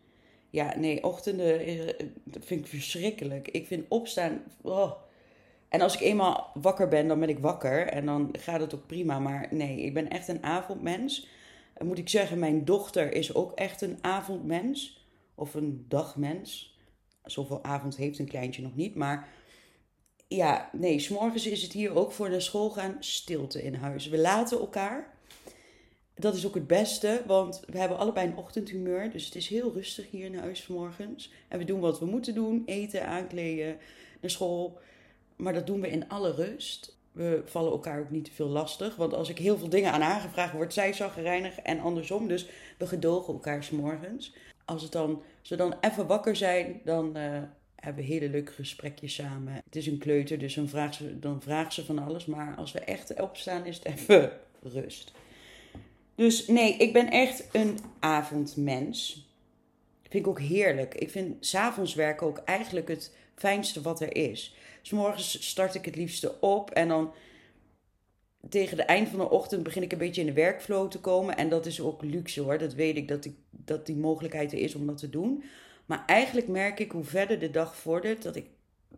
Ja, 0.49 0.77
nee, 0.77 1.03
ochtenden 1.03 1.59
eh, 1.59 2.05
vind 2.39 2.59
ik 2.59 2.67
verschrikkelijk. 2.67 3.47
Ik 3.47 3.67
vind 3.67 3.85
opstaan. 3.87 4.43
Oh. 4.61 4.91
En 5.69 5.81
als 5.81 5.93
ik 5.93 6.01
eenmaal 6.01 6.51
wakker 6.53 6.87
ben, 6.87 7.07
dan 7.07 7.19
ben 7.19 7.29
ik 7.29 7.39
wakker. 7.39 7.87
En 7.87 8.05
dan 8.05 8.29
gaat 8.39 8.59
het 8.59 8.75
ook 8.75 8.87
prima. 8.87 9.19
Maar 9.19 9.47
nee, 9.51 9.81
ik 9.81 9.93
ben 9.93 10.09
echt 10.09 10.27
een 10.27 10.43
avondmens. 10.43 11.27
En 11.73 11.87
moet 11.87 11.97
ik 11.97 12.09
zeggen, 12.09 12.39
mijn 12.39 12.65
dochter 12.65 13.13
is 13.13 13.33
ook 13.33 13.51
echt 13.51 13.81
een 13.81 13.97
avondmens. 14.01 15.05
Of 15.35 15.53
een 15.53 15.85
dagmens. 15.87 16.77
Zoveel 17.23 17.63
avond 17.63 17.95
heeft 17.95 18.19
een 18.19 18.27
kleintje 18.27 18.61
nog 18.61 18.75
niet. 18.75 18.95
Maar 18.95 19.27
ja, 20.27 20.69
nee, 20.73 20.99
s'morgens 20.99 21.47
is 21.47 21.61
het 21.61 21.73
hier 21.73 21.95
ook 21.95 22.11
voor 22.11 22.29
naar 22.29 22.41
school 22.41 22.69
gaan 22.69 22.95
stilte 22.99 23.63
in 23.63 23.73
huis. 23.73 24.07
We 24.07 24.17
laten 24.17 24.59
elkaar 24.59 25.17
dat 26.19 26.35
is 26.35 26.45
ook 26.45 26.55
het 26.55 26.67
beste, 26.67 27.21
want 27.25 27.61
we 27.67 27.77
hebben 27.77 27.97
allebei 27.97 28.27
een 28.27 28.37
ochtendhumeur. 28.37 29.11
Dus 29.11 29.25
het 29.25 29.35
is 29.35 29.47
heel 29.47 29.73
rustig 29.73 30.09
hier 30.11 30.25
in 30.25 30.37
huis 30.37 30.63
vanmorgens. 30.63 31.31
En 31.47 31.57
we 31.57 31.65
doen 31.65 31.79
wat 31.79 31.99
we 31.99 32.05
moeten 32.05 32.33
doen: 32.33 32.63
eten, 32.65 33.07
aankleden, 33.07 33.77
naar 34.21 34.31
school. 34.31 34.79
Maar 35.37 35.53
dat 35.53 35.67
doen 35.67 35.81
we 35.81 35.89
in 35.89 36.09
alle 36.09 36.31
rust. 36.31 36.97
We 37.11 37.41
vallen 37.45 37.71
elkaar 37.71 37.99
ook 37.99 38.09
niet 38.09 38.25
te 38.25 38.31
veel 38.31 38.47
lastig. 38.47 38.95
Want 38.95 39.13
als 39.13 39.29
ik 39.29 39.37
heel 39.37 39.57
veel 39.57 39.69
dingen 39.69 39.91
aan 39.91 40.01
haar 40.01 40.21
gevraagd, 40.21 40.53
wordt 40.53 40.73
zij 40.73 40.93
zaggerijnig 40.93 41.59
en 41.59 41.79
andersom. 41.79 42.27
Dus 42.27 42.49
we 42.77 42.87
gedogen 42.87 43.33
elkaar 43.33 43.63
s'morgens. 43.63 44.35
Als 44.65 44.81
het 44.81 44.91
dan, 44.91 45.21
ze 45.41 45.55
dan 45.55 45.75
even 45.81 46.07
wakker 46.07 46.35
zijn, 46.35 46.81
dan 46.83 47.17
uh, 47.17 47.41
hebben 47.75 48.03
we 48.03 48.11
hele 48.11 48.29
leuke 48.29 48.51
gesprekjes 48.51 49.13
samen. 49.13 49.53
Het 49.53 49.75
is 49.75 49.87
een 49.87 49.97
kleuter, 49.97 50.39
dus 50.39 50.53
dan 50.53 50.69
vraagt, 50.69 50.95
ze, 50.95 51.19
dan 51.19 51.41
vraagt 51.41 51.73
ze 51.73 51.85
van 51.85 51.99
alles. 51.99 52.25
Maar 52.25 52.55
als 52.55 52.71
we 52.71 52.79
echt 52.79 53.21
opstaan, 53.21 53.65
is 53.65 53.75
het 53.75 53.85
even 53.85 54.31
rust. 54.61 55.11
Dus 56.15 56.47
nee, 56.47 56.73
ik 56.77 56.93
ben 56.93 57.09
echt 57.09 57.47
een 57.51 57.79
avondmens. 57.99 59.27
Vind 60.01 60.25
ik 60.25 60.27
ook 60.27 60.39
heerlijk. 60.39 60.95
Ik 60.95 61.09
vind 61.09 61.45
s'avonds 61.45 61.93
werken 61.93 62.27
ook 62.27 62.37
eigenlijk 62.37 62.87
het 62.87 63.15
fijnste 63.35 63.81
wat 63.81 64.01
er 64.01 64.15
is. 64.15 64.55
S 64.87 64.91
morgens 64.91 65.47
start 65.47 65.75
ik 65.75 65.85
het 65.85 65.95
liefste 65.95 66.39
op 66.39 66.71
en 66.71 66.87
dan 66.87 67.13
tegen 68.49 68.77
het 68.77 68.87
eind 68.87 69.09
van 69.09 69.19
de 69.19 69.29
ochtend 69.29 69.63
begin 69.63 69.83
ik 69.83 69.91
een 69.91 69.97
beetje 69.97 70.21
in 70.21 70.27
de 70.27 70.33
werkflow 70.33 70.89
te 70.89 70.99
komen. 70.99 71.37
En 71.37 71.49
dat 71.49 71.65
is 71.65 71.81
ook 71.81 72.03
luxe 72.03 72.41
hoor. 72.41 72.57
Dat 72.57 72.73
weet 72.73 72.97
ik 72.97 73.07
dat, 73.07 73.25
ik, 73.25 73.35
dat 73.49 73.85
die 73.85 73.95
mogelijkheid 73.95 74.51
er 74.51 74.57
is 74.57 74.75
om 74.75 74.87
dat 74.87 74.97
te 74.97 75.09
doen. 75.09 75.43
Maar 75.85 76.03
eigenlijk 76.05 76.47
merk 76.47 76.79
ik 76.79 76.91
hoe 76.91 77.03
verder 77.03 77.39
de 77.39 77.49
dag 77.49 77.75
vordert 77.75 78.23
dat 78.23 78.35
ik 78.35 78.45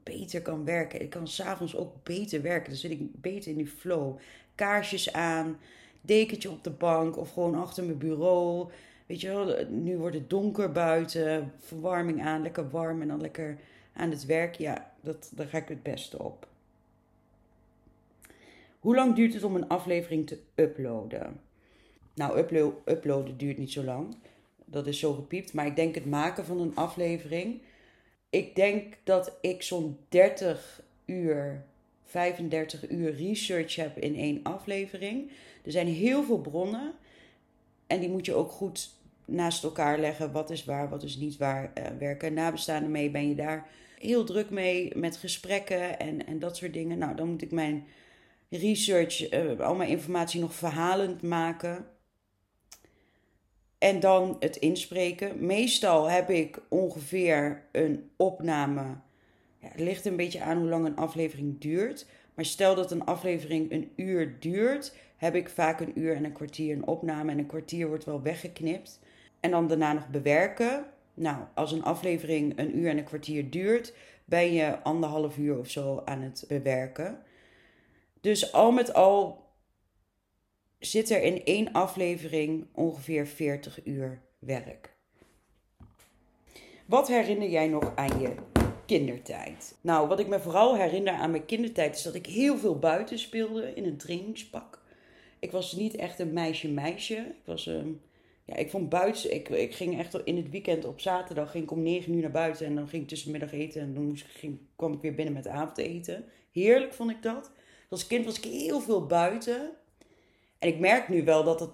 beter 0.03 0.41
kan 0.41 0.65
werken. 0.65 1.01
Ik 1.01 1.09
kan 1.09 1.27
s'avonds 1.27 1.75
ook 1.75 2.03
beter 2.03 2.41
werken. 2.41 2.69
Dan 2.69 2.79
zit 2.79 2.91
ik 2.91 3.21
beter 3.21 3.51
in 3.51 3.57
die 3.57 3.67
flow. 3.67 4.17
Kaarsjes 4.55 5.13
aan 5.13 5.57
dekentje 6.01 6.49
op 6.49 6.63
de 6.63 6.71
bank 6.71 7.17
of 7.17 7.33
gewoon 7.33 7.55
achter 7.55 7.83
mijn 7.83 7.97
bureau. 7.97 8.71
Weet 9.05 9.21
je 9.21 9.27
wel, 9.27 9.65
nu 9.69 9.97
wordt 9.97 10.15
het 10.15 10.29
donker 10.29 10.71
buiten, 10.71 11.53
verwarming 11.57 12.21
aan, 12.21 12.41
lekker 12.41 12.69
warm 12.69 13.01
en 13.01 13.07
dan 13.07 13.21
lekker 13.21 13.57
aan 13.93 14.09
het 14.09 14.25
werk. 14.25 14.55
Ja, 14.55 14.88
dat, 15.01 15.31
daar 15.35 15.47
ga 15.47 15.57
ik 15.57 15.67
het 15.67 15.83
beste 15.83 16.23
op. 16.23 16.47
Hoe 18.79 18.95
lang 18.95 19.15
duurt 19.15 19.33
het 19.33 19.43
om 19.43 19.55
een 19.55 19.67
aflevering 19.67 20.27
te 20.27 20.39
uploaden? 20.55 21.41
Nou, 22.13 22.37
uplo 22.37 22.81
uploaden 22.85 23.37
duurt 23.37 23.57
niet 23.57 23.71
zo 23.71 23.83
lang. 23.83 24.15
Dat 24.65 24.87
is 24.87 24.99
zo 24.99 25.13
gepiept. 25.13 25.53
Maar 25.53 25.65
ik 25.65 25.75
denk 25.75 25.95
het 25.95 26.05
maken 26.05 26.45
van 26.45 26.59
een 26.59 26.75
aflevering. 26.75 27.61
Ik 28.29 28.55
denk 28.55 28.97
dat 29.03 29.37
ik 29.41 29.61
zo'n 29.61 29.97
30 30.09 30.81
uur, 31.05 31.63
35 32.03 32.89
uur 32.89 33.15
research 33.15 33.75
heb 33.75 33.97
in 33.97 34.15
één 34.15 34.43
aflevering. 34.43 35.31
Er 35.65 35.71
zijn 35.71 35.87
heel 35.87 36.23
veel 36.23 36.41
bronnen 36.41 36.93
en 37.87 37.99
die 37.99 38.09
moet 38.09 38.25
je 38.25 38.33
ook 38.33 38.51
goed 38.51 38.89
naast 39.25 39.63
elkaar 39.63 39.99
leggen. 39.99 40.31
Wat 40.31 40.49
is 40.49 40.65
waar, 40.65 40.89
wat 40.89 41.03
is 41.03 41.17
niet 41.17 41.37
waar. 41.37 41.71
Uh, 41.77 41.85
werken 41.99 42.33
nabestaanden 42.33 42.91
mee, 42.91 43.11
ben 43.11 43.27
je 43.27 43.35
daar 43.35 43.69
heel 43.99 44.23
druk 44.23 44.49
mee 44.49 44.97
met 44.97 45.17
gesprekken 45.17 45.99
en, 45.99 46.27
en 46.27 46.39
dat 46.39 46.57
soort 46.57 46.73
dingen. 46.73 46.97
Nou, 46.97 47.15
dan 47.15 47.29
moet 47.29 47.41
ik 47.41 47.51
mijn 47.51 47.87
research, 48.49 49.33
uh, 49.33 49.59
al 49.59 49.75
mijn 49.75 49.89
informatie 49.89 50.39
nog 50.39 50.53
verhalend 50.53 51.21
maken. 51.21 51.85
En 53.77 53.99
dan 53.99 54.35
het 54.39 54.55
inspreken. 54.55 55.45
Meestal 55.45 56.09
heb 56.09 56.29
ik 56.29 56.61
ongeveer 56.69 57.63
een 57.71 58.09
opname. 58.17 58.83
Ja, 59.61 59.67
het 59.67 59.79
ligt 59.79 60.05
een 60.05 60.15
beetje 60.15 60.41
aan 60.41 60.57
hoe 60.57 60.69
lang 60.69 60.85
een 60.85 60.95
aflevering 60.95 61.59
duurt. 61.59 62.05
Maar 62.33 62.45
stel 62.45 62.75
dat 62.75 62.91
een 62.91 63.05
aflevering 63.05 63.71
een 63.71 63.91
uur 63.95 64.39
duurt, 64.39 64.95
heb 65.17 65.35
ik 65.35 65.49
vaak 65.49 65.79
een 65.79 65.99
uur 65.99 66.15
en 66.15 66.23
een 66.23 66.31
kwartier 66.31 66.75
een 66.75 66.87
opname. 66.87 67.31
En 67.31 67.37
een 67.37 67.45
kwartier 67.45 67.87
wordt 67.87 68.05
wel 68.05 68.21
weggeknipt. 68.21 68.99
En 69.39 69.51
dan 69.51 69.67
daarna 69.67 69.93
nog 69.93 70.09
bewerken. 70.09 70.85
Nou, 71.19 71.37
als 71.55 71.71
een 71.71 71.83
aflevering 71.83 72.59
een 72.59 72.77
uur 72.77 72.89
en 72.89 72.97
een 72.97 73.03
kwartier 73.03 73.49
duurt, 73.49 73.93
ben 74.25 74.53
je 74.53 74.81
anderhalf 74.83 75.37
uur 75.37 75.57
of 75.57 75.69
zo 75.69 76.01
aan 76.05 76.21
het 76.21 76.45
bewerken. 76.47 77.23
Dus 78.21 78.53
al 78.53 78.71
met 78.71 78.93
al 78.93 79.47
zit 80.77 81.09
er 81.09 81.21
in 81.21 81.43
één 81.45 81.71
aflevering 81.71 82.67
ongeveer 82.73 83.27
40 83.27 83.85
uur 83.85 84.21
werk. 84.39 84.97
Wat 86.85 87.07
herinner 87.07 87.49
jij 87.49 87.67
nog 87.67 87.95
aan 87.95 88.19
je 88.19 88.35
kindertijd? 88.85 89.77
Nou, 89.81 90.07
wat 90.07 90.19
ik 90.19 90.27
me 90.27 90.39
vooral 90.39 90.75
herinner 90.75 91.13
aan 91.13 91.31
mijn 91.31 91.45
kindertijd 91.45 91.95
is 91.95 92.03
dat 92.03 92.15
ik 92.15 92.25
heel 92.25 92.57
veel 92.57 92.79
buiten 92.79 93.19
speelde 93.19 93.73
in 93.73 93.85
een 93.85 93.97
trainingspak. 93.97 94.81
Ik 95.39 95.51
was 95.51 95.73
niet 95.73 95.95
echt 95.95 96.19
een 96.19 96.33
meisje-meisje. 96.33 97.15
Ik 97.15 97.45
was, 97.45 97.65
um, 97.65 98.01
ja, 98.49 98.55
ik 98.55 98.69
vond 98.69 98.89
buiten, 98.89 99.33
ik, 99.33 99.49
ik 99.49 99.75
ging 99.75 99.99
echt 99.99 100.21
in 100.23 100.37
het 100.37 100.49
weekend 100.49 100.85
op 100.85 100.99
zaterdag 100.99 101.51
ging 101.51 101.63
ik 101.63 101.71
om 101.71 101.81
9 101.81 102.13
uur 102.13 102.21
naar 102.21 102.31
buiten 102.31 102.65
en 102.65 102.75
dan 102.75 102.87
ging 102.87 103.01
ik 103.01 103.07
tussenmiddag 103.07 103.51
eten 103.51 103.81
en 103.81 103.93
dan 103.93 104.03
moest, 104.03 104.25
ging, 104.27 104.59
kwam 104.75 104.93
ik 104.93 105.01
weer 105.01 105.15
binnen 105.15 105.33
met 105.33 105.47
avondeten. 105.47 106.25
Heerlijk 106.51 106.93
vond 106.93 107.11
ik 107.11 107.21
dat. 107.21 107.51
Als 107.89 108.07
kind 108.07 108.25
was 108.25 108.37
ik 108.37 108.43
heel 108.43 108.81
veel 108.81 109.05
buiten. 109.05 109.71
En 110.59 110.67
ik 110.67 110.79
merk 110.79 111.09
nu 111.09 111.23
wel 111.23 111.43
dat 111.43 111.59
het 111.59 111.69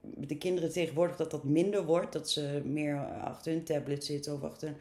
met 0.00 0.28
de 0.28 0.38
kinderen 0.38 0.72
tegenwoordig 0.72 1.16
dat 1.16 1.30
dat 1.30 1.44
minder 1.44 1.84
wordt. 1.84 2.12
Dat 2.12 2.30
ze 2.30 2.62
meer 2.64 2.96
achter 3.06 3.52
hun 3.52 3.64
tablet 3.64 4.04
zitten 4.04 4.34
of 4.34 4.42
achter, 4.42 4.74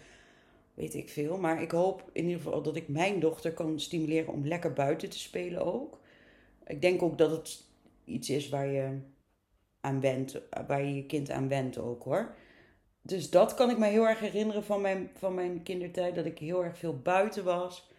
weet 0.73 0.93
ik 0.93 1.09
veel. 1.09 1.37
Maar 1.37 1.61
ik 1.61 1.71
hoop 1.71 2.09
in 2.13 2.23
ieder 2.23 2.41
geval 2.41 2.61
dat 2.61 2.75
ik 2.75 2.87
mijn 2.87 3.19
dochter 3.19 3.53
kan 3.53 3.79
stimuleren 3.79 4.33
om 4.33 4.47
lekker 4.47 4.73
buiten 4.73 5.09
te 5.09 5.19
spelen 5.19 5.65
ook. 5.65 5.99
Ik 6.67 6.81
denk 6.81 7.01
ook 7.01 7.17
dat 7.17 7.31
het 7.31 7.63
iets 8.05 8.29
is 8.29 8.49
waar 8.49 8.67
je 8.67 8.99
aan 9.81 9.99
went, 9.99 10.41
waar 10.67 10.83
je 10.83 10.95
je 10.95 11.05
kind 11.05 11.29
aan 11.29 11.47
wendt 11.47 11.77
ook 11.77 12.03
hoor. 12.03 12.35
Dus 13.01 13.29
dat 13.29 13.53
kan 13.53 13.69
ik 13.69 13.77
me 13.77 13.87
heel 13.87 14.07
erg 14.07 14.19
herinneren 14.19 14.63
van 14.63 14.81
mijn, 14.81 15.09
van 15.17 15.33
mijn 15.33 15.63
kindertijd. 15.63 16.15
Dat 16.15 16.25
ik 16.25 16.39
heel 16.39 16.63
erg 16.63 16.77
veel 16.77 16.99
buiten 16.99 17.43
was. 17.43 17.89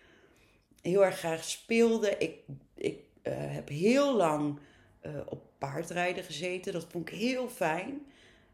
Heel 0.83 1.05
erg 1.05 1.19
graag 1.19 1.45
speelde. 1.45 2.17
Ik, 2.19 2.39
ik 2.75 2.99
uh, 3.23 3.33
heb 3.37 3.69
heel 3.69 4.17
lang 4.17 4.59
uh, 5.07 5.13
op 5.27 5.43
paardrijden 5.59 6.25
gezeten. 6.25 6.73
Dat 6.73 6.87
vond 6.89 7.09
ik 7.09 7.19
heel 7.19 7.49
fijn. 7.49 8.07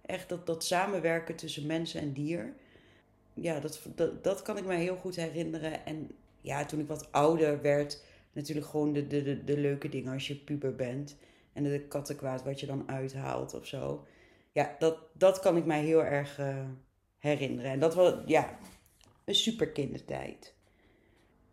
Echt 0.07 0.29
dat, 0.29 0.47
dat 0.47 0.65
samenwerken 0.65 1.37
tussen 1.37 1.67
mensen 1.67 2.01
en 2.01 2.13
dier. 2.13 2.55
Ja, 3.35 3.61
dat, 3.61 3.81
dat, 3.95 4.25
dat 4.25 4.43
kan 4.43 4.57
ik 4.57 4.65
me 4.65 4.75
heel 4.75 4.97
goed 4.97 5.17
herinneren. 5.17 5.87
En 5.87 6.11
ja, 6.41 6.65
toen 6.65 6.81
ik 6.81 6.89
wat 6.89 7.13
ouder 7.13 7.63
werd, 7.63 8.03
natuurlijk 8.33 8.67
gewoon 8.67 8.93
de, 8.93 9.07
de, 9.07 9.23
de, 9.23 9.45
de 9.45 9.59
leuke 9.59 9.89
dingen 9.89 10.13
als 10.13 10.29
je 10.29 10.37
puber 10.37 10.75
bent. 10.75 11.17
En 11.59 11.65
de 11.65 11.87
kattenkwaad 11.89 12.45
wat 12.45 12.61
je 12.61 12.67
dan 12.67 12.89
uithaalt 12.89 13.55
of 13.55 13.67
zo. 13.67 14.07
Ja, 14.53 14.77
dat, 14.79 14.99
dat 15.13 15.41
kan 15.41 15.57
ik 15.57 15.65
mij 15.65 15.83
heel 15.83 16.05
erg 16.05 16.39
uh, 16.39 16.57
herinneren. 17.19 17.71
En 17.71 17.79
dat 17.79 17.95
was, 17.95 18.15
ja, 18.27 18.59
een 19.25 19.35
super 19.35 19.69
kindertijd. 19.69 20.55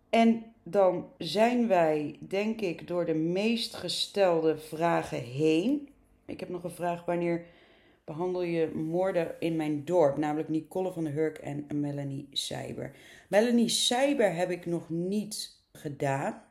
En 0.09 0.43
dan 0.63 1.09
zijn 1.17 1.67
wij, 1.67 2.17
denk 2.27 2.61
ik, 2.61 2.87
door 2.87 3.05
de 3.05 3.13
meest 3.13 3.75
gestelde 3.75 4.57
vragen 4.57 5.21
heen. 5.21 5.89
Ik 6.25 6.39
heb 6.39 6.49
nog 6.49 6.63
een 6.63 6.71
vraag: 6.71 7.05
wanneer 7.05 7.45
behandel 8.03 8.41
je 8.41 8.71
moorden 8.75 9.35
in 9.39 9.55
mijn 9.55 9.85
dorp? 9.85 10.17
Namelijk 10.17 10.49
Nicole 10.49 10.91
van 10.91 11.03
der 11.03 11.13
Hurk 11.13 11.37
en 11.37 11.65
Melanie 11.73 12.27
Seiber. 12.31 12.95
Melanie 13.29 13.69
Seiber 13.69 14.35
heb 14.35 14.51
ik 14.51 14.65
nog 14.65 14.89
niet 14.89 15.63
gedaan. 15.71 16.43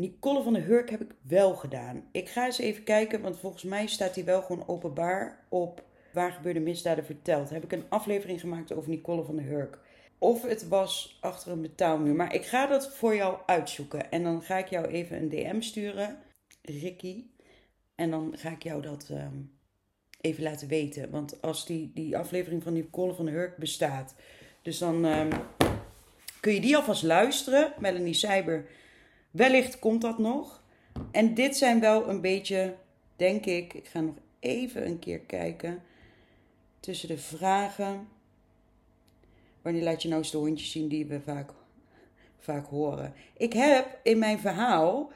Nicole 0.00 0.42
van 0.42 0.52
der 0.52 0.62
Hurk 0.62 0.90
heb 0.90 1.00
ik 1.00 1.10
wel 1.22 1.54
gedaan. 1.54 2.04
Ik 2.12 2.28
ga 2.28 2.44
eens 2.44 2.58
even 2.58 2.84
kijken, 2.84 3.20
want 3.20 3.38
volgens 3.38 3.62
mij 3.62 3.86
staat 3.86 4.14
hij 4.14 4.24
wel 4.24 4.42
gewoon 4.42 4.68
openbaar 4.68 5.44
op 5.48 5.82
Waar 6.12 6.32
gebeurde 6.32 6.60
misdaden 6.60 7.04
verteld. 7.04 7.50
Heb 7.50 7.64
ik 7.64 7.72
een 7.72 7.84
aflevering 7.88 8.40
gemaakt 8.40 8.72
over 8.72 8.90
Nicole 8.90 9.24
van 9.24 9.36
der 9.36 9.44
Hurk. 9.44 9.78
Of 10.18 10.42
het 10.42 10.68
was 10.68 11.18
achter 11.20 11.52
een 11.52 11.60
betaalmuur. 11.60 12.14
Maar 12.14 12.34
ik 12.34 12.44
ga 12.44 12.66
dat 12.66 12.94
voor 12.94 13.14
jou 13.14 13.38
uitzoeken. 13.46 14.10
En 14.10 14.22
dan 14.22 14.42
ga 14.42 14.58
ik 14.58 14.68
jou 14.68 14.86
even 14.86 15.16
een 15.16 15.28
DM 15.28 15.60
sturen, 15.60 16.18
Ricky. 16.62 17.24
En 17.94 18.10
dan 18.10 18.34
ga 18.36 18.50
ik 18.50 18.62
jou 18.62 18.82
dat 18.82 19.08
ehm, 19.10 19.36
even 20.20 20.42
laten 20.42 20.68
weten. 20.68 21.10
Want 21.10 21.42
als 21.42 21.66
die, 21.66 21.90
die 21.94 22.18
aflevering 22.18 22.62
van 22.62 22.72
Nicole 22.72 23.14
van 23.14 23.24
der 23.24 23.34
Hurk 23.34 23.56
bestaat. 23.56 24.14
Dus 24.62 24.78
dan 24.78 25.04
ehm, 25.04 25.30
kun 26.40 26.54
je 26.54 26.60
die 26.60 26.76
alvast 26.76 27.02
luisteren. 27.02 27.72
Melanie 27.78 28.14
Seiber 28.14 28.66
Wellicht 29.30 29.78
komt 29.78 30.00
dat 30.00 30.18
nog. 30.18 30.62
En 31.10 31.34
dit 31.34 31.56
zijn 31.56 31.80
wel 31.80 32.08
een 32.08 32.20
beetje, 32.20 32.76
denk 33.16 33.46
ik, 33.46 33.74
ik 33.74 33.86
ga 33.86 34.00
nog 34.00 34.14
even 34.38 34.86
een 34.86 34.98
keer 34.98 35.20
kijken. 35.20 35.82
Tussen 36.80 37.08
de 37.08 37.18
vragen. 37.18 38.08
Wanneer 39.62 39.82
laat 39.82 40.02
je 40.02 40.08
nou 40.08 40.20
eens 40.20 40.30
de 40.30 40.38
hondjes 40.38 40.70
zien 40.70 40.88
die 40.88 41.06
we 41.06 41.20
vaak, 41.20 41.50
vaak 42.38 42.66
horen? 42.66 43.14
Ik 43.36 43.52
heb 43.52 43.98
in 44.02 44.18
mijn 44.18 44.38
verhaal 44.38 45.12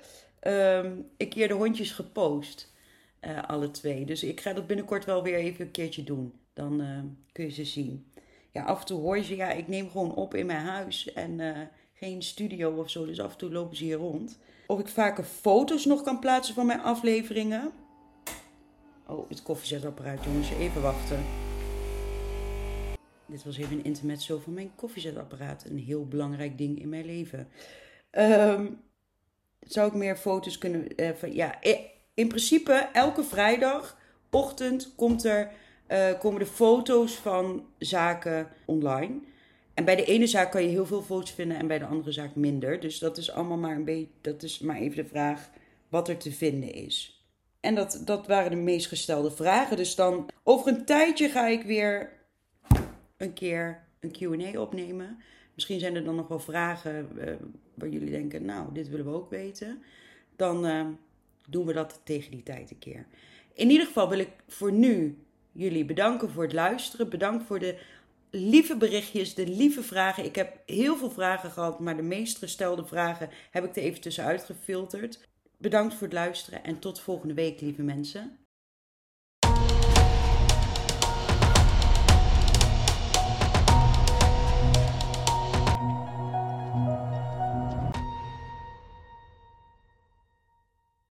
um, 0.47 1.11
een 1.17 1.29
keer 1.29 1.49
de 1.49 1.55
hondjes 1.55 1.91
gepost. 1.91 2.73
Uh, 3.21 3.43
alle 3.43 3.71
twee. 3.71 4.05
Dus 4.05 4.23
ik 4.23 4.41
ga 4.41 4.53
dat 4.53 4.67
binnenkort 4.67 5.05
wel 5.05 5.23
weer 5.23 5.35
even 5.35 5.65
een 5.65 5.71
keertje 5.71 6.05
doen. 6.05 6.33
Dan 6.53 6.81
uh, 6.81 6.99
kun 7.33 7.45
je 7.45 7.51
ze 7.51 7.65
zien. 7.65 8.07
Ja, 8.51 8.62
af 8.65 8.81
en 8.81 8.87
toe 8.87 9.01
hoor 9.01 9.17
je 9.17 9.25
ze. 9.25 9.37
Ja, 9.37 9.51
ik 9.51 9.69
neem 9.69 9.91
gewoon 9.91 10.15
op 10.15 10.35
in 10.35 10.47
mijn 10.47 10.65
huis. 10.67 11.12
En 11.12 11.39
uh, 11.39 11.59
geen 11.95 12.23
studio 12.23 12.71
of 12.71 12.91
zo, 12.91 13.07
dus 13.07 13.21
af 13.21 13.33
en 13.33 13.39
toe 13.39 13.53
lopen 13.53 13.77
ze 13.77 13.85
hier 13.85 13.97
rond. 13.97 14.39
Of 14.67 14.81
ik 14.81 14.89
vaker 14.89 15.25
foto's 15.25 15.85
nog 15.85 16.03
kan 16.03 16.19
plaatsen 16.19 16.55
van 16.55 16.67
mijn 16.67 16.81
afleveringen. 16.81 17.73
Oh, 19.07 19.29
het 19.29 19.43
koffiezetapparaat, 19.43 20.25
jongens, 20.25 20.51
even 20.51 20.83
wachten. 20.83 21.25
Dit 23.27 23.45
was 23.45 23.57
even 23.57 23.79
een 23.79 23.85
intermezzo 23.85 24.39
van 24.39 24.55
mijn 24.55 24.71
koffiezetapparaat. 24.75 25.65
Een 25.65 25.79
heel 25.79 26.07
belangrijk 26.07 26.59
ding 26.59 26.81
in 26.81 26.89
mijn 26.89 27.05
leven. 27.05 27.49
Um, 28.11 28.81
zou 29.61 29.89
ik 29.89 29.95
meer 29.95 30.17
foto's 30.17 30.59
kunnen... 30.59 30.87
Uh, 30.97 31.11
van, 31.11 31.35
ja, 31.35 31.59
in 32.15 32.29
principe 32.29 32.73
elke 32.93 33.25
vrijdagochtend 33.25 34.95
komt 34.97 35.25
er, 35.25 35.51
uh, 35.89 36.19
komen 36.19 36.39
de 36.39 36.47
foto's 36.47 37.15
van 37.15 37.67
zaken 37.79 38.49
online. 38.65 39.21
En 39.75 39.85
bij 39.85 39.97
de 39.97 40.05
ene 40.05 40.27
zaak 40.27 40.51
kan 40.51 40.62
je 40.62 40.68
heel 40.68 40.87
veel 40.87 41.03
foto's 41.03 41.33
vinden 41.33 41.59
en 41.59 41.66
bij 41.66 41.79
de 41.79 41.87
andere 41.87 42.12
zaak 42.12 42.35
minder. 42.35 42.81
Dus 42.81 42.99
dat 42.99 43.16
is 43.16 43.31
allemaal 43.31 43.57
maar 43.57 43.77
een 43.77 43.85
beetje, 43.85 44.09
dat 44.20 44.43
is 44.43 44.59
maar 44.59 44.77
even 44.77 44.97
de 44.97 45.09
vraag 45.09 45.51
wat 45.89 46.09
er 46.09 46.16
te 46.16 46.33
vinden 46.33 46.72
is. 46.72 47.25
En 47.61 47.75
dat, 47.75 48.03
dat 48.05 48.27
waren 48.27 48.51
de 48.51 48.57
meest 48.57 48.87
gestelde 48.87 49.31
vragen. 49.31 49.77
Dus 49.77 49.95
dan 49.95 50.31
over 50.43 50.68
een 50.68 50.85
tijdje 50.85 51.29
ga 51.29 51.47
ik 51.47 51.62
weer 51.62 52.12
een 53.16 53.33
keer 53.33 53.83
een 54.01 54.12
QA 54.12 54.61
opnemen. 54.61 55.18
Misschien 55.55 55.81
zijn 55.81 55.95
er 55.95 56.05
dan 56.05 56.14
nog 56.14 56.29
wel 56.29 56.39
vragen 56.39 57.09
uh, 57.16 57.35
waar 57.75 57.89
jullie 57.89 58.11
denken, 58.11 58.45
nou, 58.45 58.72
dit 58.72 58.89
willen 58.89 59.07
we 59.07 59.12
ook 59.12 59.31
weten. 59.31 59.83
Dan 60.37 60.66
uh, 60.66 60.87
doen 61.49 61.66
we 61.66 61.72
dat 61.72 62.01
tegen 62.05 62.31
die 62.31 62.43
tijd 62.43 62.70
een 62.70 62.79
keer. 62.79 63.07
In 63.53 63.70
ieder 63.70 63.87
geval 63.87 64.09
wil 64.09 64.18
ik 64.18 64.31
voor 64.49 64.72
nu 64.72 65.18
jullie 65.53 65.85
bedanken 65.85 66.31
voor 66.31 66.43
het 66.43 66.53
luisteren. 66.53 67.09
Bedankt 67.09 67.45
voor 67.45 67.59
de 67.59 67.79
lieve 68.35 68.76
berichtjes, 68.76 69.35
de 69.35 69.47
lieve 69.47 69.82
vragen. 69.82 70.24
Ik 70.24 70.35
heb 70.35 70.62
heel 70.66 70.97
veel 70.97 71.11
vragen 71.11 71.51
gehad, 71.51 71.80
maar 71.80 71.97
de 71.97 72.03
meest 72.03 72.39
gestelde 72.39 72.85
vragen 72.85 73.30
heb 73.51 73.64
ik 73.64 73.76
er 73.76 73.82
even 73.82 74.01
tussenuit 74.01 74.45
gefilterd. 74.45 75.28
Bedankt 75.59 75.95
voor 75.95 76.07
het 76.07 76.12
luisteren 76.12 76.64
en 76.64 76.78
tot 76.78 77.01
volgende 77.01 77.35
week, 77.35 77.61
lieve 77.61 77.82
mensen. 77.82 78.39